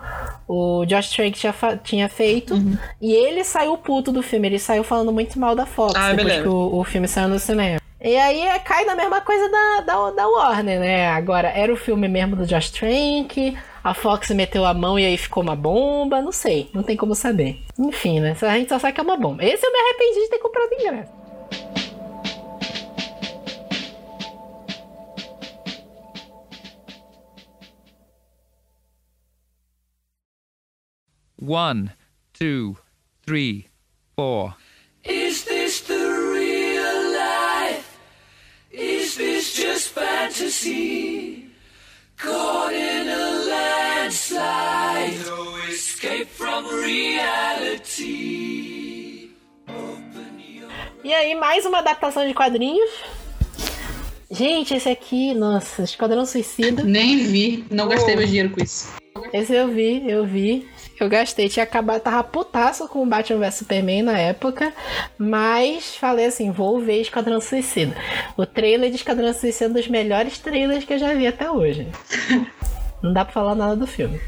o, 0.47 0.81
o 0.81 0.85
Josh 0.85 1.09
Trank 1.09 1.37
tinha, 1.37 1.53
tinha 1.83 2.07
feito. 2.09 2.53
Uhum. 2.53 2.77
E 3.01 3.11
ele 3.11 3.43
saiu 3.43 3.75
puto 3.77 4.11
do 4.11 4.21
filme, 4.23 4.47
ele 4.47 4.59
saiu 4.59 4.83
falando 4.85 5.11
muito 5.11 5.37
mal 5.37 5.53
da 5.55 5.65
Fox 5.65 5.93
Ah, 5.95 6.09
depois 6.11 6.25
beleza. 6.27 6.43
que 6.43 6.47
o, 6.47 6.75
o 6.79 6.83
filme 6.85 7.07
saiu 7.09 7.27
no 7.27 7.37
cinema. 7.39 7.80
E 8.03 8.17
aí 8.17 8.59
cai 8.61 8.83
na 8.83 8.95
mesma 8.95 9.21
coisa 9.21 9.47
da, 9.47 9.81
da, 9.81 10.09
da 10.09 10.27
Warner, 10.27 10.79
né? 10.79 11.07
Agora, 11.09 11.49
era 11.49 11.71
o 11.71 11.77
filme 11.77 12.07
mesmo 12.07 12.35
do 12.35 12.47
Josh 12.47 12.71
Trank, 12.71 13.55
a 13.83 13.93
Fox 13.93 14.31
meteu 14.31 14.65
a 14.65 14.73
mão 14.73 14.97
e 14.97 15.05
aí 15.05 15.15
ficou 15.15 15.43
uma 15.43 15.55
bomba, 15.55 16.19
não 16.19 16.31
sei, 16.31 16.67
não 16.73 16.81
tem 16.81 16.97
como 16.97 17.13
saber. 17.13 17.61
Enfim, 17.77 18.19
né? 18.19 18.35
A 18.41 18.57
gente 18.57 18.69
só 18.69 18.79
sabe 18.79 18.93
que 18.93 19.01
é 19.01 19.03
uma 19.03 19.17
bomba. 19.17 19.45
Esse 19.45 19.63
eu 19.63 19.71
me 19.71 19.77
arrependi 19.77 20.19
de 20.19 20.29
ter 20.31 20.39
comprado 20.39 20.73
ingresso. 20.73 21.21
One, 31.39 31.91
two, 32.33 32.77
three, 33.23 33.67
four. 34.15 34.55
Fantasy? 39.91 41.49
Caught 42.17 42.73
in 42.73 43.07
a 43.09 43.29
landslide, 43.49 45.17
no 45.25 45.57
escape 45.69 46.27
from 46.27 46.65
reality. 46.83 48.11
Open 49.67 50.39
your 50.39 50.69
E 51.03 51.13
aí, 51.13 51.35
mais 51.35 51.65
uma 51.65 51.79
adaptação 51.79 52.27
de 52.27 52.33
quadrinhos. 52.33 52.89
Gente, 54.29 54.73
esse 54.73 54.87
aqui, 54.87 55.33
nossa, 55.33 55.83
Esquadrão 55.83 56.25
Suicida. 56.25 56.83
Nem 56.83 57.17
vi, 57.17 57.65
não 57.69 57.89
gastei 57.89 58.15
meu 58.15 58.25
dinheiro 58.25 58.49
com 58.51 58.63
isso. 58.63 58.93
Esse 59.33 59.53
eu 59.53 59.67
vi, 59.67 60.09
eu 60.09 60.25
vi. 60.25 60.69
Eu 61.01 61.09
gastei, 61.09 61.49
tinha 61.49 61.63
acabado, 61.63 61.99
tava 61.99 62.23
putaço 62.23 62.87
com 62.87 63.01
o 63.01 63.07
Batman 63.07 63.39
vs 63.39 63.55
Superman 63.55 64.03
na 64.03 64.19
época, 64.19 64.71
mas 65.17 65.95
falei 65.95 66.27
assim, 66.27 66.51
vou 66.51 66.79
ver 66.79 67.01
Esquadrão 67.01 67.41
Suicida. 67.41 67.97
O 68.37 68.45
trailer 68.45 68.91
de 68.91 68.97
Esquadrão 68.97 69.33
Suicida 69.33 69.65
é 69.65 69.69
um 69.69 69.73
dos 69.73 69.87
melhores 69.87 70.37
trailers 70.37 70.85
que 70.85 70.93
eu 70.93 70.99
já 70.99 71.11
vi 71.15 71.25
até 71.25 71.49
hoje. 71.49 71.87
Não 73.01 73.11
dá 73.11 73.25
pra 73.25 73.33
falar 73.33 73.55
nada 73.55 73.75
do 73.75 73.87
filme. 73.87 74.21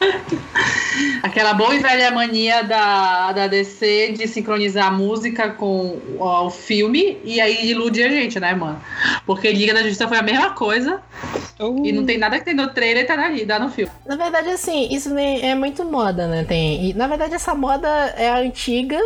Aquela 1.22 1.54
boa 1.54 1.74
e 1.74 1.78
velha 1.78 2.10
mania 2.10 2.62
da, 2.64 3.32
da 3.32 3.46
DC 3.46 4.12
de 4.12 4.28
sincronizar 4.28 4.88
a 4.88 4.90
música 4.90 5.48
com 5.48 5.98
ó, 6.18 6.48
o 6.48 6.50
filme 6.50 7.18
e 7.24 7.40
aí 7.40 7.70
ilude 7.70 8.02
a 8.02 8.10
gente, 8.10 8.38
né, 8.38 8.54
mano? 8.54 8.78
Porque 9.24 9.50
Liga 9.50 9.72
da 9.72 9.82
Justiça 9.82 10.06
foi 10.06 10.18
a 10.18 10.22
mesma 10.22 10.50
coisa 10.50 11.00
Oh. 11.60 11.84
e 11.84 11.92
não 11.92 12.06
tem 12.06 12.16
nada 12.16 12.38
que 12.38 12.44
tem 12.46 12.54
no 12.54 12.68
trailer 12.68 13.04
e 13.04 13.06
tá, 13.06 13.16
na, 13.16 13.28
tá 13.46 13.58
no 13.58 13.70
filme. 13.70 13.92
Na 14.06 14.16
verdade, 14.16 14.48
assim, 14.48 14.88
isso 14.90 15.16
é 15.18 15.54
muito 15.54 15.84
moda, 15.84 16.26
né? 16.26 16.42
Tem, 16.44 16.88
e, 16.88 16.94
na 16.94 17.06
verdade, 17.06 17.34
essa 17.34 17.54
moda 17.54 17.86
é 18.16 18.30
a 18.30 18.38
antiga. 18.38 18.98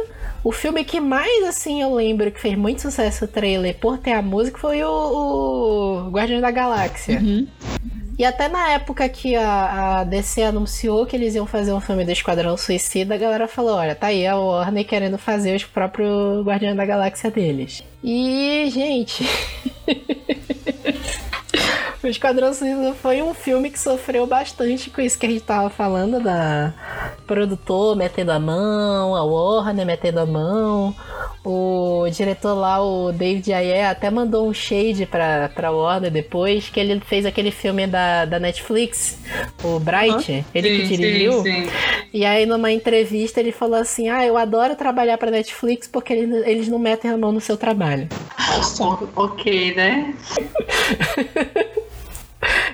O 0.45 0.53
filme 0.53 0.85
que 0.85 1.01
mais, 1.01 1.45
assim, 1.45 1.83
eu 1.83 1.93
lembro 1.93 2.31
que 2.31 2.41
fez 2.41 2.57
muito 2.57 2.81
sucesso 2.81 3.25
o 3.25 3.29
trailer 3.29 3.77
por 3.79 3.99
ter 3.99 4.13
a 4.13 4.23
música 4.23 4.59
foi 4.59 4.85
o, 4.85 4.89
o 4.89 6.11
Guardiões 6.11 6.43
da 6.43 6.51
Galáxia. 6.51 7.19
Uhum. 7.19 7.49
E 8.17 8.25
até 8.25 8.49
na 8.49 8.71
época 8.71 9.09
que 9.09 9.35
a, 9.35 10.01
a 10.01 10.05
DC 10.05 10.43
anunciou 10.43 11.05
que 11.05 11.17
eles 11.17 11.35
iam 11.35 11.47
fazer 11.47 11.73
um 11.73 11.81
filme 11.81 12.05
do 12.05 12.13
Esquadrão 12.13 12.57
Suicida, 12.57 13.15
a 13.15 13.19
galera 13.19 13.49
falou: 13.49 13.75
olha, 13.75 13.95
tá 13.95 14.09
aí 14.09 14.25
a 14.27 14.37
Warner 14.37 14.87
querendo 14.87 15.19
fazer 15.19 15.57
os 15.57 15.65
próprios 15.65 16.45
Guardiões 16.45 16.77
da 16.77 16.87
Galáxia 16.87 17.31
deles. 17.31 17.83
E, 18.03 18.71
gente. 18.71 19.29
O 22.05 22.07
Esquadrão 22.07 22.53
Suicida 22.53 22.93
foi 22.93 23.23
um 23.23 23.33
filme 23.33 23.71
que 23.71 23.79
sofreu 23.79 24.27
bastante 24.27 24.91
com 24.91 25.01
isso 25.01 25.19
que 25.19 25.25
a 25.25 25.29
gente 25.31 25.41
tava 25.41 25.71
falando, 25.71 26.23
da 26.23 26.75
produtor 27.27 27.97
metendo 27.97 28.31
a 28.31 28.39
mão, 28.39 29.17
a 29.17 29.25
Warner 29.25 29.87
metendo 29.87 30.21
a 30.21 30.27
mão. 30.27 30.95
O 31.43 32.05
diretor 32.11 32.53
lá, 32.53 32.83
o 32.85 33.11
David 33.11 33.51
Ayer, 33.55 33.89
até 33.89 34.11
mandou 34.11 34.47
um 34.47 34.53
shade 34.53 35.07
pra, 35.07 35.49
pra 35.49 35.71
Warner 35.71 36.11
depois, 36.11 36.69
que 36.69 36.79
ele 36.79 37.01
fez 37.01 37.25
aquele 37.25 37.51
filme 37.51 37.87
da, 37.87 38.27
da 38.27 38.39
Netflix, 38.39 39.19
o 39.63 39.79
Bright, 39.79 40.45
ele 40.55 40.81
que 40.81 40.87
Sim, 40.87 40.97
dirigiu. 40.97 41.43
Sim, 41.43 41.65
sim. 41.65 41.71
E 42.13 42.27
aí, 42.27 42.45
numa 42.45 42.71
entrevista, 42.71 43.41
ele 43.41 43.51
falou 43.51 43.81
assim: 43.81 44.11
Ah, 44.11 44.27
eu 44.27 44.37
adoro 44.37 44.77
trabalhar 44.77 45.17
pra 45.17 45.31
Netflix 45.31 45.89
porque 45.89 46.13
eles, 46.13 46.47
eles 46.47 46.69
não 46.69 46.79
metem 46.79 47.11
a 47.11 47.17
mão 47.17 47.33
no 47.33 47.41
seu 47.41 47.57
trabalho. 47.57 48.09
Ok, 49.17 49.75
né? 49.75 50.15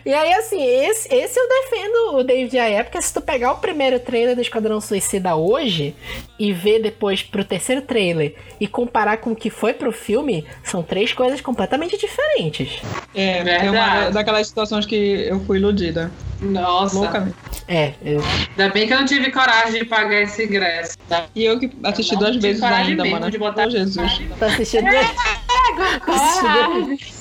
E 0.05 0.13
aí, 0.15 0.33
assim, 0.35 0.63
esse, 0.63 1.13
esse 1.15 1.39
eu 1.39 1.49
defendo 1.49 2.17
o 2.17 2.25
David 2.25 2.59
Ayer, 2.59 2.85
porque 2.85 3.01
se 3.03 3.13
tu 3.13 3.21
pegar 3.21 3.53
o 3.53 3.59
primeiro 3.59 3.99
trailer 4.01 4.35
do 4.35 4.41
Esquadrão 4.41 4.81
Suicida 4.81 5.37
hoje 5.37 5.95
e 6.39 6.53
ver 6.53 6.81
depois 6.81 7.23
pro 7.23 7.45
terceiro 7.45 7.83
trailer 7.83 8.35
e 8.59 8.67
comparar 8.67 9.19
com 9.19 9.33
o 9.33 9.37
que 9.37 9.51
foi 9.51 9.75
pro 9.75 9.93
filme, 9.93 10.47
são 10.65 10.83
três 10.83 11.13
coisas 11.13 11.41
completamente 11.41 11.99
diferentes. 11.99 12.81
É, 13.15 13.39
é 13.39 13.43
Verdade. 13.45 13.69
uma 13.69 14.11
daquelas 14.11 14.47
situações 14.47 14.87
que 14.87 14.95
eu 15.29 15.39
fui 15.41 15.59
iludida. 15.59 16.11
Nossa. 16.41 16.97
Loucamente. 16.99 17.37
É, 17.69 17.93
eu- 18.03 18.21
Ainda 18.51 18.73
bem 18.73 18.87
que 18.87 18.95
eu 18.95 18.99
não 18.99 19.07
tive 19.07 19.31
coragem 19.31 19.81
de 19.83 19.85
pagar 19.85 20.23
esse 20.23 20.45
ingresso. 20.45 20.97
Tá? 21.09 21.27
E 21.35 21.45
eu 21.45 21.59
que 21.61 21.71
assisti 21.85 22.15
Não 22.15 22.21
duas 22.23 22.37
vezes 22.37 22.63
ainda, 22.63 23.05
mano. 23.05 23.31
de 23.31 23.37
botar- 23.39 23.67
Oh, 23.67 23.71
Jesus. 23.71 23.97
tô 24.39 24.45
assistindo. 24.47 24.85
tô 26.07 26.13
assistindo- 26.13 27.20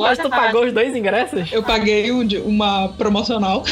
Mas 0.00 0.18
tu 0.18 0.28
pagou 0.30 0.64
os 0.64 0.72
dois 0.72 0.94
ingressos? 0.94 1.50
Eu 1.52 1.62
paguei 1.62 2.10
um 2.12 2.26
uma 2.44 2.88
promocional 2.88 3.64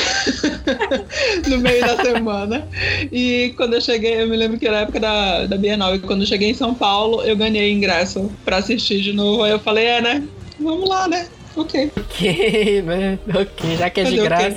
no 1.48 1.58
meio 1.58 1.80
da 1.80 1.96
semana. 2.02 2.68
E 3.12 3.52
quando 3.56 3.74
eu 3.74 3.80
cheguei, 3.80 4.22
eu 4.22 4.28
me 4.28 4.36
lembro 4.36 4.58
que 4.58 4.66
era 4.66 4.78
a 4.78 4.80
época 4.82 5.00
da, 5.00 5.46
da 5.46 5.56
Bienal. 5.56 5.94
E 5.94 5.98
quando 6.00 6.20
eu 6.22 6.26
cheguei 6.26 6.50
em 6.50 6.54
São 6.54 6.74
Paulo, 6.74 7.22
eu 7.22 7.36
ganhei 7.36 7.72
ingresso 7.72 8.30
pra 8.44 8.58
assistir 8.58 9.00
de 9.00 9.12
novo. 9.12 9.42
Aí 9.42 9.50
eu 9.52 9.58
falei, 9.58 9.86
é, 9.86 10.00
né? 10.00 10.22
Vamos 10.58 10.88
lá, 10.88 11.08
né? 11.08 11.26
Ok. 11.56 11.90
Ok, 11.96 12.82
né? 12.82 13.18
ok, 13.28 13.76
já 13.76 13.90
que 13.90 14.00
é 14.00 14.04
de 14.04 14.16
graça. 14.16 14.56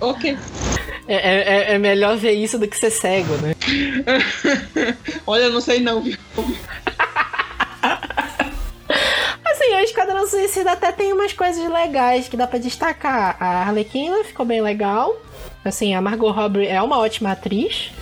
Ok. 0.00 0.36
É, 1.06 1.14
é- 1.14 1.74
é 1.74 1.78
melhor 1.78 2.16
ver 2.16 2.32
isso 2.32 2.58
do 2.58 2.66
que 2.66 2.76
ser 2.76 2.90
cego, 2.90 3.34
né? 3.36 3.54
Olha, 5.26 5.42
eu 5.44 5.52
não 5.52 5.60
sei 5.60 5.80
não, 5.80 6.00
viu? 6.02 6.16
Assim, 9.62 9.74
o 9.74 9.78
Esquadrão 9.78 10.26
Suicida 10.26 10.72
até 10.72 10.90
tem 10.90 11.12
umas 11.12 11.32
coisas 11.32 11.70
legais 11.70 12.28
que 12.28 12.36
dá 12.36 12.48
pra 12.48 12.58
destacar. 12.58 13.36
A 13.38 13.60
Arlequina 13.60 14.24
ficou 14.24 14.44
bem 14.44 14.60
legal. 14.60 15.16
Assim, 15.64 15.94
a 15.94 16.00
Margot 16.00 16.32
Robbie 16.32 16.66
é 16.66 16.82
uma 16.82 16.98
ótima 16.98 17.30
atriz. 17.30 17.92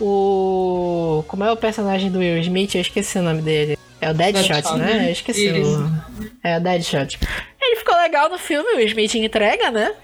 O. 0.00 1.24
Como 1.28 1.44
é 1.44 1.52
o 1.52 1.56
personagem 1.56 2.10
do 2.10 2.18
Will 2.18 2.38
Smith? 2.40 2.74
Eu 2.74 2.80
esqueci 2.80 3.18
o 3.18 3.22
nome 3.22 3.40
dele. 3.40 3.78
É 4.00 4.10
o 4.10 4.14
Deadshot, 4.14 4.48
Deadshot, 4.48 4.78
né? 4.78 4.94
né? 4.94 5.08
Eu 5.08 5.12
esqueci 5.12 5.60
Isso. 5.60 5.78
o. 5.78 6.28
É 6.42 6.58
o 6.58 6.60
Deadshot. 6.60 7.20
Ele 7.62 7.76
ficou 7.76 7.94
legal 7.96 8.28
no 8.28 8.38
filme, 8.38 8.74
o 8.74 8.80
Smith 8.80 9.14
entrega, 9.14 9.70
né? 9.70 9.94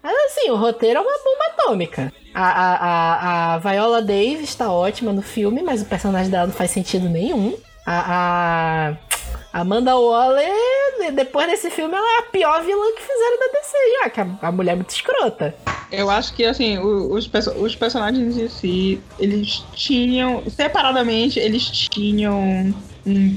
Mas 0.00 0.14
assim, 0.26 0.50
o 0.50 0.56
roteiro 0.56 1.00
é 1.00 1.02
uma 1.02 1.18
bomba 1.18 1.44
atômica. 1.50 2.12
A, 2.32 2.46
a, 2.46 2.74
a, 2.76 3.54
a 3.54 3.58
Viola 3.58 4.00
Davis 4.00 4.54
tá 4.54 4.70
ótima 4.70 5.12
no 5.12 5.22
filme, 5.22 5.62
mas 5.62 5.82
o 5.82 5.86
personagem 5.86 6.30
dela 6.30 6.46
não 6.46 6.54
faz 6.54 6.70
sentido 6.70 7.08
nenhum. 7.08 7.56
A, 7.84 8.92
a 8.92 9.11
Amanda 9.52 9.94
Waller, 9.96 10.50
de- 10.98 11.10
depois 11.12 11.46
desse 11.46 11.68
filme, 11.70 11.94
ela 11.94 12.16
é 12.16 12.18
a 12.20 12.22
pior 12.30 12.62
vilã 12.64 12.86
que 12.96 13.02
fizeram 13.02 13.38
da 13.38 13.58
DC 13.60 13.76
já, 14.02 14.10
que 14.10 14.20
a, 14.20 14.48
a 14.48 14.52
mulher 14.52 14.72
é 14.72 14.76
muito 14.76 14.90
escrota. 14.90 15.54
Eu 15.90 16.08
acho 16.08 16.32
que, 16.34 16.44
assim, 16.44 16.78
os, 16.78 17.30
os 17.58 17.76
personagens 17.76 18.36
em 18.38 18.48
si, 18.48 19.00
eles 19.18 19.62
tinham, 19.74 20.42
separadamente, 20.48 21.38
eles 21.38 21.64
tinham 21.70 22.74
um, 23.06 23.36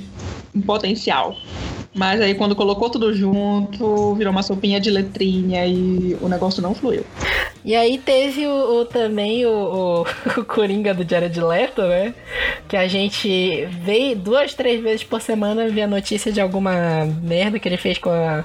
um 0.55 0.61
potencial. 0.61 1.36
Mas 1.95 2.19
aí, 2.19 2.35
quando 2.35 2.55
colocou 2.55 2.89
tudo 2.89 3.13
junto, 3.13 4.13
virou 4.15 4.31
uma 4.31 4.43
sopinha 4.43 4.79
de 4.81 4.89
letrinha 4.91 5.65
e 5.65 6.17
o 6.21 6.27
negócio 6.27 6.61
não 6.61 6.75
fluiu. 6.75 7.05
E 7.63 7.73
aí 7.75 7.97
teve 7.97 8.45
o, 8.45 8.81
o- 8.81 8.85
também 8.85 9.45
o, 9.45 9.49
o, 9.49 10.01
o 10.41 10.45
Coringa 10.45 10.93
do 10.93 11.09
Jared 11.09 11.39
Leto, 11.41 11.81
né? 11.83 12.13
Que 12.67 12.77
a 12.77 12.87
gente 12.87 13.65
vê 13.81 14.13
duas, 14.13 14.53
três 14.53 14.83
vezes 14.83 15.03
por 15.03 15.21
semana 15.21 15.67
via 15.69 15.87
notícia 15.87 16.31
de 16.31 16.39
alguma 16.41 17.05
merda 17.23 17.57
que 17.57 17.67
ele 17.67 17.77
fez 17.77 17.97
com 17.97 18.09
a. 18.11 18.43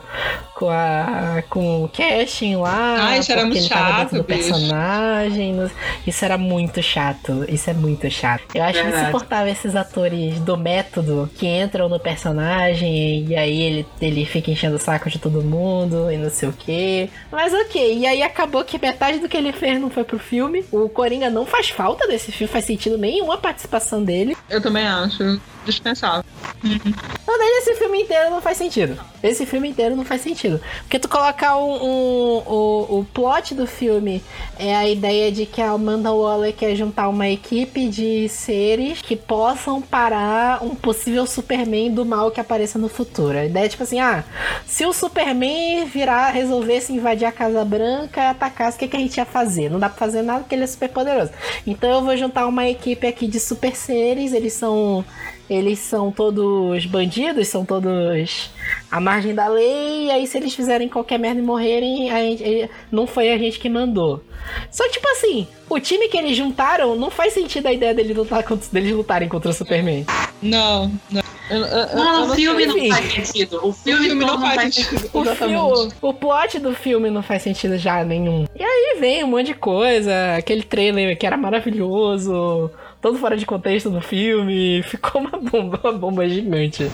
com 0.55 0.70
a. 0.70 1.42
com 1.51 1.84
o 1.84 1.88
casting 1.88 2.57
lá. 2.57 3.09
Ah, 3.11 3.18
isso 3.18 3.30
era 3.32 3.42
porque 3.42 3.59
muito 3.59 3.68
chato, 3.68 3.98
dentro 3.98 4.18
do 4.18 4.24
personagem. 4.24 5.53
no- 5.55 5.70
Isso 6.07 6.24
era 6.24 6.38
muito 6.38 6.82
chato. 6.82 7.44
Isso 7.48 7.68
é 7.68 7.74
muito 7.74 8.09
chato. 8.11 8.44
Eu 8.55 8.62
acho 8.62 8.82
Verdade. 8.82 9.03
insuportável 9.03 9.53
esses 9.53 9.74
atores 9.76 10.38
do 10.40 10.57
método 10.57 11.28
que 11.36 11.46
entram 11.46 11.88
no 11.88 11.98
personagem 12.01 13.26
e 13.28 13.36
aí 13.41 13.62
ele, 13.62 13.86
ele 14.01 14.24
fica 14.24 14.51
enchendo 14.51 14.76
o 14.76 14.78
saco 14.78 15.11
de 15.11 15.18
todo 15.18 15.43
mundo 15.43 16.11
e 16.11 16.16
não 16.16 16.30
sei 16.30 16.49
o 16.49 16.53
que. 16.53 17.11
Mas 17.30 17.53
ok, 17.53 17.99
e 17.99 18.07
aí 18.07 18.22
acabou 18.22 18.64
que 18.64 18.78
metade 18.78 19.18
do 19.18 19.28
que 19.28 19.36
ele 19.36 19.53
fez 19.53 19.80
não 19.80 19.91
foi 19.91 20.05
pro 20.05 20.18
filme. 20.18 20.64
O 20.70 20.88
Coringa 20.88 21.30
não 21.30 21.45
faz 21.47 21.68
falta 21.70 22.07
desse 22.07 22.30
filme, 22.32 22.53
faz 22.53 22.64
sentido 22.64 22.97
nenhuma 22.97 23.38
participação 23.38 24.03
dele. 24.03 24.36
Eu 24.49 24.61
também 24.61 24.86
acho 24.86 25.41
dispensável. 25.64 26.24
Então 26.64 27.38
daí 27.38 27.59
esse 27.59 27.74
filme 27.76 28.03
inteiro 28.03 28.30
não 28.30 28.41
faz 28.41 28.57
sentido. 28.57 28.99
Esse 29.23 29.45
filme 29.45 29.68
inteiro 29.68 29.95
não 29.97 30.05
faz 30.05 30.23
sentido. 30.23 30.61
Porque 30.83 30.99
tu 30.99 31.09
colocar 31.09 31.57
um, 31.59 31.73
um- 31.83 32.43
o, 32.47 32.99
o 33.01 33.07
plot 33.12 33.55
do 33.55 33.66
filme 33.66 34.23
é 34.59 34.75
a 34.75 34.89
ideia 34.89 35.31
de 35.31 35.45
que 35.47 35.61
a 35.61 35.71
Amanda 35.71 36.11
Waller 36.12 36.55
quer 36.55 36.75
juntar 36.75 37.09
uma 37.09 37.29
equipe 37.29 37.89
de 37.89 38.29
seres 38.29 39.03
que 39.03 39.16
possam 39.16 39.81
parar 39.83 40.64
um 40.64 40.75
possível 40.75 41.27
Superman 41.27 41.93
do 41.93 42.05
mal 42.05 42.31
que 42.31 42.41
apareça 42.41 42.79
no 42.79 42.89
futuro. 42.89 43.37
A 43.39 43.45
ideia 43.45 43.66
é 43.66 43.68
tipo 43.68 43.83
assim, 43.83 44.01
ah, 44.01 44.25
se 44.66 44.85
o 44.87 44.93
Superman 44.93 45.85
virar, 45.87 46.31
resolvesse 46.31 46.93
invadir 46.93 47.27
a 47.27 47.33
Casa 47.33 47.64
Branca 47.64 48.21
e 48.21 48.27
atacasse, 48.27 48.77
o 48.77 48.81
que, 48.81 48.89
que 48.89 48.97
a 48.97 49.01
gente 49.01 49.16
ia 49.16 49.25
fazer? 49.27 49.68
Não 49.71 49.79
dá 49.79 49.89
pra 49.89 49.99
fazer 49.99 50.23
nada 50.23 50.41
porque 50.41 50.55
ele 50.55 50.64
é 50.64 50.66
super 50.66 50.89
poderoso. 50.89 51.31
Então 51.66 51.91
eu 51.91 52.03
vou 52.03 52.16
juntar 52.16 52.47
uma 52.47 52.66
equipe 52.68 53.07
aqui 53.07 53.27
de 53.27 53.39
super 53.39 53.75
seres, 53.77 54.33
eles 54.33 54.53
são 54.55 55.05
eles 55.51 55.80
são 55.80 56.12
todos 56.12 56.86
bandidos, 56.86 57.48
são 57.48 57.64
todos 57.64 58.51
à 58.90 59.01
margem 59.01 59.34
da 59.34 59.48
lei, 59.48 60.07
e 60.07 60.11
aí 60.12 60.26
se 60.26 60.38
eles 60.38 60.55
fizerem 60.55 60.88
qualquer 60.88 61.18
merda 61.18 61.40
e 61.40 61.44
morrerem, 61.44 62.09
a 62.11 62.20
gente- 62.22 62.70
não 62.90 63.07
foi 63.07 63.32
a 63.32 63.36
gente 63.36 63.59
que 63.59 63.68
mandou. 63.68 64.22
Só 64.70 64.84
que, 64.84 64.92
tipo 64.92 65.09
assim, 65.09 65.46
o 65.68 65.78
time 65.80 66.09
que 66.09 66.16
eles 66.16 66.36
juntaram, 66.36 66.94
não 66.96 67.11
faz 67.11 67.32
sentido 67.34 67.66
a 67.66 67.72
ideia 67.72 67.92
deles, 67.92 68.16
lutar 68.16 68.42
contra, 68.44 68.66
deles 68.72 68.92
lutarem 68.92 69.28
contra 69.28 69.51
o 69.51 69.53
Superman. 69.55 70.07
Não, 70.40 70.90
não. 71.11 71.20
Eu, 71.51 71.57
eu- 71.59 71.66
eu- 71.66 71.78
eu 71.88 71.96
Não, 71.96 72.26
não 72.26 72.32
o 72.32 72.34
filme 72.36 72.64
não 72.64 72.88
faz 72.88 73.12
sentido. 73.12 73.61
O 73.64 73.68
O 73.68 73.72
filme, 73.72 74.05
filme 74.07 74.24
todo 74.24 74.38
não 74.40 74.46
faz 74.55 74.74
sentido. 74.74 75.11
O, 75.12 75.22
Exatamente. 75.22 75.36
filme, 75.80 75.92
o 76.01 76.14
plot 76.14 76.59
do 76.61 76.72
filme 76.74 77.11
não 77.11 77.22
faz 77.24 77.42
sentido 77.42 77.76
já 77.76 78.05
nenhum. 78.05 78.46
E 78.57 78.62
aí 78.62 78.96
vem 79.01 79.24
um 79.24 79.26
monte 79.26 79.46
de 79.46 79.55
coisa, 79.55 80.12
aquele 80.38 80.62
trailer 80.62 81.18
que 81.18 81.26
era 81.26 81.36
maravilhoso, 81.36 82.70
todo 83.01 83.18
fora 83.18 83.36
de 83.36 83.46
contexto 83.46 83.90
do 83.90 84.01
filme, 84.01 84.82
ficou 84.88 85.20
uma 85.20 85.38
bomba, 85.38 85.80
uma 85.82 85.92
bomba 85.92 86.28
gigante. 86.28 86.90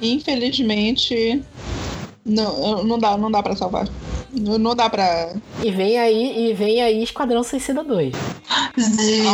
Infelizmente, 0.00 1.42
não, 2.24 2.82
não 2.84 2.98
dá, 2.98 3.16
não 3.16 3.30
dá 3.30 3.42
pra 3.42 3.56
salvar. 3.56 3.88
Não, 4.32 4.58
não 4.58 4.74
dá 4.74 4.88
pra. 4.88 5.34
E 5.62 5.70
vem 5.70 5.98
aí, 5.98 6.50
e 6.50 6.54
vem 6.54 6.82
aí 6.82 7.02
Esquadrão 7.02 7.42
Suicida 7.42 7.84
2. 7.84 8.14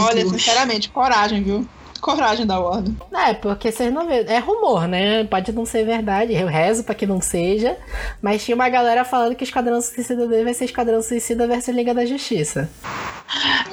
Olha, 0.05 0.28
sinceramente, 0.28 0.90
coragem, 0.90 1.42
viu? 1.42 1.66
Coragem 2.01 2.46
da 2.46 2.59
Warner. 2.59 2.92
É, 3.12 3.34
porque 3.34 3.70
vocês 3.72 3.92
não 3.92 4.07
vê. 4.07 4.20
É 4.28 4.38
rumor, 4.38 4.86
né? 4.86 5.24
Pode 5.24 5.53
não 5.53 5.66
ser 5.66 5.84
verdade. 5.84 6.32
Eu 6.34 6.46
rezo 6.46 6.84
pra 6.84 6.94
que 6.94 7.07
não 7.07 7.20
seja. 7.20 7.76
Mas 8.22 8.44
tinha 8.44 8.55
uma 8.55 8.68
galera 8.68 9.05
falando 9.05 9.34
que 9.34 9.44
Esquadrão 9.44 9.80
Suicida 9.80 10.26
2 10.26 10.44
vai 10.44 10.55
ser 10.55 10.64
Esquadrão 10.66 11.03
Suicida 11.03 11.46
versus 11.46 11.74
Liga 11.74 11.92
da 11.94 12.07
Justiça. 12.07 12.68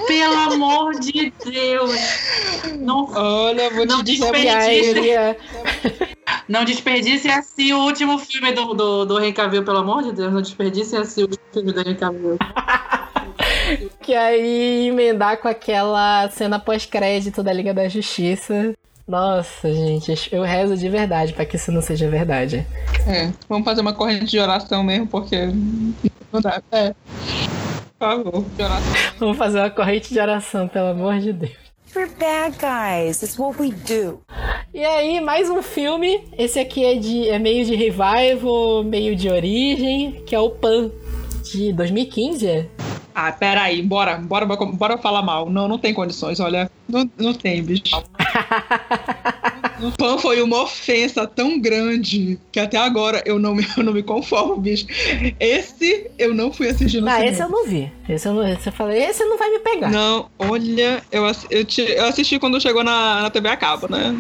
Pelo 0.07 0.36
amor 0.53 0.99
de 0.99 1.32
Deus. 1.45 1.91
Não, 2.80 3.09
Olha, 3.13 3.69
vou 3.69 3.86
Não 3.86 4.03
te 4.03 4.13
dizer 4.13 4.32
desperdice. 4.32 5.38
não 6.47 6.65
desperdice 6.65 7.30
assim 7.30 7.73
o 7.73 7.80
último 7.84 8.17
filme 8.17 8.51
do, 8.51 8.73
do, 8.73 9.05
do 9.05 9.19
Henry 9.19 9.34
Cavill, 9.34 9.63
pelo 9.63 9.78
amor 9.78 10.03
de 10.03 10.11
Deus. 10.11 10.34
Não 10.34 10.41
desperdice 10.41 10.95
assim 10.97 11.21
o 11.21 11.26
último 11.26 11.45
filme 11.53 11.71
do 11.71 11.80
Henry 11.80 11.95
Cavill. 11.95 12.38
Que 14.01 14.13
aí 14.13 14.88
emendar 14.88 15.38
com 15.38 15.47
aquela 15.47 16.30
cena 16.30 16.59
pós-crédito 16.59 17.41
da 17.41 17.51
Liga 17.51 17.74
da 17.74 17.88
Justiça. 17.88 18.74
Nossa, 19.07 19.72
gente, 19.72 20.30
eu 20.32 20.41
rezo 20.41 20.76
de 20.76 20.89
verdade 20.89 21.34
pra 21.34 21.45
que 21.45 21.55
isso 21.57 21.72
não 21.72 21.82
seja 21.82 22.09
verdade. 22.09 22.66
É, 23.07 23.32
vamos 23.47 23.63
fazer 23.63 23.82
uma 23.82 23.93
corrente 23.93 24.26
de 24.26 24.39
oração 24.39 24.84
mesmo, 24.84 25.05
porque 25.05 25.47
não 26.34 26.41
dá. 26.41 26.61
É. 26.72 26.93
Por 27.99 27.99
favor, 27.99 28.45
de 28.55 28.63
oração. 28.63 28.93
Vamos 29.20 29.38
fazer 29.38 29.59
uma 29.59 29.70
corrente 29.70 30.11
de 30.11 30.20
oração, 30.20 30.68
pelo 30.68 30.88
amor 30.88 31.20
de 31.20 31.34
Deus. 31.34 31.66
We're 31.95 32.11
bad 32.20 32.57
guys. 32.57 33.22
It's 33.24 33.38
what 33.39 33.61
we 33.61 33.72
do. 33.72 34.20
E 34.74 34.84
aí, 34.84 35.22
mais 35.22 35.49
um 35.49 35.61
filme. 35.61 36.22
Esse 36.38 36.59
aqui 36.59 36.84
é, 36.84 36.95
de, 36.95 37.30
é 37.30 37.39
meio 37.39 37.63
de 37.63 37.74
revival, 37.74 38.84
meio 38.84 39.16
de 39.16 39.30
origem, 39.30 40.24
que 40.26 40.36
é 40.36 40.39
o 40.39 40.49
Pan, 40.49 40.91
de 41.43 41.72
2015. 41.72 42.68
Ah, 43.18 43.32
peraí, 43.32 43.82
bora, 43.82 44.18
bora, 44.18 44.45
bora 44.45 44.97
falar 44.97 45.22
mal. 45.22 45.49
Não, 45.49 45.70
não 45.70 45.80
tem 45.80 45.93
condições, 45.93 46.41
olha. 46.41 46.70
Não, 46.88 47.09
não 47.18 47.34
tem, 47.34 47.63
bicho. 47.63 47.84
O 49.80 49.91
Pan 49.91 50.17
foi 50.17 50.41
uma 50.41 50.63
ofensa 50.63 51.28
tão 51.28 51.59
grande 51.59 52.39
que 52.51 52.59
até 52.59 52.78
agora 52.78 53.21
eu 53.26 53.38
não, 53.38 53.53
me- 53.55 53.65
eu 53.78 53.84
não 53.84 53.93
me 53.93 54.01
conformo, 54.03 54.55
bicho. 54.57 54.86
Esse 55.39 56.09
eu 56.17 56.34
não 56.34 56.51
fui 56.51 56.69
assistir 56.69 57.01
no 57.01 57.07
Ah, 57.09 57.15
cinema. 57.15 57.32
esse 57.32 57.41
eu 57.43 57.49
não 57.49 57.65
vi. 57.65 57.91
Esse 58.07 58.28
eu, 58.28 58.34
não, 58.34 58.47
esse 58.47 58.67
eu 58.69 58.73
falei, 58.73 59.03
esse 59.03 59.23
não 59.26 59.38
vai 59.38 59.49
me 59.49 59.59
pegar. 59.59 59.91
Não, 59.91 60.30
olha, 60.39 61.01
eu, 61.11 61.23
eu, 61.49 61.65
te- 61.65 61.82
eu 61.82 62.05
assisti 62.05 62.39
quando 62.39 62.59
chegou 62.61 62.84
na, 62.84 63.23
na 63.23 63.30
TV 63.30 63.49
a 63.49 63.57
cabo, 63.57 63.88
né? 63.89 64.15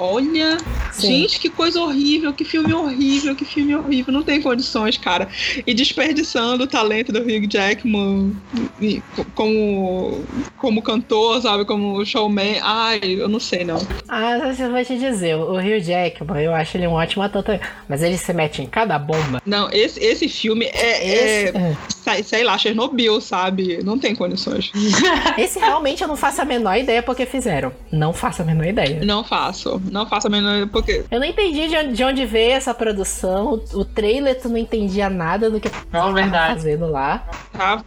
Olha, 0.00 0.58
Sim. 0.92 1.08
gente, 1.22 1.40
que 1.40 1.50
coisa 1.50 1.80
horrível, 1.80 2.32
que 2.32 2.44
filme 2.44 2.72
horrível, 2.72 3.34
que 3.34 3.44
filme 3.44 3.74
horrível, 3.74 4.12
não 4.12 4.22
tem 4.22 4.40
condições, 4.40 4.96
cara. 4.96 5.28
E 5.66 5.74
desperdiçando 5.74 6.62
o 6.64 6.66
talento 6.68 7.10
do 7.12 7.18
Hugh 7.20 7.48
Jackman 7.50 8.32
como, 9.34 10.22
como 10.56 10.82
cantor, 10.82 11.42
sabe, 11.42 11.64
como 11.64 12.04
showman. 12.04 12.58
Ai, 12.62 13.00
eu 13.02 13.28
não 13.28 13.40
sei, 13.40 13.64
não. 13.64 13.78
Ah, 14.08 14.38
eu 14.58 14.70
vou 14.70 14.78
te 14.88 14.98
dizer, 14.98 15.36
o 15.36 15.56
Rio 15.56 15.80
Jackman, 15.80 16.42
eu 16.42 16.54
acho 16.54 16.76
ele 16.76 16.86
um 16.86 16.92
ótimo 16.92 17.22
ator 17.22 17.42
também. 17.42 17.60
Mas 17.88 18.02
ele 18.02 18.18
se 18.18 18.32
mete 18.32 18.62
em 18.62 18.66
cada 18.66 18.98
bomba. 18.98 19.40
Não, 19.46 19.70
esse, 19.70 20.02
esse 20.02 20.28
filme 20.28 20.66
é, 20.66 21.06
Esse, 21.06 21.56
é 21.56 21.76
sei, 21.88 22.22
sei 22.22 22.44
lá, 22.44 22.56
Chernobyl, 22.58 23.20
sabe? 23.20 23.82
Não 23.84 23.98
tem 23.98 24.14
condições. 24.14 24.72
esse 25.38 25.58
realmente 25.58 26.02
eu 26.02 26.08
não 26.08 26.16
faço 26.16 26.40
a 26.42 26.44
menor 26.44 26.76
ideia 26.76 27.02
porque 27.02 27.26
fizeram. 27.26 27.72
Não 27.92 28.12
faço 28.12 28.42
a 28.42 28.44
menor 28.44 28.66
ideia. 28.66 29.00
Não 29.04 29.22
faço, 29.22 29.80
não 29.90 30.06
faço 30.06 30.26
a 30.26 30.30
menor, 30.30 30.66
porque 30.68 31.04
Eu 31.10 31.20
não 31.20 31.26
entendi 31.26 31.68
de 31.68 31.76
onde, 31.76 31.92
de 31.92 32.04
onde 32.04 32.26
veio 32.26 32.52
essa 32.52 32.72
produção. 32.74 33.60
O, 33.74 33.80
o 33.80 33.84
trailer 33.84 34.40
tu 34.40 34.48
não 34.48 34.56
entendia 34.56 35.08
nada 35.10 35.50
do 35.50 35.60
que 35.60 35.68
É 35.68 35.72
tava 35.92 36.12
verdade. 36.12 36.54
fazendo 36.54 36.86
lá. 36.86 37.28
tá 37.52 37.82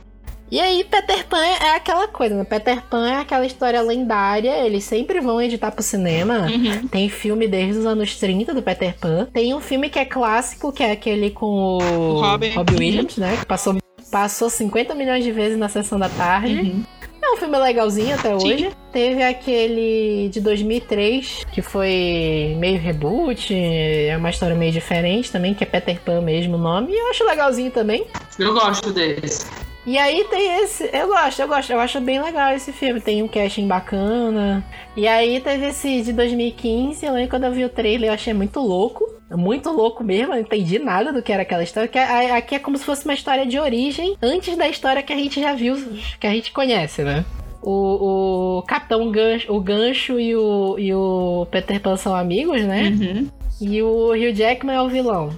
E 0.51 0.59
aí, 0.59 0.83
Peter 0.83 1.25
Pan 1.27 1.41
é 1.41 1.77
aquela 1.77 2.09
coisa, 2.09 2.35
né? 2.35 2.43
Peter 2.43 2.83
Pan 2.83 3.07
é 3.09 3.15
aquela 3.21 3.45
história 3.45 3.81
lendária, 3.81 4.65
eles 4.65 4.83
sempre 4.83 5.21
vão 5.21 5.41
editar 5.41 5.71
pro 5.71 5.81
cinema. 5.81 6.47
Uhum. 6.51 6.89
Tem 6.89 7.07
filme 7.07 7.47
desde 7.47 7.79
os 7.79 7.85
anos 7.85 8.17
30 8.17 8.53
do 8.53 8.61
Peter 8.61 8.93
Pan. 8.99 9.29
Tem 9.31 9.53
um 9.53 9.61
filme 9.61 9.89
que 9.89 9.97
é 9.97 10.03
clássico, 10.03 10.73
que 10.73 10.83
é 10.83 10.91
aquele 10.91 11.29
com 11.31 11.77
o 11.77 12.19
Robin. 12.19 12.51
Williams, 12.77 13.15
né? 13.15 13.37
Que 13.37 13.45
passou, 13.45 13.77
passou 14.11 14.49
50 14.49 14.93
milhões 14.93 15.23
de 15.23 15.31
vezes 15.31 15.57
na 15.57 15.69
sessão 15.69 15.97
da 15.97 16.09
tarde. 16.09 16.53
Uhum. 16.53 16.83
É 17.23 17.33
um 17.33 17.37
filme 17.37 17.57
legalzinho 17.57 18.13
até 18.13 18.37
Sim. 18.37 18.53
hoje. 18.53 18.69
Teve 18.91 19.23
aquele 19.23 20.27
de 20.27 20.41
2003, 20.41 21.45
que 21.53 21.61
foi 21.61 22.57
meio 22.59 22.77
reboot, 22.77 23.55
é 23.55 24.17
uma 24.17 24.29
história 24.29 24.55
meio 24.55 24.73
diferente 24.73 25.31
também, 25.31 25.53
que 25.53 25.63
é 25.63 25.67
Peter 25.67 26.01
Pan 26.01 26.19
mesmo 26.19 26.55
o 26.55 26.59
nome. 26.59 26.91
E 26.91 26.99
eu 26.99 27.09
acho 27.09 27.23
legalzinho 27.23 27.71
também. 27.71 28.05
Eu 28.37 28.53
gosto 28.53 28.91
desse. 28.91 29.45
E 29.85 29.97
aí 29.97 30.23
tem 30.25 30.61
esse. 30.63 30.89
Eu 30.93 31.07
gosto, 31.07 31.41
eu 31.41 31.47
gosto, 31.47 31.71
eu 31.71 31.79
acho 31.79 31.99
bem 31.99 32.21
legal 32.21 32.53
esse 32.53 32.71
filme. 32.71 33.01
Tem 33.01 33.23
um 33.23 33.27
casting 33.27 33.67
bacana. 33.67 34.63
E 34.95 35.07
aí 35.07 35.39
teve 35.39 35.67
esse 35.67 36.03
de 36.03 36.13
2015. 36.13 37.03
Eu 37.05 37.13
lembro 37.13 37.29
quando 37.31 37.45
eu 37.45 37.51
vi 37.51 37.65
o 37.65 37.69
trailer, 37.69 38.09
eu 38.09 38.13
achei 38.13 38.33
muito 38.33 38.59
louco. 38.59 39.03
Muito 39.31 39.71
louco 39.71 40.03
mesmo, 40.03 40.25
eu 40.25 40.29
não 40.35 40.39
entendi 40.39 40.77
nada 40.77 41.13
do 41.13 41.23
que 41.23 41.31
era 41.31 41.43
aquela 41.43 41.63
história. 41.63 41.87
Que 41.87 41.97
a- 41.97 42.35
aqui 42.35 42.53
é 42.55 42.59
como 42.59 42.77
se 42.77 42.83
fosse 42.83 43.05
uma 43.05 43.13
história 43.13 43.45
de 43.45 43.57
origem 43.57 44.15
antes 44.21 44.57
da 44.57 44.67
história 44.67 45.01
que 45.01 45.13
a 45.13 45.15
gente 45.15 45.39
já 45.41 45.53
viu, 45.53 45.75
que 46.19 46.27
a 46.27 46.31
gente 46.31 46.51
conhece, 46.51 47.01
né? 47.01 47.23
O, 47.61 48.57
o 48.59 48.63
Capitão 48.63 49.09
Gancho, 49.09 49.53
o 49.53 49.61
Gancho 49.61 50.19
e 50.19 50.35
o, 50.35 50.75
e 50.77 50.93
o 50.93 51.47
Peter 51.49 51.79
Pan 51.79 51.95
são 51.95 52.13
amigos, 52.13 52.61
né? 52.63 52.89
Uhum. 52.89 53.27
E 53.61 53.81
o 53.81 54.09
Hugh 54.11 54.33
Jackman 54.35 54.75
é 54.75 54.81
o 54.81 54.89
vilão. 54.89 55.29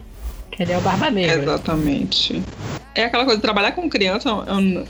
Que 0.56 0.64
ele 0.64 0.72
é 0.72 0.78
o 0.78 0.82
Barba 0.82 1.10
Negra. 1.10 1.42
Exatamente. 1.42 2.42
É 2.96 3.06
aquela 3.06 3.26
coisa, 3.26 3.42
trabalhar 3.42 3.72
com 3.72 3.90
criança, 3.90 4.30
é 4.30 4.54
um- 4.54 4.86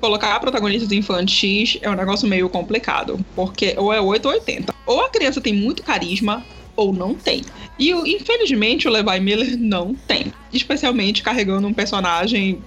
colocar 0.00 0.38
protagonistas 0.38 0.92
infantis 0.92 1.78
é 1.80 1.88
um 1.88 1.94
negócio 1.94 2.28
meio 2.28 2.48
complicado. 2.48 3.18
Porque 3.34 3.74
ou 3.78 3.92
é 3.92 4.00
8 4.00 4.26
ou 4.26 4.32
80. 4.32 4.74
Ou 4.86 5.00
a 5.04 5.08
criança 5.08 5.40
tem 5.40 5.54
muito 5.54 5.82
carisma, 5.82 6.44
ou 6.76 6.92
não 6.92 7.14
tem. 7.14 7.42
E 7.78 7.90
infelizmente 7.90 8.86
o 8.86 8.90
Levi 8.90 9.20
Miller 9.20 9.56
não 9.58 9.94
tem. 9.94 10.32
Especialmente 10.52 11.22
carregando 11.22 11.66
um 11.66 11.72
personagem 11.72 12.58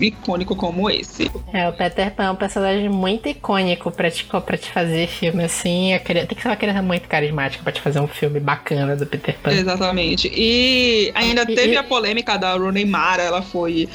icônico 0.00 0.56
como 0.56 0.90
esse. 0.90 1.30
É, 1.52 1.68
o 1.68 1.72
Peter 1.72 2.10
Pan 2.14 2.24
é 2.24 2.30
um 2.30 2.36
personagem 2.36 2.88
muito 2.88 3.28
icônico 3.28 3.90
pra 3.90 4.10
te, 4.10 4.24
pra 4.24 4.56
te 4.56 4.70
fazer 4.70 5.06
filme 5.08 5.44
assim. 5.44 5.92
a 5.92 5.98
cri- 6.00 6.26
Tem 6.26 6.36
que 6.36 6.42
ser 6.42 6.48
uma 6.48 6.56
criança 6.56 6.82
muito 6.82 7.06
carismática 7.08 7.62
pra 7.62 7.72
te 7.72 7.80
fazer 7.80 8.00
um 8.00 8.08
filme 8.08 8.40
bacana 8.40 8.96
do 8.96 9.06
Peter 9.06 9.36
Pan. 9.42 9.52
Exatamente. 9.52 10.30
E 10.34 11.12
ainda 11.14 11.42
E- 11.42 11.54
teve 11.54 11.74
e- 11.74 11.76
a 11.76 11.82
polêmica 11.84 12.36
da 12.38 12.54
Rooney 12.54 12.84
Mara, 12.86 13.22
ela 13.22 13.42
foi 13.42 13.88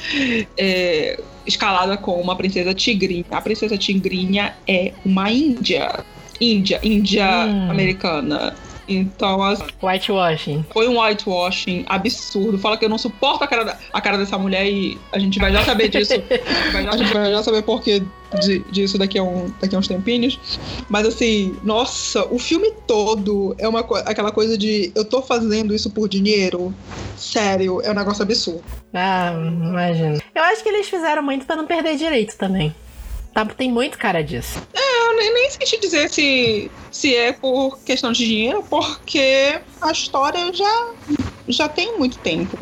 é, 0.57 1.19
escalada 1.45 1.97
como 1.97 2.21
uma 2.21 2.35
princesa 2.35 2.73
tigrinha. 2.73 3.25
A 3.31 3.41
princesa 3.41 3.77
tigrinha 3.77 4.53
é 4.67 4.93
uma 5.03 5.31
índia. 5.31 6.03
Índia, 6.39 6.79
índia 6.83 7.27
Hum. 7.47 7.71
americana. 7.71 8.55
Então, 8.89 9.41
as- 9.43 9.63
Whitewashing. 9.81 10.65
foi 10.71 10.87
um 10.87 10.99
whitewashing 10.99 11.85
absurdo. 11.87 12.57
Fala 12.57 12.75
que 12.77 12.85
eu 12.85 12.89
não 12.89 12.97
suporto 12.97 13.43
a 13.43 13.47
cara, 13.47 13.63
da- 13.63 13.77
a 13.93 14.01
cara 14.01 14.17
dessa 14.17 14.37
mulher 14.37 14.65
e 14.67 14.97
a 15.11 15.19
gente 15.19 15.37
vai 15.39 15.51
já 15.51 15.63
saber 15.63 15.87
disso. 15.89 16.13
Vai 16.73 16.83
já- 16.83 16.89
a 16.91 16.97
gente 16.97 17.13
vai 17.13 17.31
já 17.31 17.43
saber 17.43 17.61
por 17.61 17.81
que 17.81 18.01
de- 18.41 18.59
disso 18.71 18.97
daqui 18.97 19.17
a, 19.17 19.23
um, 19.23 19.51
daqui 19.61 19.75
a 19.75 19.79
uns 19.79 19.87
tempinhos. 19.87 20.39
Mas 20.89 21.05
assim, 21.07 21.55
nossa, 21.63 22.25
o 22.33 22.37
filme 22.39 22.71
todo 22.87 23.55
é 23.57 23.67
uma 23.67 23.79
aquela 24.05 24.31
coisa 24.31 24.57
de 24.57 24.91
eu 24.95 25.05
tô 25.05 25.21
fazendo 25.21 25.73
isso 25.73 25.89
por 25.89 26.07
dinheiro. 26.09 26.73
Sério, 27.17 27.81
é 27.81 27.91
um 27.91 27.95
negócio 27.95 28.23
absurdo. 28.23 28.63
Ah, 28.93 29.33
imagina. 29.35 30.19
Eu 30.33 30.43
acho 30.43 30.63
que 30.63 30.69
eles 30.69 30.87
fizeram 30.89 31.21
muito 31.21 31.45
pra 31.45 31.55
não 31.55 31.65
perder 31.67 31.95
direito 31.95 32.35
também. 32.37 32.73
Tá, 33.33 33.45
tem 33.45 33.71
muito 33.71 33.97
cara 33.97 34.23
disso. 34.23 34.61
Eu 34.73 35.15
nem, 35.15 35.33
nem 35.33 35.49
sei 35.51 35.65
te 35.65 35.79
dizer 35.79 36.09
se, 36.09 36.71
se 36.91 37.15
é 37.15 37.31
por 37.31 37.79
questão 37.79 38.11
de 38.11 38.25
dinheiro, 38.25 38.63
porque 38.69 39.59
a 39.81 39.91
história 39.91 40.51
já, 40.53 40.87
já 41.47 41.69
tem 41.69 41.97
muito 41.97 42.17
tempo. 42.19 42.57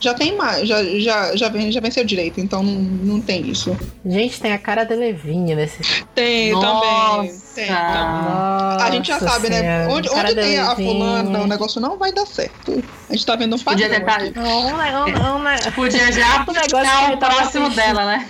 Já 0.00 0.14
tem 0.14 0.34
mais, 0.34 0.66
já, 0.66 0.82
já, 0.98 1.36
já, 1.36 1.48
vem, 1.50 1.70
já 1.70 1.78
venceu 1.78 2.02
direito, 2.02 2.40
então 2.40 2.62
não, 2.62 2.72
não 2.72 3.20
tem 3.20 3.46
isso. 3.46 3.76
Gente, 4.04 4.40
tem 4.40 4.50
a 4.52 4.58
cara 4.58 4.84
de 4.84 4.96
Levinha 4.96 5.54
nesse. 5.54 5.78
Tem 6.14 6.58
também. 6.58 7.30
Tem, 7.54 7.66
também. 7.66 7.70
Nossa 7.70 8.84
A 8.84 8.90
gente 8.90 9.08
já 9.08 9.20
sabe, 9.20 9.50
né? 9.50 9.60
Senhora, 9.60 9.92
Onde, 9.92 10.08
cara 10.08 10.28
onde 10.28 10.34
da 10.36 10.42
tem 10.42 10.58
a 10.58 10.74
fulana, 10.74 11.40
o 11.40 11.46
negócio 11.46 11.80
não 11.82 11.98
vai 11.98 12.12
dar 12.12 12.26
certo. 12.26 12.82
A 13.10 13.12
gente 13.12 13.26
tá 13.26 13.36
vendo 13.36 13.56
um 13.56 13.58
Podia 13.58 13.90
padrão 14.00 14.14
aqui. 14.14 14.38
Não, 14.38 14.68
um, 14.68 14.72
um, 14.72 15.36
um, 15.36 15.72
Podia 15.72 16.10
já 16.10 16.44
O 16.48 16.52
negócio 16.52 17.12
o 17.12 17.18
próximo 17.18 17.66
assistindo. 17.66 17.74
dela, 17.74 18.06
né? 18.06 18.28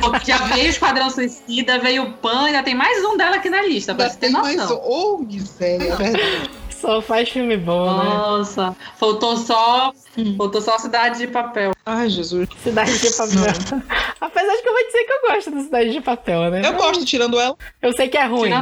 Porque 0.00 0.30
já 0.30 0.38
veio 0.38 0.66
o 0.66 0.70
Esquadrão 0.70 1.10
Suicida, 1.10 1.78
veio 1.78 2.02
o 2.02 2.12
Pan, 2.12 2.46
ainda 2.46 2.62
tem 2.62 2.74
mais 2.74 3.04
um 3.04 3.16
dela 3.16 3.36
aqui 3.36 3.48
na 3.48 3.62
lista, 3.62 3.94
pra 3.94 4.08
você 4.08 4.16
ter 4.16 4.26
tem 4.26 4.30
mais 4.32 4.56
noção. 4.56 4.78
um. 4.78 5.14
Ô, 5.14 5.18
miséria, 5.18 5.92
é 5.92 5.96
verdade. 5.96 6.50
Só 6.82 7.00
faz 7.00 7.28
filme 7.28 7.56
bom, 7.56 7.84
né? 7.98 8.04
Nossa, 8.04 8.76
faltou 8.96 9.36
só, 9.36 9.92
faltou 10.36 10.60
só 10.60 10.78
Cidade 10.78 11.18
de 11.20 11.28
Papel. 11.28 11.70
Ai, 11.84 12.08
Jesus. 12.08 12.48
Cidade 12.62 12.96
de 12.98 13.10
Papel. 13.10 13.82
Apesar 14.20 14.54
de 14.56 14.62
que 14.62 14.68
eu 14.68 14.72
vou 14.72 14.86
dizer 14.86 15.04
que 15.04 15.12
eu 15.12 15.34
gosto 15.34 15.50
da 15.50 15.60
Cidade 15.62 15.90
de 15.92 16.00
Papel, 16.00 16.50
né? 16.50 16.62
Eu 16.64 16.74
gosto, 16.74 17.04
tirando 17.04 17.40
ela. 17.40 17.56
Eu 17.80 17.92
sei 17.92 18.08
que 18.08 18.16
é 18.16 18.24
ruim. 18.24 18.52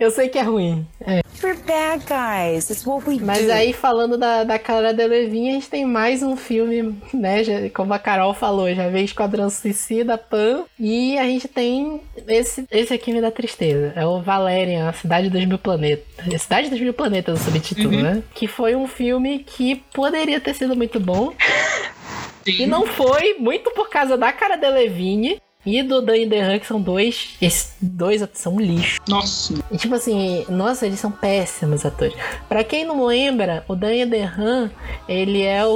Eu 0.00 0.10
sei 0.10 0.28
que 0.28 0.38
é 0.38 0.42
ruim. 0.42 0.86
É. 1.00 1.22
We're 1.42 1.58
bad 1.62 2.04
guys. 2.06 2.68
It's 2.70 2.84
what 2.84 3.08
we 3.08 3.20
Mas 3.20 3.44
do. 3.44 3.52
aí, 3.52 3.72
falando 3.72 4.16
da, 4.18 4.42
da 4.42 4.58
Cara 4.58 4.92
Delevingne, 4.92 5.50
a 5.50 5.52
gente 5.54 5.68
tem 5.68 5.84
mais 5.84 6.22
um 6.22 6.36
filme, 6.36 6.98
né? 7.14 7.44
já- 7.44 7.70
como 7.74 7.92
a 7.94 7.98
Carol 7.98 8.34
falou, 8.34 8.72
já 8.74 8.88
veio 8.88 9.04
Esquadrão 9.04 9.48
Suicida, 9.50 10.18
Pan. 10.18 10.64
E 10.78 11.16
a 11.18 11.24
gente 11.24 11.46
tem 11.46 12.00
esse, 12.26 12.66
esse 12.70 12.92
aqui 12.92 13.12
me 13.12 13.20
dá 13.20 13.30
tristeza. 13.30 13.92
É 13.94 14.04
o 14.04 14.20
Valerian, 14.22 14.88
a 14.88 14.92
Cidade 14.92 15.30
dos 15.30 15.44
Mil 15.44 15.58
Planetas. 15.58 16.04
A 16.34 16.38
Cidade 16.38 16.70
dos 16.70 16.80
Mil 16.80 16.94
Planetas, 16.94 17.40
o 17.40 17.44
subtítulo, 17.44 17.90
né? 18.02 18.22
Que 18.34 18.48
foi 18.48 18.74
um 18.74 18.88
filme 18.88 19.38
que 19.40 19.76
poderia 19.94 20.40
ter 20.40 20.54
sido 20.54 20.74
muito 20.74 20.98
bom. 20.98 21.32
E 22.46 22.66
não 22.66 22.86
foi, 22.86 23.34
muito 23.38 23.70
por 23.72 23.88
causa 23.88 24.16
da 24.16 24.32
Cara 24.32 24.56
Delevingne. 24.56 25.40
E 25.66 25.82
do 25.82 26.00
Danny 26.00 26.26
DeHaan, 26.26 26.60
que 26.60 26.66
são 26.66 26.80
dois. 26.80 27.34
Esses 27.42 27.74
dois 27.80 28.22
são 28.34 28.54
um 28.54 28.60
lixo. 28.60 29.00
Nossa. 29.08 29.52
E 29.72 29.76
tipo 29.76 29.96
assim, 29.96 30.46
nossa, 30.48 30.86
eles 30.86 31.00
são 31.00 31.10
péssimos 31.10 31.84
atores. 31.84 32.14
Pra 32.48 32.62
quem 32.62 32.84
não 32.84 33.04
lembra, 33.04 33.64
o 33.66 33.74
Daniel 33.74 34.08
DeHaan, 34.08 34.70
ele 35.08 35.42
é 35.42 35.66
o, 35.66 35.72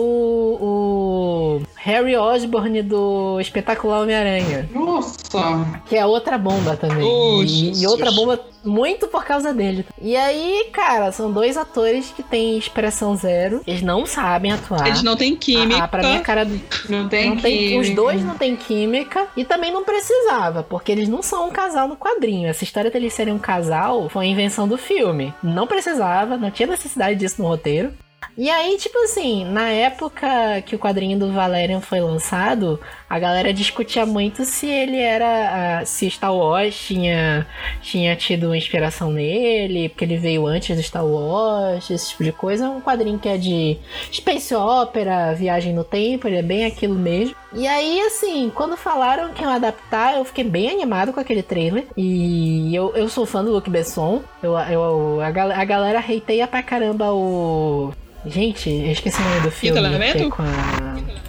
o 0.61 1.62
Harry 1.83 2.14
Osborn 2.14 2.83
do 2.83 3.41
Espetacular 3.41 4.03
Homem-Aranha, 4.03 4.68
Nossa. 4.72 5.66
que 5.87 5.97
é 5.97 6.05
outra 6.05 6.37
bomba 6.37 6.76
também. 6.76 7.03
Oh, 7.03 7.43
e, 7.43 7.83
e 7.83 7.87
outra 7.87 8.11
bomba 8.12 8.39
muito 8.62 9.09
por 9.09 9.24
causa 9.24 9.55
dele. 9.55 9.87
E 10.01 10.14
aí, 10.14 10.68
cara, 10.72 11.11
são 11.11 11.33
dois 11.33 11.57
atores 11.57 12.12
que 12.14 12.22
têm 12.22 12.59
expressão 12.59 13.16
zero. 13.16 13.62
Eles 13.66 13.81
não 13.81 14.05
sabem 14.05 14.53
atuar. 14.53 14.87
Eles 14.87 15.03
não 15.03 15.16
têm 15.16 15.35
química. 15.35 15.85
Ah, 15.85 15.89
pra 15.89 16.03
mim, 16.03 16.16
a 16.16 16.20
cara 16.20 16.47
Não 16.89 17.09
tem 17.09 17.31
não 17.31 17.37
tem, 17.39 17.78
os 17.81 17.89
dois 17.91 18.22
não 18.22 18.35
tem 18.35 18.55
química 18.57 19.26
e 19.35 19.43
também 19.43 19.72
não 19.72 19.83
precisava, 19.83 20.62
porque 20.62 20.93
eles 20.93 21.09
não 21.09 21.22
são 21.22 21.49
um 21.49 21.51
casal 21.51 21.89
no 21.89 21.97
quadrinho. 21.97 22.49
Essa 22.49 22.64
história 22.64 22.91
deles 22.91 23.14
serem 23.14 23.33
um 23.33 23.39
casal 23.39 24.09
foi 24.11 24.26
a 24.26 24.28
invenção 24.28 24.68
do 24.68 24.76
filme. 24.76 25.33
Não 25.43 25.66
precisava, 25.66 26.37
não 26.37 26.51
tinha 26.51 26.66
necessidade 26.66 27.18
disso 27.18 27.41
no 27.41 27.49
roteiro. 27.49 27.93
E 28.41 28.49
aí, 28.49 28.78
tipo 28.78 28.97
assim, 29.05 29.45
na 29.45 29.68
época 29.68 30.62
que 30.64 30.74
o 30.74 30.78
quadrinho 30.78 31.18
do 31.18 31.30
Valerian 31.30 31.82
foi 31.82 32.01
lançado, 32.01 32.80
a 33.07 33.18
galera 33.18 33.53
discutia 33.53 34.07
muito 34.07 34.47
se 34.47 34.66
ele 34.66 34.97
era. 34.97 35.80
ah, 35.80 35.84
se 35.84 36.11
Star 36.11 36.34
Wars 36.34 36.74
tinha, 36.74 37.47
tinha 37.82 38.16
tido 38.16 38.47
uma 38.47 38.57
inspiração 38.57 39.12
nele, 39.12 39.91
porque 39.91 40.07
ele 40.07 40.16
veio 40.16 40.47
antes 40.47 40.74
do 40.74 40.82
Star 40.82 41.05
Wars, 41.05 41.91
esse 41.91 42.09
tipo 42.09 42.24
de 42.24 42.32
coisa. 42.32 42.64
É 42.64 42.68
um 42.70 42.80
quadrinho 42.80 43.18
que 43.18 43.28
é 43.28 43.36
de 43.36 43.76
space 44.11 44.55
opera, 44.55 45.34
viagem 45.34 45.74
no 45.74 45.84
tempo, 45.84 46.26
ele 46.26 46.38
é 46.38 46.43
bem 46.43 46.64
aquilo 46.64 46.95
mesmo. 46.95 47.36
E 47.53 47.66
aí, 47.66 48.01
assim, 48.01 48.51
quando 48.55 48.74
falaram 48.74 49.34
que 49.34 49.43
iam 49.43 49.53
adaptar, 49.53 50.16
eu 50.16 50.24
fiquei 50.24 50.45
bem 50.45 50.70
animado 50.70 51.12
com 51.12 51.20
aquele 51.20 51.43
trailer. 51.43 51.84
E 51.95 52.74
eu, 52.74 52.97
eu 52.97 53.07
sou 53.11 53.26
fã 53.26 53.45
do 53.45 53.53
Luke 53.53 53.68
Besson. 53.68 54.22
Eu, 54.43 54.57
eu, 54.57 55.20
a, 55.20 55.26
a 55.26 55.64
galera 55.66 55.99
hateia 55.99 56.47
pra 56.47 56.62
caramba 56.62 57.12
o. 57.12 57.93
Gente, 58.27 58.68
eu 58.71 58.91
esqueci 58.93 59.21
o 59.21 59.25
nome 59.25 59.41
do 59.41 59.51
filme. 59.51 59.79
Elemento? 59.79 60.18
que 60.18 60.25
é 60.25 60.29
com 60.31 60.43
a- 60.43 61.21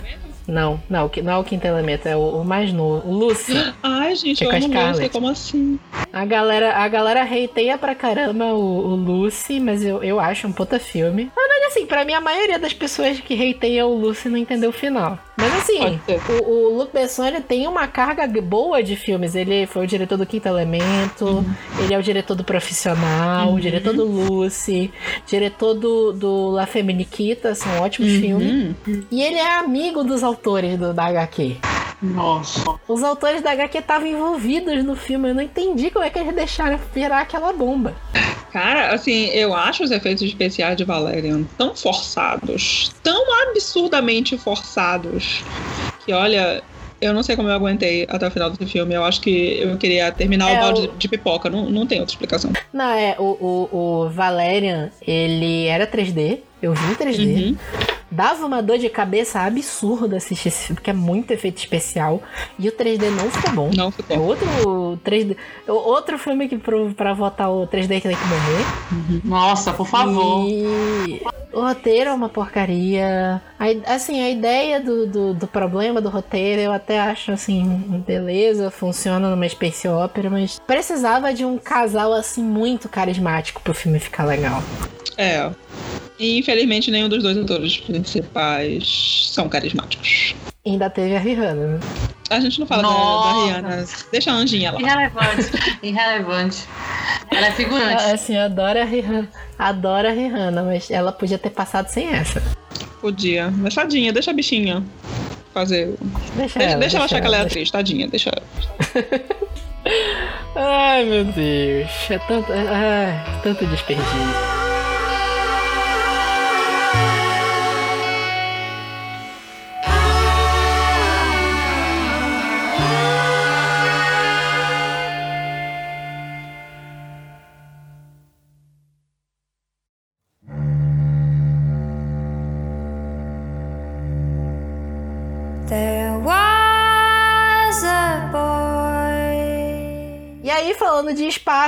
Não, 0.47 0.81
não, 0.89 1.09
não 1.23 1.33
é 1.33 1.37
o 1.37 1.43
Quinto 1.43 1.65
Elemento, 1.65 2.07
é 2.07 2.15
o, 2.15 2.41
o 2.41 2.43
mais 2.45 2.73
novo, 2.73 3.07
o 3.07 3.13
Lucy. 3.13 3.53
Ai, 3.81 4.13
gente, 4.15 4.43
é 4.43 4.47
eu 4.47 4.51
amo. 4.51 4.89
Lucy, 4.91 5.09
como 5.09 5.29
assim? 5.29 5.79
A 6.11 6.25
galera, 6.25 6.75
a 6.75 6.87
galera 6.89 7.21
hateia 7.23 7.77
pra 7.77 7.95
caramba 7.95 8.45
o, 8.53 8.59
o 8.87 8.95
Lucy, 8.95 9.59
mas 9.59 9.83
eu, 9.83 10.03
eu 10.03 10.19
acho 10.19 10.47
um 10.47 10.51
puta 10.51 10.77
filme. 10.79 11.31
Na 11.35 11.41
verdade, 11.41 11.65
assim, 11.67 11.85
pra 11.85 12.03
mim, 12.03 12.13
a 12.13 12.19
maioria 12.21 12.59
das 12.59 12.73
pessoas 12.73 13.19
que 13.21 13.33
hateiam 13.51 13.89
o 13.89 13.97
Lucy 13.97 14.27
não 14.27 14.37
entendeu 14.37 14.71
o 14.71 14.73
final. 14.73 15.17
Mas 15.37 15.53
assim, 15.55 15.99
o, 16.43 16.49
o 16.49 16.77
Luc 16.77 16.93
Besson 16.93 17.25
ele 17.25 17.41
tem 17.41 17.67
uma 17.67 17.87
carga 17.87 18.27
boa 18.41 18.83
de 18.83 18.95
filmes. 18.95 19.35
Ele 19.35 19.65
foi 19.65 19.85
o 19.85 19.87
diretor 19.87 20.17
do 20.17 20.25
Quinto 20.25 20.47
Elemento, 20.47 21.45
ele 21.79 21.93
é 21.93 21.97
o 21.97 22.03
diretor 22.03 22.35
do 22.35 22.43
Profissional, 22.43 23.53
o 23.53 23.59
diretor 23.59 23.93
do 23.93 24.05
Lucy, 24.05 24.91
diretor 25.25 25.73
do, 25.73 26.11
do 26.11 26.49
La 26.51 26.67
Femme 26.67 26.93
Nikita, 26.93 27.55
são 27.55 27.79
ótimos 27.79 28.11
filmes. 28.11 28.75
Hum. 28.87 29.03
E 29.09 29.21
ele 29.21 29.37
é 29.37 29.57
amigo 29.59 30.03
dos 30.03 30.23
autores 30.23 30.77
do, 30.77 30.93
da 30.93 31.05
HQ. 31.05 31.57
Nossa. 32.01 32.63
Os 32.87 33.03
autores 33.03 33.41
da 33.41 33.51
HQ 33.51 33.77
estavam 33.77 34.07
envolvidos 34.07 34.83
no 34.83 34.95
filme. 34.95 35.29
Eu 35.29 35.35
não 35.35 35.41
entendi 35.43 35.89
como 35.91 36.03
é 36.03 36.09
que 36.09 36.17
eles 36.19 36.33
deixaram 36.33 36.79
virar 36.93 37.21
aquela 37.21 37.53
bomba. 37.53 37.95
Cara, 38.51 38.93
assim, 38.93 39.27
eu 39.27 39.53
acho 39.53 39.83
os 39.83 39.91
efeitos 39.91 40.23
especiais 40.23 40.75
de 40.75 40.83
Valerian 40.83 41.43
tão 41.57 41.73
forçados, 41.75 42.91
tão 43.01 43.23
absurdamente 43.49 44.37
forçados, 44.37 45.41
que 46.05 46.11
olha, 46.11 46.61
eu 46.99 47.13
não 47.13 47.23
sei 47.23 47.35
como 47.37 47.47
eu 47.47 47.53
aguentei 47.53 48.05
até 48.09 48.27
o 48.27 48.31
final 48.31 48.49
desse 48.49 48.69
filme. 48.69 48.93
Eu 48.93 49.05
acho 49.05 49.21
que 49.21 49.57
eu 49.61 49.77
queria 49.77 50.11
terminar 50.11 50.51
É, 50.51 50.57
o 50.57 50.59
balde 50.59 50.81
o- 50.87 50.91
de 50.97 51.07
pipoca, 51.07 51.49
não, 51.49 51.69
não 51.69 51.85
tem 51.87 51.99
outra 52.01 52.13
explicação. 52.13 52.51
Não, 52.73 52.91
é, 52.91 53.15
o, 53.17 53.23
o, 53.23 53.69
o 54.05 54.09
Valerian, 54.09 54.89
ele 55.07 55.67
era 55.67 55.87
3D. 55.87 56.39
Eu 56.61 56.73
vi 56.73 56.91
em 56.91 56.95
3D. 56.95 57.45
Uhum. 57.51 57.57
Dava 58.13 58.45
uma 58.45 58.61
dor 58.61 58.77
de 58.77 58.89
cabeça 58.89 59.39
absurda 59.39 60.17
assistir 60.17 60.49
esse 60.49 60.63
filme, 60.65 60.75
porque 60.75 60.89
é 60.89 60.93
muito 60.93 61.31
efeito 61.31 61.57
especial. 61.59 62.21
E 62.59 62.67
o 62.67 62.71
3D 62.73 63.09
não 63.09 63.31
ficou 63.31 63.53
bom. 63.53 63.71
Não 63.73 63.87
É 63.87 63.91
ficou. 63.91 64.19
outro 64.19 64.45
3D. 65.05 65.37
é 65.65 65.71
Outro 65.71 66.19
filme 66.19 66.49
que 66.49 66.57
pro, 66.57 66.93
pra 66.93 67.13
votar 67.13 67.49
o 67.49 67.65
3D 67.67 68.01
que 68.01 68.09
tem 68.09 68.17
que 68.17 68.27
morrer. 68.27 69.21
Nossa, 69.23 69.71
por 69.71 69.87
favor. 69.87 70.45
E 70.49 71.21
o 71.53 71.61
roteiro 71.61 72.09
é 72.09 72.13
uma 72.13 72.27
porcaria. 72.27 73.41
A 73.57 73.93
assim, 73.95 74.21
a 74.21 74.29
ideia 74.29 74.81
do, 74.81 75.07
do, 75.07 75.33
do 75.33 75.47
problema 75.47 76.01
do 76.01 76.09
roteiro 76.09 76.61
eu 76.61 76.73
até 76.73 76.99
acho 76.99 77.31
assim, 77.31 78.03
beleza, 78.05 78.69
funciona 78.69 79.29
numa 79.29 79.47
space 79.47 79.87
opera, 79.87 80.29
mas 80.29 80.59
precisava 80.67 81.33
de 81.33 81.45
um 81.45 81.57
casal 81.57 82.11
assim 82.11 82.43
muito 82.43 82.89
carismático 82.89 83.61
pro 83.61 83.73
filme 83.73 83.99
ficar 83.99 84.25
legal. 84.25 84.61
É. 85.17 85.49
E 86.21 86.37
infelizmente 86.37 86.91
nenhum 86.91 87.09
dos 87.09 87.23
dois 87.23 87.35
atores 87.35 87.77
principais 87.77 89.29
são 89.33 89.49
carismáticos. 89.49 90.35
E 90.63 90.69
ainda 90.69 90.87
teve 90.89 91.15
a 91.15 91.19
Rihanna, 91.19 91.65
né? 91.67 91.79
A 92.29 92.39
gente 92.39 92.59
não 92.59 92.67
fala 92.67 92.83
da, 92.83 92.89
Nossa. 92.89 93.27
da 93.27 93.45
Rihanna. 93.45 93.85
Deixa 94.11 94.31
a 94.31 94.35
Anjinha 94.35 94.71
lá. 94.71 94.79
Irrelevante. 94.79 95.51
Irrelevante. 95.81 96.57
Ela 97.31 97.47
é 97.47 97.51
figurante. 97.51 98.03
Assim, 98.03 98.35
eu 98.37 98.43
adoro 98.43 98.79
a 98.79 98.83
Rihanna. 98.85 99.27
Adoro 99.57 100.07
a 100.07 100.11
Rihanna, 100.11 100.61
mas 100.63 100.91
ela 100.91 101.11
podia 101.11 101.39
ter 101.39 101.49
passado 101.49 101.87
sem 101.87 102.07
essa. 102.13 102.41
Podia. 103.01 103.49
Mas 103.57 103.73
tadinha, 103.73 104.13
deixa 104.13 104.29
a 104.29 104.33
bichinha 104.33 104.83
fazer. 105.53 105.95
Deixa, 106.35 106.59
Deixa, 106.59 106.61
ela, 106.61 106.79
deixa 106.79 106.97
ela 106.97 107.05
achar 107.05 107.19
que 107.19 107.25
ela 107.27 107.37
é 107.37 107.39
deixa- 107.41 107.53
atriz, 107.53 107.71
tadinha, 107.71 108.07
deixa 108.07 108.29
ela. 108.29 108.43
Ai, 110.55 111.03
meu 111.05 111.25
Deus. 111.25 111.89
É 112.09 112.19
tanto, 112.19 112.51
ai, 112.53 113.41
tanto 113.41 113.65
desperdício. 113.65 114.60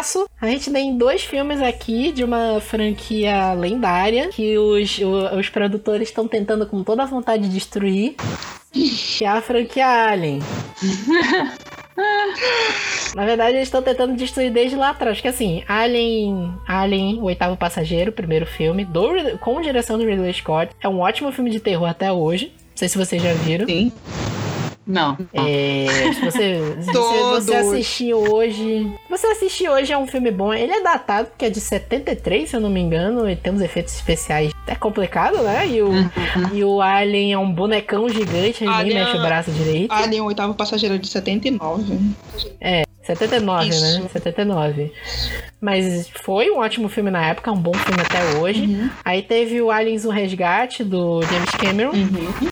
Espaço, 0.04 0.30
a 0.40 0.46
gente 0.48 0.72
tem 0.72 0.98
dois 0.98 1.24
filmes 1.24 1.62
aqui 1.62 2.12
de 2.12 2.24
uma 2.24 2.60
franquia 2.60 3.54
lendária 3.54 4.30
que 4.30 4.58
os, 4.58 5.00
os 5.38 5.50
produtores 5.50 6.10
estão 6.10 6.28
tentando 6.28 6.66
com 6.68 6.84
toda 6.84 7.04
a 7.04 7.06
vontade 7.06 7.44
de 7.44 7.50
destruir. 7.50 8.16
Que 8.72 9.24
é 9.24 9.28
a 9.28 9.42
franquia 9.42 10.10
Alien. 10.10 10.40
Na 13.16 13.24
verdade, 13.24 13.58
eles 13.58 13.68
estão 13.68 13.84
tentando 13.84 14.16
destruir 14.16 14.52
desde 14.52 14.76
lá 14.76 14.90
atrás. 14.90 15.22
Que 15.22 15.28
assim, 15.28 15.64
Alien, 15.68 16.52
Alien, 16.68 17.20
o 17.20 17.26
oitavo 17.26 17.56
passageiro, 17.56 18.12
primeiro 18.12 18.48
filme, 18.48 18.84
do, 18.84 19.38
com 19.40 19.62
direção 19.62 20.00
do 20.00 20.06
Ridley 20.06 20.34
Scott. 20.34 20.72
É 20.82 20.90
um 20.90 21.00
ótimo 21.00 21.32
filme 21.32 21.52
de 21.52 21.60
terror 21.60 21.88
até 21.88 22.12
hoje. 22.12 22.48
Não 22.48 22.78
sei 22.78 22.90
se 22.90 22.98
vocês 22.98 23.22
já 23.22 23.34
viram. 23.34 23.68
Sim. 23.68 23.92
Não. 24.86 25.18
É, 25.34 25.86
se 26.14 26.20
você, 26.26 26.78
se 26.82 26.92
você, 26.92 27.56
assistir 27.56 28.14
hoje. 28.14 28.92
Se 29.06 29.10
você 29.10 29.28
assistir 29.28 29.70
hoje 29.70 29.94
é 29.94 29.98
um 29.98 30.06
filme 30.08 30.30
bom. 30.32 30.54
Ele 30.54 30.72
é 30.74 30.82
datado, 30.82 31.30
porque 31.30 31.46
é 31.46 31.50
de 31.50 31.60
73, 31.60 32.50
se 32.50 32.56
eu 32.56 32.60
não 32.60 32.70
me 32.70 32.80
engano, 32.82 33.30
e 33.30 33.36
tem 33.36 33.54
uns 33.54 33.62
efeitos 33.62 33.94
especiais. 33.96 34.52
É 34.68 34.76
complicado, 34.76 35.38
né? 35.42 35.68
E 35.68 35.82
o, 35.82 35.90
e 36.54 36.64
o 36.64 36.82
Alien 36.82 37.34
é 37.34 37.38
um 37.38 37.52
bonecão 37.52 38.10
gigante, 38.10 38.64
ele 38.64 38.70
nem 38.72 38.80
Alien- 38.80 39.04
mexe 39.06 39.18
o 39.18 39.22
braço 39.22 39.52
direito. 39.52 39.92
Alien, 39.92 40.22
o 40.22 40.26
oitavo 40.26 40.54
passageiro 40.54 41.00
de 41.00 41.08
79. 41.08 41.98
79, 43.04 43.68
Isso. 43.68 43.82
né? 44.02 44.10
79. 44.12 44.92
Mas 45.60 46.10
foi 46.24 46.50
um 46.50 46.60
ótimo 46.60 46.90
filme 46.90 47.12
na 47.12 47.26
época, 47.26 47.52
um 47.52 47.58
bom 47.58 47.74
filme 47.74 48.02
até 48.02 48.38
hoje. 48.38 48.92
Aí 49.04 49.22
teve 49.22 49.62
o 49.62 49.70
Aliens 49.70 50.06
o 50.06 50.10
Resgate, 50.10 50.84
do 50.84 51.22
James 51.22 51.52
Cameron. 51.52 51.92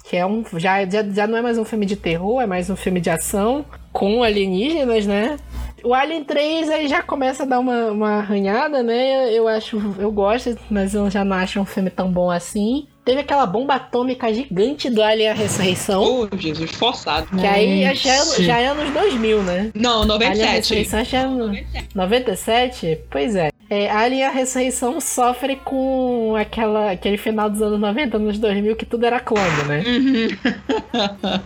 Que 0.03 0.17
é 0.17 0.25
um. 0.25 0.43
Já, 0.57 0.85
já, 0.85 1.03
já 1.03 1.27
não 1.27 1.37
é 1.37 1.41
mais 1.41 1.57
um 1.57 1.65
filme 1.65 1.85
de 1.85 1.95
terror, 1.95 2.41
é 2.41 2.45
mais 2.45 2.69
um 2.69 2.75
filme 2.75 2.99
de 2.99 3.09
ação 3.09 3.65
com 3.91 4.23
alienígenas, 4.23 5.05
né? 5.05 5.37
O 5.83 5.93
Alien 5.93 6.23
3 6.23 6.69
aí 6.69 6.87
já 6.87 7.01
começa 7.01 7.43
a 7.43 7.45
dar 7.45 7.59
uma, 7.59 7.91
uma 7.91 8.09
arranhada, 8.19 8.83
né? 8.83 9.31
Eu 9.33 9.47
acho. 9.47 9.79
Eu 9.97 10.11
gosto, 10.11 10.57
mas 10.69 10.93
eu 10.93 11.09
já 11.09 11.23
não 11.25 11.35
acho 11.35 11.59
um 11.59 11.65
filme 11.65 11.89
tão 11.89 12.11
bom 12.11 12.29
assim. 12.29 12.87
Teve 13.03 13.21
aquela 13.21 13.45
bomba 13.47 13.75
atômica 13.75 14.31
gigante 14.31 14.89
do 14.89 15.01
Alien 15.01 15.29
a 15.29 15.33
Ressurreição. 15.33 16.03
Oh, 16.31 16.37
Jesus, 16.37 16.69
forçado. 16.71 17.27
Que 17.35 17.45
aí 17.47 17.95
já, 17.95 18.13
é- 18.13 18.41
já 18.43 18.59
é 18.59 18.67
anos 18.67 18.93
2000, 18.93 19.41
né? 19.43 19.71
Não, 19.73 20.01
Alien 20.03 20.03
a 20.03 20.19
97. 20.19 20.55
Ressurreição 20.55 21.03
já 21.03 21.19
é 21.21 21.25
no 21.25 21.51
97? 21.95 22.99
Pois 23.09 23.35
é. 23.35 23.50
É. 23.71 23.89
Alien 23.89 24.25
a 24.25 24.29
Ressurreição 24.29 24.99
sofre 24.99 25.55
com 25.55 26.35
aquela, 26.35 26.91
aquele 26.91 27.17
final 27.17 27.49
dos 27.49 27.61
anos 27.61 27.79
90, 27.79 28.17
anos 28.17 28.37
2000, 28.37 28.75
que 28.75 28.85
tudo 28.85 29.05
era 29.05 29.19
clone, 29.19 29.63
né? 29.67 29.83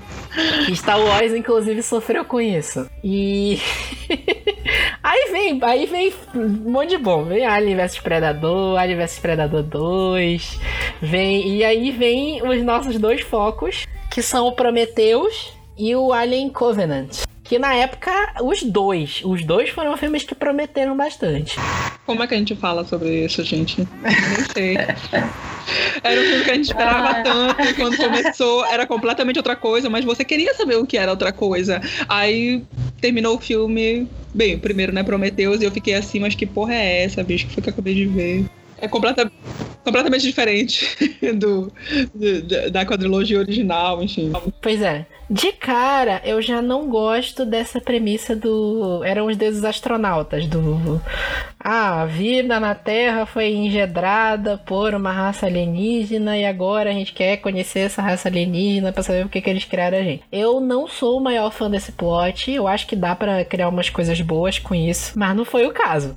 E 0.69 0.75
Star 0.75 0.99
Wars, 0.99 1.33
inclusive, 1.33 1.81
sofreu 1.81 2.25
com 2.25 2.41
isso. 2.41 2.89
E. 3.01 3.57
aí 5.01 5.31
vem, 5.31 5.59
aí 5.63 5.85
vem 5.85 6.13
um 6.35 6.71
monte 6.71 6.89
de 6.89 6.97
bom. 6.97 7.23
Vem 7.23 7.45
Alien 7.45 7.77
vs 7.77 7.99
Predador, 7.99 8.77
Alien 8.77 8.97
vs 8.97 9.19
Predador 9.19 9.63
2. 9.63 10.59
Vem, 11.01 11.47
e 11.55 11.63
aí 11.63 11.91
vem 11.91 12.41
os 12.45 12.61
nossos 12.63 12.99
dois 12.99 13.21
focos, 13.21 13.85
que 14.11 14.21
são 14.21 14.47
o 14.47 14.51
Prometheus 14.51 15.53
e 15.77 15.95
o 15.95 16.11
Alien 16.11 16.49
Covenant. 16.49 17.23
Que 17.45 17.59
na 17.59 17.75
época, 17.75 18.11
os 18.41 18.63
dois. 18.63 19.21
Os 19.23 19.45
dois 19.45 19.69
foram 19.69 19.95
filmes 19.95 20.23
que 20.23 20.33
prometeram 20.33 20.97
bastante. 20.97 21.55
Como 22.05 22.23
é 22.23 22.27
que 22.27 22.33
a 22.33 22.37
gente 22.37 22.55
fala 22.55 22.83
sobre 22.83 23.23
isso, 23.23 23.43
gente? 23.43 23.87
Nem 24.03 24.45
sei. 24.51 24.77
Era 26.03 26.21
um 26.21 26.23
filme 26.25 26.43
que 26.43 26.51
a 26.51 26.55
gente 26.55 26.65
esperava 26.65 27.23
tanto 27.23 27.61
e 27.61 27.73
quando 27.75 27.97
começou 27.97 28.65
era 28.65 28.85
completamente 28.87 29.37
outra 29.37 29.55
coisa, 29.55 29.89
mas 29.89 30.03
você 30.03 30.23
queria 30.25 30.53
saber 30.55 30.77
o 30.77 30.85
que 30.87 30.97
era 30.97 31.11
outra 31.11 31.31
coisa. 31.31 31.79
Aí 32.09 32.63
terminou 32.99 33.35
o 33.35 33.39
filme. 33.39 34.07
Bem, 34.33 34.55
o 34.55 34.59
primeiro, 34.59 34.91
né, 34.91 35.03
Prometheus, 35.03 35.61
e 35.61 35.65
eu 35.65 35.71
fiquei 35.71 35.93
assim, 35.93 36.19
mas 36.19 36.35
que 36.35 36.45
porra 36.45 36.73
é 36.73 37.03
essa, 37.03 37.23
bicho? 37.23 37.47
Que 37.47 37.53
foi 37.53 37.63
que 37.63 37.69
eu 37.69 37.73
acabei 37.73 37.93
de 37.93 38.05
ver? 38.07 38.45
É 38.79 38.87
completa, 38.87 39.31
completamente 39.83 40.23
diferente 40.23 40.85
do, 41.35 41.71
do- 42.13 42.71
da 42.71 42.85
quadrilogia 42.85 43.39
original, 43.39 44.03
enfim. 44.03 44.33
Pois 44.61 44.81
é. 44.81 45.05
De 45.29 45.51
cara, 45.51 46.21
eu 46.23 46.39
já 46.39 46.61
não 46.61 46.87
gosto 46.87 47.45
dessa 47.45 47.81
premissa 47.81 48.35
do. 48.35 49.03
Eram 49.03 49.25
os 49.25 49.35
deuses 49.35 49.63
astronautas, 49.63 50.45
do. 50.45 51.01
Ah, 51.59 52.03
a 52.03 52.05
vida 52.05 52.59
na 52.59 52.75
Terra 52.75 53.25
foi 53.25 53.51
engedrada 53.51 54.57
por 54.57 54.93
uma 54.93 55.11
raça 55.11 55.47
alienígena 55.47 56.37
e 56.37 56.45
agora 56.45 56.91
a 56.91 56.93
gente 56.93 57.11
quer 57.11 57.37
conhecer 57.37 57.79
essa 57.79 58.03
raça 58.03 58.29
alienígena 58.29 58.91
pra 58.91 59.01
saber 59.01 59.23
por 59.23 59.31
que, 59.31 59.49
eles 59.49 59.65
criaram 59.65 59.97
a 59.97 60.03
gente. 60.03 60.23
Eu 60.31 60.59
não 60.59 60.87
sou 60.87 61.17
o 61.17 61.23
maior 61.23 61.51
fã 61.51 61.71
desse 61.71 61.91
plot, 61.91 62.51
eu 62.51 62.67
acho 62.67 62.85
que 62.85 62.95
dá 62.95 63.15
pra 63.15 63.43
criar 63.43 63.69
umas 63.69 63.89
coisas 63.89 64.21
boas 64.21 64.59
com 64.59 64.75
isso, 64.75 65.17
mas 65.17 65.35
não 65.35 65.43
foi 65.43 65.65
o 65.65 65.73
caso. 65.73 66.15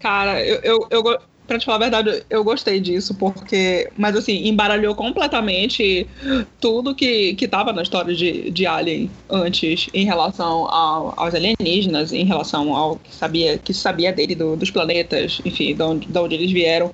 Cara, 0.00 0.42
eu, 0.42 0.86
eu, 0.90 1.18
pra 1.46 1.58
te 1.58 1.64
falar 1.64 1.76
a 1.76 1.90
verdade, 1.90 2.24
eu 2.28 2.42
gostei 2.44 2.80
disso, 2.80 3.14
porque. 3.14 3.88
Mas 3.96 4.16
assim, 4.16 4.46
embaralhou 4.48 4.94
completamente 4.94 6.06
tudo 6.60 6.94
que, 6.94 7.34
que 7.34 7.46
tava 7.48 7.72
na 7.72 7.82
história 7.82 8.14
de, 8.14 8.50
de 8.50 8.66
Alien 8.66 9.10
antes 9.30 9.88
em 9.92 10.04
relação 10.04 10.66
ao- 10.68 11.14
aos 11.16 11.34
alienígenas, 11.34 12.12
em 12.12 12.24
relação 12.24 12.74
ao 12.74 12.96
que 12.96 13.14
sabia, 13.14 13.58
que 13.58 13.72
sabia 13.74 14.12
dele, 14.12 14.34
do- 14.34 14.56
dos 14.56 14.70
planetas, 14.70 15.40
enfim, 15.44 15.74
de 15.74 15.82
onde, 15.82 16.06
de 16.06 16.18
onde 16.18 16.34
eles 16.34 16.50
vieram. 16.50 16.92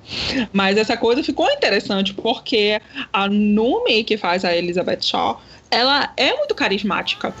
Mas 0.51 0.77
essa 0.77 0.95
coisa 0.97 1.23
ficou 1.23 1.49
interessante 1.51 2.13
porque 2.13 2.79
a 3.11 3.27
Numi, 3.27 4.03
que 4.03 4.17
faz 4.17 4.45
a 4.45 4.55
Elizabeth 4.55 5.01
Shaw, 5.01 5.41
ela 5.73 6.13
é 6.15 6.35
muito 6.37 6.53
carismática. 6.53 7.33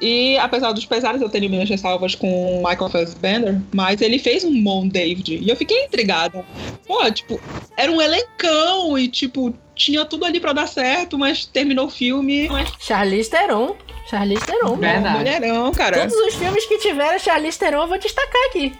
E 0.00 0.38
apesar 0.38 0.72
dos 0.72 0.86
pesares, 0.86 1.20
eu 1.20 1.28
tenho 1.28 1.50
minhas 1.50 1.68
ressalvas 1.68 2.14
com 2.14 2.60
o 2.60 2.68
Michael 2.68 2.88
Fassbender, 2.88 3.60
mas 3.74 4.00
ele 4.00 4.18
fez 4.18 4.44
um 4.44 4.62
bom 4.62 4.86
David. 4.86 5.38
E 5.42 5.48
eu 5.48 5.56
fiquei 5.56 5.84
intrigada. 5.84 6.44
Pô, 6.86 7.10
tipo, 7.10 7.40
era 7.76 7.90
um 7.90 8.00
elencão 8.00 8.98
e, 8.98 9.08
tipo, 9.08 9.54
tinha 9.74 10.04
tudo 10.04 10.24
ali 10.24 10.40
pra 10.40 10.52
dar 10.52 10.68
certo, 10.68 11.18
mas 11.18 11.44
terminou 11.44 11.86
o 11.86 11.90
filme. 11.90 12.48
Charlize 12.78 13.30
Theron. 13.30 13.76
Charlize 14.08 14.44
Theron. 14.44 14.76
Verdade. 14.76 15.18
Mulherão, 15.18 15.72
cara. 15.72 15.98
Todos 16.00 16.14
os 16.26 16.34
filmes 16.34 16.64
que 16.66 16.78
tiveram 16.78 17.18
Charlize 17.18 17.58
Theron 17.58 17.82
eu 17.82 17.88
vou 17.88 17.98
destacar 17.98 18.42
aqui. 18.48 18.72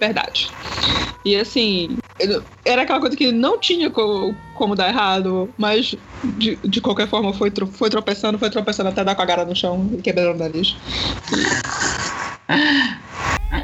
Verdade. 0.00 0.48
E 1.24 1.36
assim, 1.36 1.98
era 2.64 2.82
aquela 2.82 2.98
coisa 3.00 3.14
que 3.14 3.30
não 3.30 3.58
tinha 3.58 3.90
co- 3.90 4.34
como 4.54 4.74
dar 4.74 4.88
errado, 4.88 5.50
mas 5.58 5.94
de, 6.24 6.56
de 6.64 6.80
qualquer 6.80 7.06
forma 7.06 7.34
foi, 7.34 7.50
tro- 7.50 7.66
foi 7.66 7.90
tropeçando, 7.90 8.38
foi 8.38 8.48
tropeçando 8.48 8.88
até 8.88 9.04
dar 9.04 9.14
com 9.14 9.20
a 9.22 9.26
cara 9.26 9.44
no 9.44 9.54
chão 9.54 9.90
e 9.98 10.00
quebrando 10.00 10.36
o 10.36 10.38
nariz. 10.38 10.74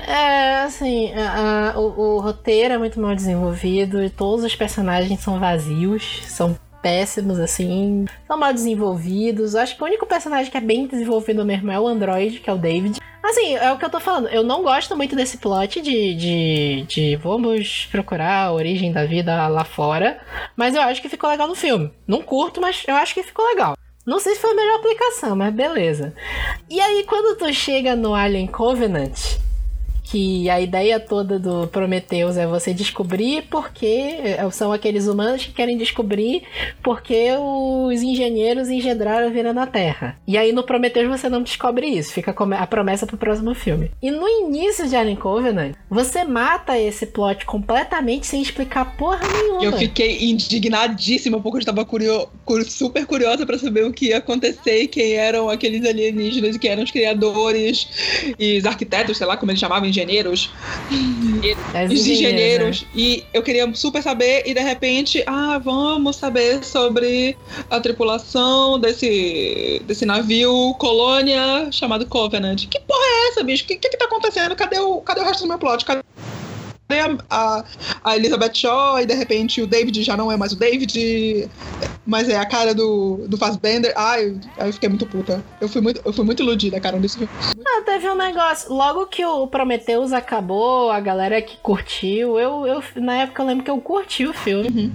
É, 0.07 0.63
assim, 0.65 1.13
a- 1.15 1.73
a- 1.75 1.79
o, 1.81 2.17
o 2.17 2.21
roteiro 2.21 2.75
é 2.75 2.79
muito 2.79 3.01
mal 3.01 3.15
desenvolvido 3.15 4.03
e 4.03 4.11
todos 4.11 4.45
os 4.45 4.55
personagens 4.55 5.21
são 5.21 5.39
vazios, 5.39 6.21
são 6.27 6.59
péssimos, 6.87 7.41
assim, 7.41 8.05
são 8.29 8.39
mal 8.39 8.53
desenvolvidos. 8.53 9.57
Acho 9.57 9.75
que 9.77 9.83
o 9.83 9.87
único 9.87 10.07
personagem 10.07 10.53
que 10.53 10.57
é 10.57 10.61
bem 10.61 10.87
desenvolvido 10.87 11.45
mesmo 11.45 11.69
é 11.73 11.81
o 11.81 11.89
Android, 11.89 12.39
que 12.39 12.49
é 12.49 12.53
o 12.53 12.59
David. 12.59 13.01
Assim, 13.21 13.57
é 13.57 13.73
o 13.73 13.77
que 13.77 13.85
eu 13.85 13.91
tô 13.91 13.99
falando. 13.99 14.29
Eu 14.29 14.45
não 14.45 14.63
gosto 14.63 14.97
muito 14.97 15.17
desse 15.17 15.39
plot 15.39 15.81
de, 15.81 16.15
de, 16.15 16.85
de 16.87 17.17
vamos 17.17 17.89
procurar 17.91 18.45
a 18.45 18.53
origem 18.53 18.93
da 18.93 19.05
vida 19.05 19.49
lá 19.49 19.65
fora, 19.65 20.21
mas 20.55 20.77
eu 20.77 20.81
acho 20.81 21.03
que 21.03 21.09
ficou 21.09 21.29
legal 21.29 21.49
no 21.49 21.57
filme. 21.57 21.91
Não 22.07 22.23
curto, 22.23 22.61
mas 22.61 22.85
eu 22.87 22.95
acho 22.95 23.15
que 23.15 23.25
ficou 23.25 23.45
legal. 23.49 23.77
Não 24.07 24.21
sei 24.21 24.37
se 24.37 24.41
foi 24.41 24.53
a 24.53 24.55
melhor 24.55 24.77
aplicação, 24.77 25.35
mas 25.35 25.53
beleza. 25.53 26.15
E 26.71 26.81
aí, 26.81 27.03
quando 27.09 27.37
tu 27.37 27.53
chega 27.53 27.97
no 27.97 28.15
Alien 28.15 28.47
Covenant, 28.47 29.39
que 30.07 30.49
a 30.49 30.61
ideia 30.61 31.01
toda 31.01 31.39
do 31.39 31.67
Prometheus 31.67 32.37
é 32.37 32.47
você 32.47 32.73
descobrir 32.73 33.43
porque 33.51 34.37
são 34.53 34.73
aqueles 34.73 35.09
humanos 35.09 35.45
que 35.45 35.53
querem 35.53 35.77
descobrir 35.77 36.45
porque 36.83 37.31
os 37.37 38.03
engenheiros 38.03 38.69
engendraram 38.69 39.27
a 39.27 39.31
vida 39.31 39.53
na 39.53 39.67
Terra. 39.67 40.17
E 40.27 40.39
aí 40.39 40.53
no 40.53 40.63
Prometheus 40.63 41.09
você 41.09 41.29
não 41.29 41.43
descobre 41.43 41.89
isso, 41.89 42.13
fica 42.13 42.35
a 42.57 42.67
promessa 42.67 43.07
pro 43.07 43.17
próximo 43.17 43.55
filme. 43.55 43.91
E 44.01 44.11
no 44.11 44.29
início 44.29 44.89
de 44.89 44.95
Alien 44.95 45.17
Covenant, 45.17 45.75
você 45.91 46.25
mata 46.25 46.79
esse 46.79 47.07
plot 47.07 47.45
completamente 47.45 48.27
sem 48.27 48.41
explicar 48.41 48.97
porra 48.97 49.27
nenhuma. 49.27 49.65
Eu 49.65 49.73
fiquei 49.73 50.31
indignadíssima 50.31 51.41
porque 51.41 51.57
eu 51.57 51.61
estava 51.61 51.87
super 52.65 53.05
curiosa 53.07 53.45
para 53.45 53.59
saber 53.59 53.85
o 53.85 53.93
que 53.93 54.07
ia 54.07 54.19
acontecer 54.19 54.83
e 54.83 54.87
quem 54.87 55.15
eram 55.15 55.51
aqueles 55.51 55.85
alienígenas, 55.85 56.57
que 56.57 56.69
eram 56.69 56.85
os 56.85 56.93
criadores 56.93 58.35
e 58.39 58.59
os 58.59 58.65
arquitetos, 58.65 59.17
sei 59.17 59.27
lá 59.27 59.37
como 59.37 59.51
eles 59.51 59.61
chamavam, 59.61 59.89
engenheiros. 59.97 60.51
As 61.75 61.91
os 61.91 62.07
engenheiros. 62.07 62.83
né? 62.83 62.89
E 62.95 63.25
eu 63.33 63.43
queria 63.43 63.73
super 63.75 64.03
saber, 64.03 64.43
e 64.47 64.55
de 64.55 64.61
repente, 64.61 65.23
ah, 65.27 65.59
vamos 65.59 66.17
saber 66.17 66.65
sobre 66.65 67.37
a 67.71 67.81
tripulação 67.81 68.79
desse, 68.79 69.83
desse 69.87 70.05
navio 70.05 70.75
colônia 70.79 71.71
chamado 71.73 72.07
Covenant. 72.07 72.67
Que 72.69 72.81
porra 72.81 73.05
é 73.05 73.29
essa, 73.29 73.43
bicho? 73.43 73.65
O 73.65 73.67
que, 73.67 73.77
que, 73.77 73.89
que 73.89 73.97
tá 73.97 74.05
acontecendo? 74.05 74.55
Cadê 74.55 74.79
o, 74.79 75.01
cadê 75.01 75.21
o 75.21 75.25
resto 75.25 75.43
do 75.43 75.49
meu 75.49 75.59
plot? 75.59 75.85
Cadê 75.85 76.03
a, 77.29 77.65
a, 78.05 78.17
Elizabeth 78.17 78.55
Shaw 78.55 79.01
e 79.01 79.07
de 79.07 79.15
repente 79.15 79.61
o 79.61 79.67
David 79.67 80.03
já 80.03 80.17
não 80.17 80.31
é 80.31 80.37
mais 80.37 80.53
o 80.53 80.57
David, 80.57 81.49
mas 82.07 82.29
é 82.29 82.37
a 82.37 82.47
cara 82.47 82.75
do, 82.75 83.27
do 83.29 83.37
Fassbender. 83.37 83.93
Ai, 83.97 84.39
eu, 84.59 84.67
eu 84.67 84.73
fiquei 84.73 84.89
muito 84.89 85.07
puta. 85.07 85.43
Eu 85.61 85.69
fui 85.69 85.81
muito, 85.81 86.01
eu 86.05 86.13
fui 86.13 86.25
muito 86.25 86.43
iludida, 86.43 86.81
cara, 86.81 86.99
nesse 86.99 87.19
filme. 87.19 87.33
Ah, 87.67 87.83
teve 87.85 88.09
um 88.09 88.15
negócio. 88.15 88.73
Logo 88.73 89.07
que 89.07 89.25
o 89.25 89.47
Prometheus 89.49 90.13
acabou, 90.13 90.91
a 90.91 91.01
galera 91.01 91.43
que 91.43 91.57
curtiu, 91.59 92.39
eu, 92.39 92.67
eu 92.67 92.83
na 92.97 93.23
época 93.23 93.43
eu 93.43 93.47
lembro 93.47 93.65
que 93.65 93.71
eu 93.71 93.81
curti 93.81 94.27
o 94.27 94.33
filme. 94.33 94.93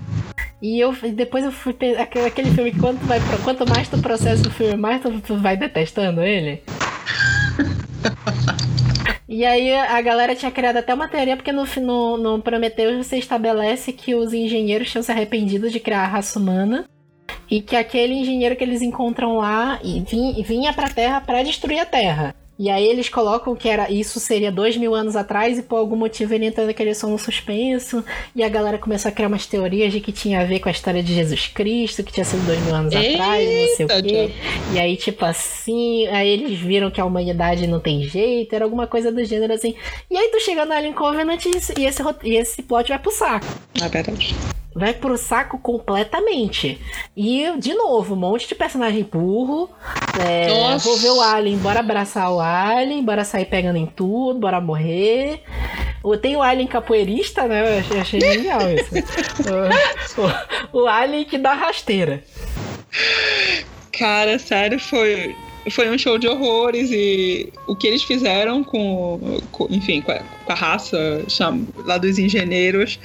E 0.62 0.80
eu 0.80 0.96
depois 1.14 1.44
eu 1.44 1.52
fui 1.52 1.76
aquele, 1.98 2.28
aquele 2.28 2.52
filme 2.52 2.72
que 2.72 2.80
quanto, 2.80 3.04
vai, 3.06 3.20
quanto 3.44 3.68
mais 3.68 3.90
tu 3.90 3.98
processa 3.98 4.48
o 4.48 4.52
filme, 4.52 4.78
mais 4.78 5.02
tu, 5.02 5.20
tu 5.20 5.36
vai 5.36 5.58
detestando 5.58 6.22
ele. 6.22 6.64
E 9.34 9.46
aí 9.46 9.74
a 9.74 10.02
galera 10.02 10.36
tinha 10.36 10.52
criado 10.52 10.76
até 10.76 10.94
uma 10.94 11.08
teoria, 11.08 11.38
porque 11.38 11.54
no, 11.54 11.64
no, 11.80 12.18
no 12.18 12.42
Prometheus 12.42 13.08
você 13.08 13.18
estabelece 13.18 13.94
que 13.94 14.14
os 14.14 14.34
engenheiros 14.34 14.92
tinham 14.92 15.02
se 15.02 15.10
arrependido 15.10 15.70
de 15.70 15.80
criar 15.80 16.02
a 16.02 16.08
raça 16.08 16.38
humana. 16.38 16.84
E 17.50 17.62
que 17.62 17.78
aquele 17.78 18.14
engenheiro 18.14 18.58
que 18.58 18.64
eles 18.64 18.82
encontram 18.82 19.38
lá 19.38 19.80
vin- 20.06 20.42
vinha 20.44 20.74
pra 20.74 20.90
Terra 20.90 21.22
pra 21.22 21.44
destruir 21.44 21.80
a 21.80 21.86
Terra. 21.86 22.36
E 22.64 22.70
aí 22.70 22.88
eles 22.88 23.10
colocam 23.10 23.56
que 23.56 23.68
era 23.68 23.92
isso 23.92 24.20
seria 24.20 24.52
dois 24.52 24.78
mil 24.78 24.94
anos 24.94 25.16
atrás 25.16 25.58
e 25.58 25.64
por 25.64 25.78
algum 25.78 25.96
motivo 25.96 26.32
ele 26.36 26.46
entrou 26.46 26.68
naquele 26.68 26.94
som 26.94 27.08
no 27.10 27.18
suspenso. 27.18 28.06
E 28.36 28.44
a 28.44 28.50
galera 28.50 28.78
começou 28.78 29.10
a 29.10 29.12
criar 29.12 29.30
umas 29.30 29.48
teorias 29.48 29.92
de 29.92 30.00
que 30.00 30.12
tinha 30.12 30.42
a 30.42 30.44
ver 30.44 30.60
com 30.60 30.70
a 30.70 30.72
história 30.72 31.02
de 31.02 31.12
Jesus 31.12 31.48
Cristo, 31.48 32.04
que 32.04 32.14
tinha 32.14 32.24
sido 32.24 32.46
dois 32.46 32.60
mil 32.64 32.76
anos 32.76 32.94
atrás, 32.96 33.50
não 33.50 33.76
sei 33.76 33.86
o 33.88 33.92
Eita, 33.92 34.02
quê. 34.04 34.30
E 34.76 34.80
aí, 34.80 34.96
tipo 34.96 35.26
assim, 35.26 36.06
aí 36.08 36.30
eles 36.30 36.60
viram 36.60 36.92
que 36.92 37.02
a 37.02 37.06
humanidade 37.06 37.66
não 37.66 37.80
tem 37.80 38.04
jeito, 38.04 38.54
era 38.54 38.64
alguma 38.64 38.86
coisa 38.86 39.12
do 39.12 39.26
gênero 39.26 39.54
assim. 39.54 39.74
E 40.10 40.16
aí 40.16 40.30
tu 40.30 40.40
chega 40.40 40.64
no 40.64 40.72
Alien 40.74 40.94
Covenant 40.94 41.44
e 41.48 41.58
esse- 41.58 41.74
e 41.80 42.30
e 42.32 42.36
esse 42.36 42.62
plot 42.62 42.90
vai 42.90 43.00
pro 43.00 43.12
saco. 43.12 43.46
É 43.84 43.90
verdade. 43.90 44.36
Vai 44.74 44.94
pro 44.94 45.18
saco 45.18 45.58
completamente. 45.60 46.80
E, 47.16 47.52
de 47.58 47.74
novo, 47.74 48.14
um 48.14 48.18
monte 48.18 48.48
de 48.48 48.56
personagem 48.56 49.04
burro. 49.04 49.70
É, 50.20 50.78
vou 50.78 50.96
ver 50.98 51.10
o 51.10 51.22
Alien, 51.22 51.58
bora 51.58 51.82
abraçar 51.82 52.32
o 52.32 52.40
Alien, 52.40 53.04
bora 53.04 53.26
sair 53.26 53.46
pegando 53.46 53.78
em 53.78 53.86
tudo, 53.86 54.40
bora 54.40 54.62
morrer. 54.62 55.44
Tem 56.22 56.36
o 56.36 56.42
Alien 56.42 56.68
capoeirista, 56.68 57.48
né? 57.48 57.76
Eu 57.76 57.80
achei, 57.80 58.00
achei 58.00 58.22
genial 58.22 58.62
isso. 58.72 58.92
o, 60.72 60.78
o, 60.78 60.84
o 60.84 60.88
Alien 60.88 61.26
que 61.26 61.38
dá 61.38 61.54
rasteira. 61.54 62.24
Cara, 63.92 64.40
sério, 64.40 64.80
foi, 64.80 65.36
foi 65.70 65.90
um 65.90 65.98
show 65.98 66.18
de 66.18 66.28
horrores 66.28 66.90
e 66.92 67.52
o 67.68 67.76
que 67.76 67.86
eles 67.88 68.02
fizeram 68.04 68.64
com, 68.64 69.40
com- 69.52 69.68
enfim, 69.70 70.02
com 70.02 70.12
a, 70.12 70.20
com 70.20 70.52
a 70.52 70.56
raça 70.56 71.24
lá 71.86 71.98
dos 71.98 72.18
engenheiros. 72.18 72.98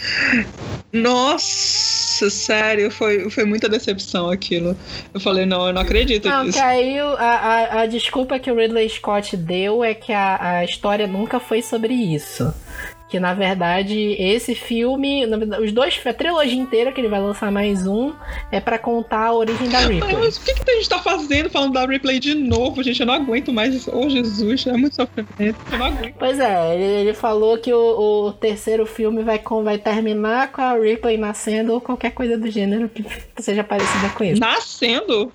Nossa, 0.92 2.30
sério, 2.30 2.90
foi, 2.90 3.28
foi 3.28 3.44
muita 3.44 3.68
decepção 3.68 4.30
aquilo. 4.30 4.76
Eu 5.12 5.20
falei, 5.20 5.44
não, 5.44 5.66
eu 5.66 5.72
não 5.72 5.82
acredito 5.82 6.28
Não, 6.28 6.44
nisso. 6.44 6.58
o- 7.02 7.16
a, 7.18 7.24
a, 7.24 7.80
a 7.82 7.86
desculpa 7.86 8.38
que 8.38 8.50
o 8.50 8.56
Ridley 8.56 8.88
Scott 8.88 9.36
deu 9.36 9.84
é 9.84 9.92
que 9.94 10.12
a, 10.12 10.58
a 10.58 10.64
história 10.64 11.06
nunca 11.06 11.38
foi 11.38 11.60
sobre 11.62 11.92
isso. 11.92 12.52
Que 13.08 13.20
na 13.20 13.34
verdade 13.34 14.16
esse 14.18 14.54
filme, 14.54 15.24
verdade, 15.26 15.62
os 15.62 15.72
dois, 15.72 16.00
a 16.04 16.12
trilogia 16.12 16.60
inteira 16.60 16.90
que 16.92 17.00
ele 17.00 17.08
vai 17.08 17.20
lançar 17.20 17.52
mais 17.52 17.86
um, 17.86 18.12
é 18.50 18.60
pra 18.60 18.78
contar 18.78 19.26
a 19.26 19.32
origem 19.32 19.68
da 19.68 19.78
Ai, 19.78 19.94
Ripley. 19.94 20.16
mas 20.16 20.36
o 20.36 20.44
que, 20.44 20.54
que 20.54 20.70
a 20.70 20.74
gente 20.74 20.88
tá 20.88 20.98
fazendo 20.98 21.48
falando 21.48 21.72
da 21.72 21.86
replay 21.86 22.18
de 22.18 22.34
novo, 22.34 22.82
gente? 22.82 23.00
Eu 23.00 23.06
não 23.06 23.14
aguento 23.14 23.52
mais 23.52 23.74
isso. 23.74 23.90
Oh, 23.94 24.08
Jesus, 24.08 24.66
é 24.66 24.72
muito 24.72 24.96
sofrimento. 24.96 25.56
Eu 25.70 25.78
não 25.78 25.86
aguento. 25.86 26.14
Pois 26.18 26.38
é, 26.38 26.74
ele, 26.74 26.84
ele 26.84 27.14
falou 27.14 27.58
que 27.58 27.72
o, 27.72 28.26
o 28.26 28.32
terceiro 28.32 28.86
filme 28.86 29.22
vai, 29.22 29.40
vai 29.62 29.78
terminar 29.78 30.50
com 30.50 30.60
a 30.60 30.74
Ripley 30.74 31.16
nascendo 31.16 31.72
ou 31.74 31.80
qualquer 31.80 32.10
coisa 32.10 32.36
do 32.36 32.50
gênero 32.50 32.88
que 32.88 33.04
seja 33.38 33.62
parecida 33.62 34.08
com 34.10 34.24
isso. 34.24 34.40
Nascendo? 34.40 35.32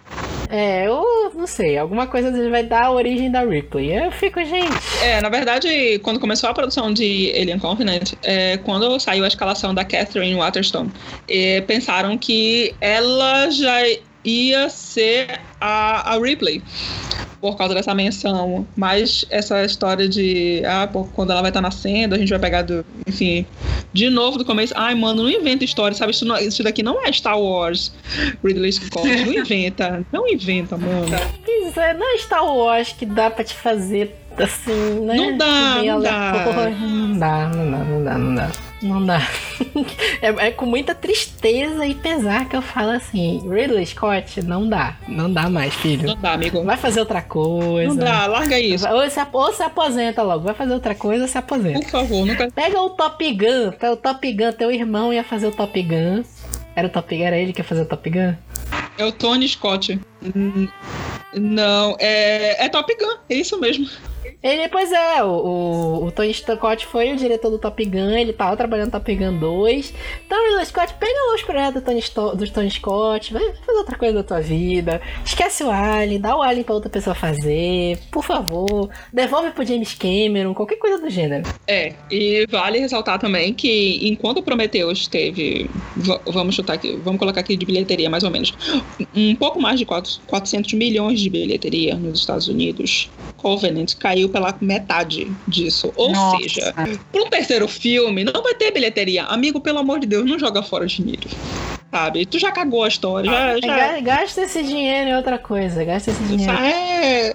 É, 0.52 0.86
eu 0.86 1.32
não 1.34 1.48
sei, 1.48 1.78
alguma 1.78 2.08
coisa 2.08 2.30
vai 2.50 2.62
dar 2.62 2.88
a 2.88 2.92
origem 2.92 3.32
da 3.32 3.40
Ripley. 3.40 3.94
Eu 3.94 4.12
fico, 4.12 4.44
gente. 4.44 4.76
É, 5.02 5.22
na 5.22 5.30
verdade, 5.30 5.98
quando 6.00 6.20
começou 6.20 6.50
a 6.50 6.54
produção 6.54 6.94
de 6.94 7.32
Alien 7.34 7.58
Covenant, 7.58 8.12
é, 8.22 8.58
quando 8.58 9.00
saiu 9.00 9.24
a 9.24 9.28
escalação 9.30 9.74
da 9.74 9.86
Catherine 9.86 10.36
Waterstone, 10.36 10.92
é, 11.30 11.62
pensaram 11.62 12.18
que 12.18 12.76
ela 12.82 13.50
já 13.50 13.82
ia 14.24 14.70
ser 14.70 15.40
a, 15.60 16.14
a 16.14 16.20
Ripley. 16.20 16.62
Por 17.40 17.58
causa 17.58 17.74
dessa 17.74 17.96
menção. 17.96 18.68
Mas 18.76 19.26
essa 19.32 19.64
história 19.66 20.08
de. 20.08 20.62
Ah, 20.64 20.88
pô, 20.92 21.06
quando 21.06 21.32
ela 21.32 21.42
vai 21.42 21.50
estar 21.50 21.60
nascendo, 21.62 22.14
a 22.14 22.18
gente 22.18 22.30
vai 22.30 22.38
pegar 22.38 22.62
do. 22.62 22.86
Enfim. 23.08 23.48
De 23.92 24.12
novo 24.12 24.38
do 24.38 24.46
começo. 24.46 24.74
Ai, 24.78 24.94
mano, 24.94 25.24
não 25.24 25.30
inventa 25.30 25.64
história, 25.66 25.98
sabe? 25.98 26.12
Isso, 26.12 26.24
não- 26.24 26.38
isso 26.38 26.62
daqui 26.64 26.84
não 26.84 27.04
é 27.04 27.12
Star 27.12 27.40
Wars. 27.40 27.92
Ridley 28.46 28.72
Scott. 28.74 29.08
Não 29.08 29.34
inventa. 29.34 30.06
Não 30.14 30.28
inventa, 30.28 30.78
mano. 30.78 31.08
Isso 31.68 31.80
é, 31.80 31.94
não 31.96 32.14
é 32.16 32.18
Star 32.20 32.46
Wars 32.46 32.94
que 32.94 33.06
dá 33.08 33.32
pra 33.32 33.44
te 33.44 33.54
fazer 33.56 34.16
assim, 34.38 35.00
né? 35.06 35.16
Não 35.16 35.38
dá, 35.38 35.84
não 35.84 36.00
dá. 36.02 36.32
Não 36.70 37.18
dá, 37.18 37.50
não 37.50 37.72
dá, 37.72 37.78
não 37.84 38.04
dá, 38.04 38.18
não 38.18 38.36
dá. 38.36 38.52
Não 38.82 39.06
dá. 39.06 39.22
É, 40.22 40.28
é 40.48 40.52
com 40.52 40.68
muita 40.68 40.94
tristeza 40.94 41.84
e 41.86 41.96
pesar 41.96 42.48
que 42.48 42.56
eu 42.56 42.62
falo 42.62 42.92
assim, 42.92 43.42
Ridley 43.50 43.86
Scott, 43.88 44.40
não 44.44 44.68
dá. 44.70 44.96
Não 45.08 45.32
dá 45.34 45.50
mais, 45.50 45.74
filho. 45.74 46.06
Não 46.08 46.16
dá, 46.16 46.34
amigo. 46.34 46.64
Vai 46.64 46.78
fazer 46.78 47.00
outra 47.00 47.24
coisa. 47.24 47.88
Não 47.90 47.96
dá, 47.96 48.28
larga 48.28 48.60
isso. 48.60 48.88
Ou 48.88 49.10
se, 49.10 49.20
ou 49.34 49.52
se 49.54 49.64
aposenta 49.64 50.22
logo. 50.22 50.44
Vai 50.44 50.54
fazer 50.54 50.74
outra 50.74 50.94
coisa 50.94 51.24
ou 51.24 51.28
se 51.28 51.38
aposenta. 51.40 51.80
Por 51.80 51.90
favor, 51.90 52.26
nunca. 52.26 52.52
Pega 52.52 52.80
o 52.80 52.92
Top 52.92 53.32
Gun. 53.34 53.72
tá, 53.72 53.92
O 53.92 53.98
Top 53.98 54.32
Gun, 54.32 54.52
teu 54.52 54.72
irmão 54.72 55.12
ia 55.12 55.24
fazer 55.24 55.48
o 55.48 55.52
Top 55.52 55.82
Gun. 55.82 56.24
Era 56.76 56.88
o 56.88 56.92
Top 56.92 57.16
Gun? 57.18 57.24
Era 57.24 57.38
ele 57.38 57.52
que 57.54 57.62
ia 57.62 57.66
fazer 57.66 57.82
o 57.82 57.86
Top 57.86 58.08
Gun? 58.08 58.36
É 59.00 59.06
o 59.06 59.12
Tony 59.12 59.48
Scott. 59.50 60.00
Hum, 60.36 60.68
Não, 61.34 61.96
é, 62.00 62.64
é 62.66 62.70
Top 62.70 62.94
Gun, 62.96 63.16
é 63.28 63.36
isso 63.36 63.60
mesmo. 63.60 63.88
Ele, 64.44 64.68
pois 64.70 64.92
é, 64.92 65.24
o, 65.24 65.28
o, 65.30 66.06
o 66.06 66.12
Tony 66.12 66.34
Scott 66.34 66.86
foi 66.88 67.14
o 67.14 67.16
diretor 67.16 67.52
do 67.52 67.60
Top 67.60 67.84
Gun, 67.86 68.10
ele 68.10 68.34
tava 68.34 68.58
trabalhando 68.58 68.88
no 68.88 68.92
Top 68.92 69.16
Gun 69.16 69.38
2. 69.38 69.94
Então, 70.26 70.44
Ridley 70.48 70.66
Scott, 70.66 70.96
pega 71.00 71.36
os 71.36 71.44
projetos 71.44 71.82
do 71.82 71.86
Tony, 71.86 72.02
do 72.38 72.52
Tony 72.52 72.72
Scott, 72.72 73.32
vai 73.34 73.44
fazer 73.64 73.78
outra 73.78 73.98
coisa 74.00 74.16
da 74.16 74.24
tua 74.24 74.42
vida. 74.42 75.00
Esquece 75.24 75.64
o 75.64 75.70
Alien, 75.70 76.20
dá 76.20 76.36
o 76.36 76.42
Alien 76.42 76.64
pra 76.64 76.74
outra 76.74 76.90
pessoa 76.90 77.14
fazer, 77.16 78.00
por 78.12 78.24
favor. 78.24 78.90
Devolve 79.14 79.52
pro 79.52 79.64
James 79.64 79.94
Cameron, 79.94 80.56
qualquer 80.56 80.78
coisa 80.78 80.98
do 81.00 81.10
gênero. 81.10 81.44
É, 81.68 81.94
e 82.10 82.48
vale 82.50 82.80
ressaltar 82.80 83.20
também 83.20 83.54
que 83.54 84.00
enquanto 84.10 84.42
Prometheus 84.42 85.06
teve, 85.08 85.70
va- 85.98 86.20
vamos 86.26 86.56
chutar 86.56 86.74
aqui, 86.74 87.00
vamos 87.04 87.20
colocar 87.20 87.42
aqui 87.42 87.56
de 87.56 87.66
bilheteria 87.66 88.10
mais 88.10 88.24
ou 88.24 88.32
menos, 88.32 88.54
um 89.16 89.36
pouco 89.36 89.62
mais 89.62 89.78
de 89.80 89.86
quatro- 89.86 90.20
400 90.26 90.74
milhões 90.74 91.20
de 91.20 91.30
bilheteria 91.30 91.94
nos 91.94 92.22
Estados 92.22 92.48
Unidos, 92.48 93.08
Covenant 93.38 93.94
caiu 94.00 94.31
pela 94.32 94.56
metade 94.62 95.32
disso. 95.48 95.92
Ou 95.96 96.12
Nossa. 96.12 96.38
seja, 96.38 96.74
para 97.12 97.22
um 97.22 97.30
terceiro 97.30 97.68
filme 97.68 98.24
não 98.24 98.42
vai 98.42 98.56
ter 98.56 98.72
bilheteria. 98.72 99.26
Amigo, 99.26 99.60
pelo 99.62 99.78
amor 99.80 100.00
de 100.00 100.08
Deus, 100.08 100.26
não 100.26 100.40
joga 100.40 100.64
fora 100.64 100.88
dinheiro. 100.88 101.28
Sabe? 101.92 102.26
Tu 102.26 102.40
já 102.40 102.52
cagou 102.52 102.84
a 102.84 102.88
história, 102.88 103.30
já, 103.30 103.60
já, 103.60 103.78
Ga- 103.92 104.00
Gasta 104.00 104.42
esse 104.44 104.64
dinheiro 104.64 105.10
em 105.10 105.16
outra 105.16 105.38
coisa, 105.38 105.84
gasta 105.84 106.10
esse 106.12 106.24
dinheiro. 106.24 106.54
É, 106.54 107.34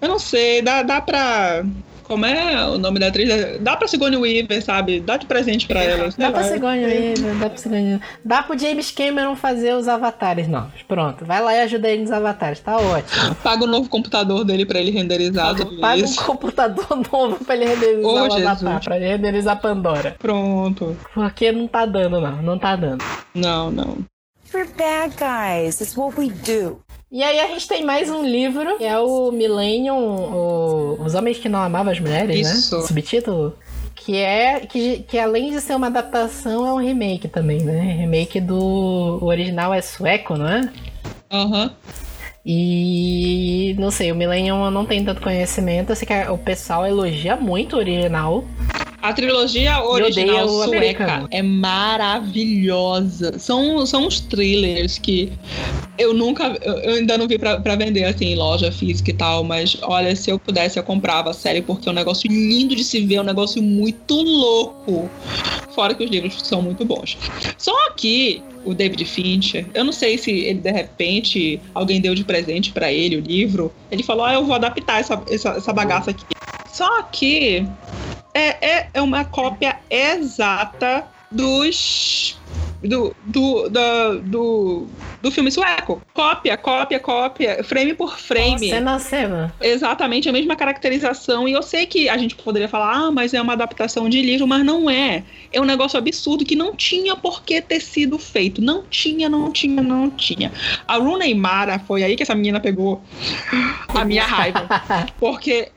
eu 0.00 0.08
não 0.08 0.18
sei, 0.18 0.62
dá, 0.62 0.82
dá 0.82 1.02
pra 1.02 1.62
Como 2.10 2.26
é 2.26 2.66
o 2.66 2.76
nome 2.76 2.98
da 2.98 3.06
atriz? 3.06 3.28
Dá 3.60 3.76
pra 3.76 3.86
Sigourney 3.86 4.18
Weaver, 4.18 4.60
sabe? 4.64 4.98
Dá 4.98 5.16
de 5.16 5.26
presente 5.26 5.68
pra 5.68 5.80
ela. 5.80 6.08
Dá 6.18 6.32
pra 6.32 6.40
lá. 6.40 6.48
Sigourney 6.48 6.84
Weaver, 6.84 7.38
dá 7.38 7.48
pra 7.48 7.56
Sigourney 7.56 7.92
Weaver. 7.92 8.08
Dá 8.24 8.42
pro 8.42 8.58
James 8.58 8.90
Cameron 8.90 9.36
fazer 9.36 9.74
os 9.74 9.86
avatares, 9.86 10.48
não. 10.48 10.72
Pronto, 10.88 11.24
vai 11.24 11.40
lá 11.40 11.54
e 11.54 11.60
ajuda 11.60 11.88
ele 11.88 12.02
nos 12.02 12.10
avatares, 12.10 12.58
tá 12.58 12.78
ótimo. 12.78 13.36
Paga 13.36 13.62
o 13.62 13.66
novo 13.68 13.88
computador 13.88 14.44
dele 14.44 14.66
pra 14.66 14.80
ele 14.80 14.90
renderizar 14.90 15.54
tudo 15.54 15.80
Paga 15.80 16.04
um 16.04 16.14
computador 16.16 16.88
novo 17.12 17.44
pra 17.44 17.54
ele 17.54 17.66
renderizar 17.66 18.04
Ô, 18.10 18.14
o 18.14 18.18
avatar, 18.24 18.56
Jesus. 18.56 18.84
pra 18.84 18.96
ele 18.96 19.06
renderizar 19.06 19.60
Pandora. 19.60 20.16
Pronto. 20.18 20.96
Porque 21.14 21.52
não 21.52 21.68
tá 21.68 21.86
dando, 21.86 22.20
não, 22.20 22.42
não 22.42 22.58
tá 22.58 22.74
dando. 22.74 23.04
Não, 23.32 23.70
não. 23.70 23.98
We're 24.52 24.68
bad 24.76 25.14
guys. 25.16 25.80
It's 25.80 25.96
what 25.96 26.18
we 26.18 26.28
do. 26.28 26.80
E 27.10 27.22
aí 27.24 27.40
a 27.40 27.48
gente 27.48 27.66
tem 27.66 27.84
mais 27.84 28.08
um 28.08 28.22
livro, 28.24 28.78
que 28.78 28.84
é 28.84 28.98
o 28.98 29.32
Millennium, 29.32 29.96
o- 29.98 31.02
Os 31.04 31.14
Homens 31.14 31.38
que 31.38 31.48
Não 31.48 31.58
Amavam 31.60 31.92
as 31.92 31.98
Mulheres, 31.98 32.48
Isso. 32.48 32.76
né? 32.78 32.86
Subtítulo. 32.86 33.56
Que 33.96 34.16
é, 34.16 34.60
que, 34.60 35.00
que 35.00 35.18
além 35.18 35.50
de 35.50 35.60
ser 35.60 35.74
uma 35.74 35.88
adaptação, 35.88 36.66
é 36.66 36.72
um 36.72 36.76
remake 36.78 37.26
também, 37.28 37.58
né? 37.62 37.80
Remake 37.98 38.40
do 38.40 39.18
o 39.20 39.24
original 39.26 39.74
é 39.74 39.82
sueco, 39.82 40.36
não 40.36 40.48
é? 40.48 40.72
Aham. 41.30 41.72
E 42.46 43.74
não 43.78 43.90
sei, 43.90 44.10
o 44.10 44.14
Millennium 44.14 44.64
eu 44.64 44.70
não 44.70 44.86
tenho 44.86 45.04
tanto 45.04 45.20
conhecimento. 45.20 45.90
Eu 45.90 45.96
sei 45.96 46.06
que 46.08 46.30
o 46.30 46.38
pessoal 46.38 46.86
elogia 46.86 47.36
muito 47.36 47.74
o 47.76 47.78
original. 47.78 48.44
A 49.02 49.12
trilogia 49.14 49.82
original 49.82 50.48
sueca 50.64 51.26
é 51.30 51.42
maravilhosa. 51.42 53.38
São, 53.38 53.86
são 53.86 54.06
uns 54.06 54.20
thrillers 54.20 54.98
que 54.98 55.32
eu 55.96 56.12
nunca. 56.12 56.58
Eu 56.62 56.94
ainda 56.94 57.16
não 57.16 57.26
vi 57.26 57.38
pra, 57.38 57.58
pra 57.60 57.76
vender 57.76 58.04
assim 58.04 58.26
em 58.26 58.34
loja 58.36 58.70
física 58.70 59.10
e 59.10 59.14
tal, 59.14 59.42
mas 59.42 59.76
olha, 59.82 60.14
se 60.14 60.30
eu 60.30 60.38
pudesse, 60.38 60.78
eu 60.78 60.82
comprava 60.82 61.30
a 61.30 61.32
série, 61.32 61.62
porque 61.62 61.88
é 61.88 61.92
um 61.92 61.94
negócio 61.94 62.30
lindo 62.30 62.76
de 62.76 62.84
se 62.84 63.00
ver, 63.00 63.16
é 63.16 63.20
um 63.20 63.24
negócio 63.24 63.62
muito 63.62 64.14
louco. 64.14 65.10
Fora 65.74 65.94
que 65.94 66.04
os 66.04 66.10
livros 66.10 66.36
são 66.42 66.60
muito 66.60 66.84
bons. 66.84 67.16
Só 67.56 67.92
que 67.92 68.42
o 68.64 68.74
David 68.74 69.04
Fincher, 69.06 69.66
eu 69.72 69.84
não 69.84 69.92
sei 69.92 70.18
se 70.18 70.30
ele 70.30 70.60
de 70.60 70.70
repente 70.70 71.60
alguém 71.74 72.00
deu 72.00 72.14
de 72.14 72.24
presente 72.24 72.70
pra 72.72 72.92
ele 72.92 73.16
o 73.16 73.20
livro. 73.20 73.72
Ele 73.90 74.02
falou: 74.02 74.24
Ah, 74.24 74.34
eu 74.34 74.44
vou 74.44 74.54
adaptar 74.54 75.00
essa, 75.00 75.22
essa, 75.30 75.50
essa 75.50 75.72
bagaça 75.72 76.10
aqui. 76.10 76.24
Só 76.70 77.02
que 77.04 77.66
é, 78.40 78.56
é, 78.60 78.88
é 78.94 79.02
uma 79.02 79.24
cópia 79.24 79.76
exata 79.90 81.04
dos. 81.30 82.38
Do, 82.82 83.14
do, 83.26 83.68
da- 83.68 84.14
do, 84.14 84.86
do 85.20 85.30
filme 85.30 85.50
sueco. 85.50 86.00
Cópia, 86.14 86.56
cópia, 86.56 86.98
cópia, 86.98 87.62
frame 87.62 87.92
por 87.92 88.18
frame. 88.18 88.70
Cena 88.70 88.94
a 88.94 88.98
cena. 88.98 89.54
Exatamente 89.60 90.30
a 90.30 90.32
mesma 90.32 90.56
caracterização. 90.56 91.46
E 91.46 91.52
eu 91.52 91.62
sei 91.62 91.84
que 91.84 92.08
a 92.08 92.16
gente 92.16 92.34
poderia 92.36 92.68
falar, 92.70 92.94
ah, 92.94 93.10
mas 93.10 93.34
é 93.34 93.42
uma 93.42 93.52
adaptação 93.52 94.08
de 94.08 94.22
livro, 94.22 94.46
mas 94.46 94.64
não 94.64 94.88
é. 94.88 95.22
É 95.52 95.60
um 95.60 95.66
negócio 95.66 95.98
absurdo 95.98 96.42
que 96.42 96.56
não 96.56 96.74
tinha 96.74 97.14
por 97.14 97.42
que 97.42 97.60
ter 97.60 97.80
sido 97.80 98.18
feito. 98.18 98.62
Não 98.62 98.82
tinha, 98.88 99.28
não 99.28 99.52
tinha, 99.52 99.82
não 99.82 100.08
tinha. 100.08 100.50
A 100.88 100.96
Rooney 100.96 101.34
Mara, 101.34 101.78
foi 101.80 102.02
aí 102.02 102.16
que 102.16 102.22
essa 102.22 102.34
menina 102.34 102.60
pegou 102.60 103.02
a 103.88 104.06
minha 104.06 104.24
raiva. 104.24 104.66
Porque 105.20 105.68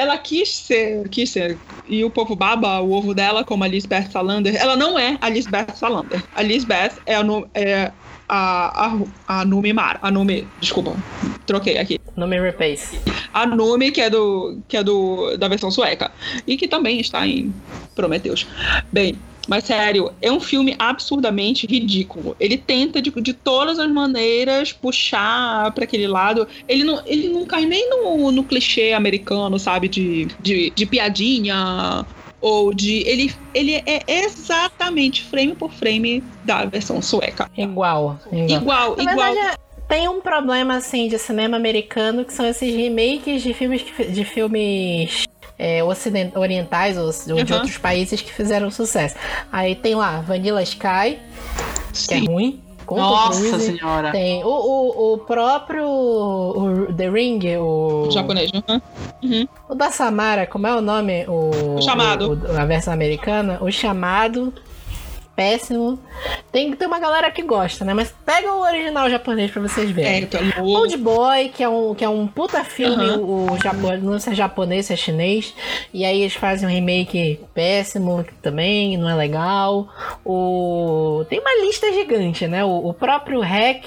ela 0.00 0.16
quis 0.16 0.48
ser, 0.48 1.08
quis 1.10 1.28
ser, 1.28 1.58
e 1.86 2.02
o 2.02 2.10
povo 2.10 2.34
baba 2.34 2.80
o 2.80 2.92
ovo 2.92 3.12
dela 3.12 3.44
como 3.44 3.64
a 3.64 3.68
Lisbeth 3.68 4.10
Salander. 4.10 4.56
Ela 4.56 4.74
não 4.74 4.98
é 4.98 5.18
a 5.20 5.28
Lisbeth 5.28 5.74
Salander. 5.74 6.24
A 6.34 6.42
Lisbeth 6.42 7.02
é 7.04 7.16
a, 7.16 7.22
é 7.54 7.92
a, 8.26 8.86
a, 8.86 8.98
a 9.26 9.44
Numi 9.44 9.74
Mara. 9.74 9.98
A 10.00 10.10
Numi, 10.10 10.48
desculpa, 10.58 10.96
troquei 11.44 11.76
aqui. 11.76 11.98
No 12.16 12.26
me 12.26 12.40
repace. 12.40 12.98
A 13.34 13.44
Numi, 13.44 13.90
que 13.90 14.00
é 14.00 14.08
do 14.08 14.62
que 14.66 14.78
é 14.78 14.82
do 14.82 15.36
da 15.36 15.48
versão 15.48 15.70
sueca 15.70 16.10
e 16.46 16.56
que 16.56 16.66
também 16.66 16.98
está 16.98 17.26
em 17.26 17.52
Prometheus. 17.94 18.46
Bem, 18.90 19.18
mas 19.48 19.64
sério, 19.64 20.12
é 20.20 20.30
um 20.30 20.40
filme 20.40 20.74
absurdamente 20.78 21.66
ridículo. 21.66 22.36
Ele 22.38 22.56
tenta 22.56 23.00
de, 23.02 23.10
de 23.10 23.32
todas 23.32 23.78
as 23.78 23.90
maneiras 23.90 24.72
puxar 24.72 25.72
para 25.72 25.84
aquele 25.84 26.06
lado. 26.06 26.46
Ele 26.68 26.84
não, 26.84 27.02
ele 27.06 27.28
não 27.28 27.44
cai 27.46 27.64
nem 27.66 27.88
no, 27.90 28.30
no 28.30 28.44
clichê 28.44 28.92
americano, 28.92 29.58
sabe, 29.58 29.88
de, 29.88 30.28
de, 30.40 30.70
de 30.70 30.86
piadinha 30.86 32.06
ou 32.40 32.72
de 32.72 33.02
ele 33.06 33.30
ele 33.52 33.74
é 33.74 34.02
exatamente 34.06 35.22
frame 35.24 35.54
por 35.54 35.72
frame 35.72 36.22
da 36.44 36.64
versão 36.64 37.02
sueca. 37.02 37.50
Igual. 37.56 38.18
Igual. 38.32 38.60
Igual, 38.60 39.00
igual. 39.00 39.34
verdade, 39.34 39.58
tem 39.88 40.08
um 40.08 40.20
problema 40.20 40.76
assim 40.76 41.08
de 41.08 41.18
cinema 41.18 41.56
americano 41.56 42.24
que 42.24 42.32
são 42.32 42.46
esses 42.46 42.72
remakes 42.74 43.42
de 43.42 43.52
filmes 43.52 43.82
que- 43.82 44.04
de 44.04 44.24
filmes 44.24 45.24
é, 45.60 45.84
ocident- 45.84 46.34
orientais 46.36 46.96
ou 46.96 47.04
ou 47.06 47.12
de 47.44 47.52
Uhum. 47.52 47.58
outros 47.58 47.76
países 47.78 48.20
que 48.22 48.32
fizeram 48.32 48.70
sucesso. 48.70 49.14
Aí 49.52 49.74
tem 49.74 49.94
lá 49.94 50.20
Vanilla 50.22 50.62
Sky, 50.62 51.18
que 52.06 52.14
é 52.14 52.18
Sim. 52.18 52.26
ruim. 52.26 52.60
com 52.86 52.96
Tom 52.96 53.02
Nossa 53.02 53.38
Cruise. 53.40 53.66
senhora. 53.78 54.10
Tem 54.10 54.42
o, 54.42 54.48
o, 54.48 55.12
o 55.14 55.18
próprio 55.18 55.86
o 55.86 56.92
The 56.92 57.08
Ring, 57.08 57.38
o, 57.56 58.06
O 58.08 58.10
japonês. 58.10 58.50
uhum. 59.22 59.46
o 59.68 59.74
da 59.76 59.90
Samara, 59.92 60.44
como 60.46 60.66
é 60.66 60.74
o 60.74 60.80
nome? 60.80 61.24
O, 61.28 61.76
O 61.76 61.82
Chamado. 61.82 62.40
a 62.58 62.64
versão 62.64 62.92
americana. 62.92 63.58
O 63.60 63.70
chamado. 63.70 64.52
Péssimo. 65.40 65.98
Tem 66.52 66.70
que 66.70 66.76
ter 66.76 66.84
uma 66.84 66.98
galera 66.98 67.30
que 67.30 67.40
gosta, 67.40 67.82
né? 67.82 67.94
Mas 67.94 68.12
pega 68.26 68.52
o 68.52 68.60
original 68.60 69.08
japonês 69.08 69.50
pra 69.50 69.62
vocês 69.62 69.90
verem. 69.90 70.28
É, 70.30 70.36
é 70.36 70.60
louco. 70.60 70.80
Old 70.82 70.96
Boy, 70.98 71.48
que 71.48 71.62
é 71.62 71.68
um, 71.68 71.94
que 71.94 72.04
é 72.04 72.08
um 72.10 72.26
puta 72.26 72.62
filme, 72.62 73.08
o, 73.12 73.56
japonês, 73.62 74.02
não 74.02 74.18
sei 74.18 74.20
se 74.20 74.30
é 74.30 74.34
japonês, 74.34 74.86
se 74.86 74.92
é 74.92 74.96
chinês. 74.96 75.54
E 75.94 76.04
aí 76.04 76.20
eles 76.20 76.34
fazem 76.34 76.68
um 76.68 76.70
remake 76.70 77.40
péssimo 77.54 78.22
que 78.22 78.34
também, 78.34 78.98
não 78.98 79.08
é 79.08 79.14
legal. 79.14 79.88
O... 80.26 81.24
Tem 81.30 81.40
uma 81.40 81.64
lista 81.64 81.90
gigante, 81.90 82.46
né? 82.46 82.62
O, 82.62 82.88
o 82.88 82.92
próprio 82.92 83.40
Hack, 83.40 83.86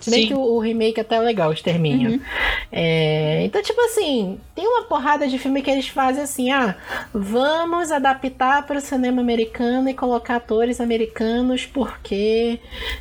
se 0.00 0.08
bem 0.08 0.28
que 0.28 0.34
o, 0.34 0.38
o 0.38 0.60
remake 0.60 1.00
até 1.00 1.16
é 1.16 1.20
legal, 1.20 1.50
o 1.50 1.52
Extermínio. 1.52 2.22
É, 2.70 3.42
Então, 3.44 3.60
tipo 3.60 3.80
assim, 3.80 4.38
tem 4.54 4.68
uma 4.68 4.84
porrada 4.84 5.26
de 5.26 5.36
filme 5.36 5.62
que 5.62 5.70
eles 5.70 5.88
fazem 5.88 6.22
assim, 6.22 6.52
ah, 6.52 6.76
vamos 7.12 7.90
adaptar 7.90 8.64
para 8.64 8.78
o 8.78 8.80
cinema 8.80 9.20
americano 9.20 9.88
e 9.88 9.94
colocar 9.94 10.36
atores 10.36 10.80
americanos 10.80 10.91
porque 11.66 12.58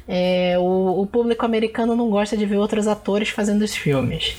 é, 0.07 0.55
o, 0.59 1.01
o 1.01 1.05
público 1.07 1.45
americano 1.45 1.95
não 1.95 2.09
gosta 2.09 2.35
de 2.37 2.45
ver 2.45 2.57
outros 2.57 2.87
atores 2.87 3.29
fazendo 3.29 3.61
os 3.61 3.75
filmes. 3.75 4.35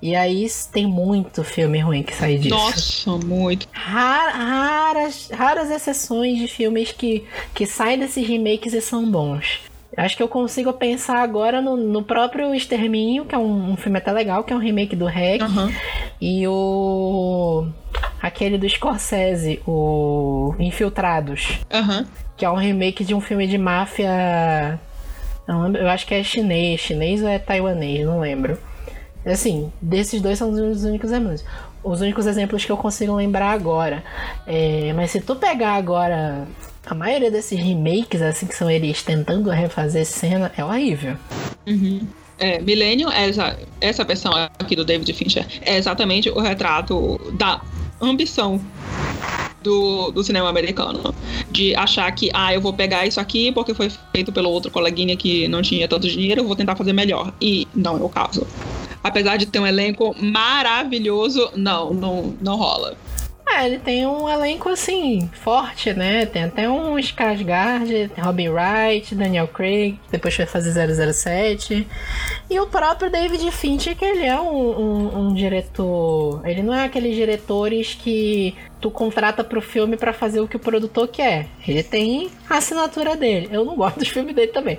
E 0.00 0.14
aí 0.14 0.46
tem 0.72 0.86
muito 0.86 1.42
filme 1.44 1.78
ruim 1.80 2.02
que 2.02 2.14
sai 2.14 2.36
disso. 2.38 2.54
Nossa, 2.54 3.10
muito. 3.26 3.68
Ra- 3.72 4.30
raras, 4.30 5.30
raras 5.32 5.70
exceções 5.70 6.38
de 6.38 6.48
filmes 6.48 6.92
que, 6.92 7.24
que 7.54 7.66
saem 7.66 7.98
desses 7.98 8.26
remakes 8.26 8.72
e 8.74 8.80
são 8.80 9.10
bons. 9.10 9.60
Acho 9.94 10.16
que 10.16 10.22
eu 10.22 10.28
consigo 10.28 10.72
pensar 10.72 11.18
agora 11.18 11.60
no, 11.60 11.76
no 11.76 12.02
próprio 12.02 12.54
Extermínio, 12.54 13.26
que 13.26 13.34
é 13.34 13.38
um, 13.38 13.72
um 13.72 13.76
filme 13.76 13.98
até 13.98 14.10
legal, 14.10 14.42
que 14.42 14.50
é 14.50 14.56
um 14.56 14.58
remake 14.58 14.96
do 14.96 15.04
Hack. 15.04 15.42
Aham. 15.42 15.70
E 16.18 16.48
o. 16.48 17.66
aquele 18.22 18.56
do 18.56 18.66
Scorsese, 18.66 19.60
o 19.66 20.54
Infiltrados, 20.58 21.58
Aham. 21.70 22.06
Que 22.42 22.46
é 22.46 22.50
um 22.50 22.56
remake 22.56 23.04
de 23.04 23.14
um 23.14 23.20
filme 23.20 23.46
de 23.46 23.56
máfia. 23.56 24.80
Eu 25.46 25.88
acho 25.88 26.04
que 26.04 26.12
é 26.12 26.24
chinês, 26.24 26.80
chinês 26.80 27.22
ou 27.22 27.28
é 27.28 27.38
taiwanês, 27.38 28.04
não 28.04 28.18
lembro. 28.18 28.58
Assim, 29.24 29.70
desses 29.80 30.20
dois 30.20 30.38
são 30.38 30.50
os 30.50 30.82
únicos 30.82 31.12
exemplos. 31.12 31.44
Os 31.84 32.00
únicos 32.00 32.26
exemplos 32.26 32.64
que 32.64 32.72
eu 32.72 32.76
consigo 32.76 33.14
lembrar 33.14 33.52
agora. 33.52 34.02
É, 34.44 34.92
mas 34.92 35.12
se 35.12 35.20
tu 35.20 35.36
pegar 35.36 35.74
agora 35.74 36.48
a 36.84 36.94
maioria 36.96 37.30
desses 37.30 37.56
remakes, 37.56 38.20
assim, 38.20 38.46
que 38.46 38.56
são 38.56 38.68
eles 38.68 39.04
tentando 39.04 39.48
refazer 39.48 40.04
cena, 40.04 40.50
é 40.56 40.64
horrível. 40.64 41.16
Uhum. 41.64 42.04
É, 42.40 42.58
Millennium, 42.58 43.08
é 43.08 43.28
essa, 43.28 43.56
essa 43.80 44.02
versão 44.02 44.32
aqui 44.58 44.74
do 44.74 44.84
David 44.84 45.12
Fincher, 45.12 45.46
é 45.60 45.76
exatamente 45.76 46.28
o 46.28 46.40
retrato 46.40 47.20
da 47.38 47.60
ambição 48.00 48.60
do, 49.62 50.10
do 50.10 50.22
cinema 50.24 50.48
americano. 50.48 51.14
De 51.50 51.74
achar 51.74 52.10
que, 52.12 52.30
ah, 52.34 52.52
eu 52.52 52.60
vou 52.60 52.72
pegar 52.72 53.06
isso 53.06 53.20
aqui 53.20 53.52
porque 53.52 53.74
foi 53.74 53.90
feito 54.12 54.32
pelo 54.32 54.50
outro 54.50 54.70
coleguinha 54.70 55.16
que 55.16 55.46
não 55.48 55.62
tinha 55.62 55.86
tanto 55.88 56.08
dinheiro, 56.08 56.40
eu 56.40 56.46
vou 56.46 56.56
tentar 56.56 56.76
fazer 56.76 56.92
melhor. 56.92 57.32
E 57.40 57.66
não 57.74 57.96
é 57.96 58.00
o 58.02 58.08
caso. 58.08 58.46
Apesar 59.04 59.36
de 59.36 59.46
ter 59.46 59.58
um 59.58 59.66
elenco 59.66 60.14
maravilhoso, 60.20 61.50
não, 61.56 61.92
não, 61.92 62.34
não 62.40 62.56
rola. 62.56 62.94
É, 63.54 63.66
ele 63.66 63.78
tem 63.80 64.06
um 64.06 64.28
elenco 64.28 64.68
assim, 64.70 65.28
forte, 65.42 65.92
né? 65.92 66.24
Tem 66.24 66.44
até 66.44 66.70
um 66.70 66.96
Skarsgård, 66.98 68.10
Robin 68.18 68.48
Wright, 68.48 69.14
Daniel 69.14 69.48
Craig, 69.48 69.98
depois 70.10 70.34
foi 70.34 70.46
fazer 70.46 70.72
007. 71.12 71.86
E 72.48 72.58
o 72.60 72.66
próprio 72.68 73.10
David 73.10 73.50
Fincher, 73.50 73.94
que 73.96 74.04
ele 74.04 74.24
é 74.24 74.40
um, 74.40 74.46
um- 74.80 75.18
um 75.28 75.34
diretor. 75.34 76.40
Ele 76.44 76.62
não 76.62 76.72
é 76.72 76.84
aqueles 76.84 77.14
diretores 77.14 77.94
que 77.94 78.54
tu 78.82 78.90
contrata 78.90 79.42
pro 79.44 79.62
filme 79.62 79.96
pra 79.96 80.12
fazer 80.12 80.40
o 80.40 80.48
que 80.48 80.56
o 80.56 80.60
produtor 80.60 81.06
quer. 81.08 81.46
Ele 81.66 81.82
tem 81.84 82.28
a 82.50 82.56
assinatura 82.58 83.16
dele. 83.16 83.48
Eu 83.52 83.64
não 83.64 83.76
gosto 83.76 84.00
dos 84.00 84.08
filmes 84.08 84.34
dele 84.34 84.48
também. 84.52 84.78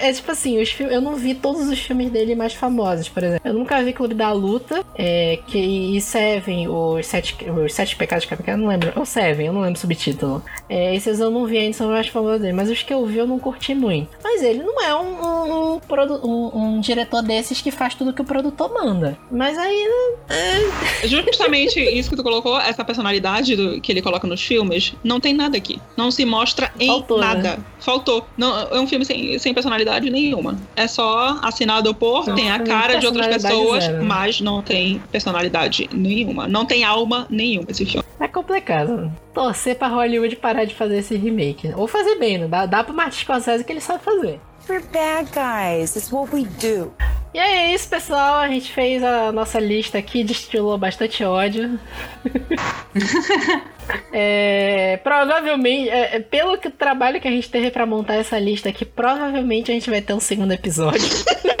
É 0.00 0.12
tipo 0.12 0.30
assim, 0.30 0.62
os 0.62 0.70
filmes, 0.70 0.94
eu 0.94 1.00
não 1.00 1.16
vi 1.16 1.34
todos 1.34 1.68
os 1.68 1.78
filmes 1.80 2.10
dele 2.10 2.34
mais 2.36 2.54
famosos, 2.54 3.08
por 3.08 3.22
exemplo. 3.22 3.42
Eu 3.44 3.52
nunca 3.52 3.82
vi 3.82 3.92
Clube 3.92 4.14
da 4.14 4.30
Luta, 4.32 4.84
é, 4.96 5.40
que, 5.46 5.58
e 5.58 6.00
Seven, 6.00 6.68
os 6.68 7.06
Sete, 7.06 7.36
os 7.50 7.74
sete 7.74 7.96
Pecados 7.96 8.24
Capitais, 8.24 8.56
eu 8.56 8.62
não 8.62 8.68
lembro. 8.70 8.92
Ou 8.96 9.04
Seven, 9.04 9.46
eu 9.48 9.52
não 9.52 9.60
lembro 9.62 9.76
o 9.76 9.80
subtítulo. 9.80 10.42
É, 10.68 10.94
esses 10.94 11.18
eu 11.18 11.30
não 11.30 11.44
vi 11.46 11.58
ainda, 11.58 11.76
são 11.76 11.88
mais 11.90 12.06
famosos 12.06 12.40
dele. 12.40 12.52
Mas 12.52 12.70
os 12.70 12.82
que 12.82 12.94
eu 12.94 13.04
vi 13.04 13.18
eu 13.18 13.26
não 13.26 13.38
curti 13.40 13.74
muito. 13.74 14.08
Mas 14.22 14.40
ele 14.42 14.62
não 14.62 14.80
é 14.80 14.94
um, 14.94 15.24
um, 15.24 15.80
um 15.82 16.74
um- 16.76 16.80
diretor 16.80 17.22
desses 17.22 17.60
que 17.60 17.70
faz 17.72 17.94
tudo 17.94 18.12
que 18.12 18.22
o 18.22 18.24
produtor 18.24 18.72
manda. 18.72 19.18
Mas 19.30 19.58
aí, 19.58 19.88
é, 20.28 21.06
Justamente 21.08 21.80
isso 21.80 22.10
que 22.10 22.16
tu 22.16 22.22
colocou, 22.22 22.58
essa 22.60 22.83
personalidade 22.84 23.56
do- 23.56 23.80
que 23.80 23.90
ele 23.92 24.02
coloca 24.02 24.26
nos 24.26 24.42
filmes, 24.42 24.94
não 25.02 25.18
tem 25.20 25.32
nada 25.34 25.56
aqui. 25.56 25.80
Não 25.96 26.10
se 26.10 26.24
mostra 26.24 26.70
em 26.78 26.86
Faltou, 26.86 27.18
né? 27.20 27.26
nada. 27.26 27.58
Faltou. 27.80 28.26
Não, 28.36 28.58
é 28.70 28.80
um 28.80 28.86
filme 28.86 29.04
sem, 29.04 29.38
sem 29.38 29.52
personalidade 29.54 30.10
nenhuma. 30.10 30.56
É 30.76 30.86
só 30.86 31.38
assinado 31.42 31.94
por, 31.94 32.26
Não, 32.26 32.34
tem 32.34 32.50
a 32.50 32.58
cara 32.60 32.96
de 32.96 33.06
outras 33.06 33.26
pessoas, 33.26 33.84
zero. 33.84 34.04
mas 34.04 34.40
não 34.40 34.62
tem 34.62 35.00
personalidade 35.10 35.88
nenhuma. 35.92 36.46
Não 36.46 36.64
tem 36.64 36.84
alma 36.84 37.26
nenhuma 37.30 37.66
esse 37.70 37.84
filme. 37.84 38.04
É 38.20 38.28
complicado. 38.28 39.10
Torcer 39.32 39.76
pra 39.76 39.88
Hollywood 39.88 40.36
parar 40.36 40.64
de 40.64 40.74
fazer 40.74 40.98
esse 40.98 41.16
remake. 41.16 41.72
Ou 41.76 41.86
fazer 41.88 42.16
bem, 42.16 42.38
né? 42.38 42.46
Dá, 42.46 42.66
dá 42.66 42.84
pro 42.84 42.94
Martin 42.94 43.18
Scorsese 43.20 43.64
que 43.64 43.72
ele 43.72 43.80
sabe 43.80 44.02
fazer. 44.04 44.40
We're 44.68 44.82
bad 44.92 45.30
guys. 45.32 45.94
It's 45.94 46.10
what 46.10 46.34
we 46.34 46.44
do. 46.44 46.92
E 47.34 47.38
aí 47.38 47.70
é 47.70 47.74
isso, 47.74 47.88
pessoal. 47.88 48.36
A 48.36 48.48
gente 48.48 48.72
fez 48.72 49.02
a 49.02 49.30
nossa 49.32 49.58
lista 49.60 49.98
aqui, 49.98 50.24
destilou 50.24 50.78
bastante 50.78 51.22
ódio. 51.24 51.78
É, 54.12 54.98
provavelmente, 55.04 55.90
é, 55.90 56.16
é, 56.16 56.20
pelo 56.20 56.56
que, 56.56 56.70
trabalho 56.70 57.20
que 57.20 57.28
a 57.28 57.30
gente 57.30 57.50
teve 57.50 57.70
pra 57.70 57.84
montar 57.84 58.14
essa 58.14 58.38
lista 58.38 58.70
aqui, 58.70 58.82
provavelmente 58.84 59.70
a 59.70 59.74
gente 59.74 59.90
vai 59.90 60.00
ter 60.00 60.14
um 60.14 60.20
segundo 60.20 60.52
episódio. 60.52 61.06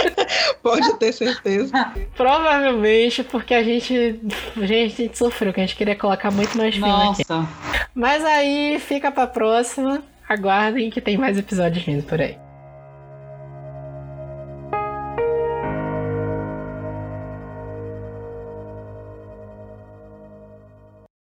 Pode 0.62 0.98
ter 0.98 1.12
certeza. 1.12 1.70
provavelmente, 2.16 3.22
porque 3.24 3.52
a 3.52 3.62
gente, 3.62 4.18
a 4.56 4.66
gente, 4.66 5.02
a 5.02 5.04
gente 5.04 5.18
sofreu, 5.18 5.52
que 5.52 5.60
a 5.60 5.66
gente 5.66 5.76
queria 5.76 5.94
colocar 5.94 6.30
muito 6.30 6.56
mais 6.56 6.74
filme 6.74 6.90
aqui. 6.90 7.24
Nossa. 7.28 7.48
Mas 7.94 8.24
aí 8.24 8.78
fica 8.78 9.12
pra 9.12 9.26
próxima. 9.26 10.02
Aguardem 10.26 10.88
que 10.88 11.02
tem 11.02 11.18
mais 11.18 11.36
episódios 11.36 11.84
vindo 11.84 12.02
por 12.04 12.18
aí. 12.22 12.38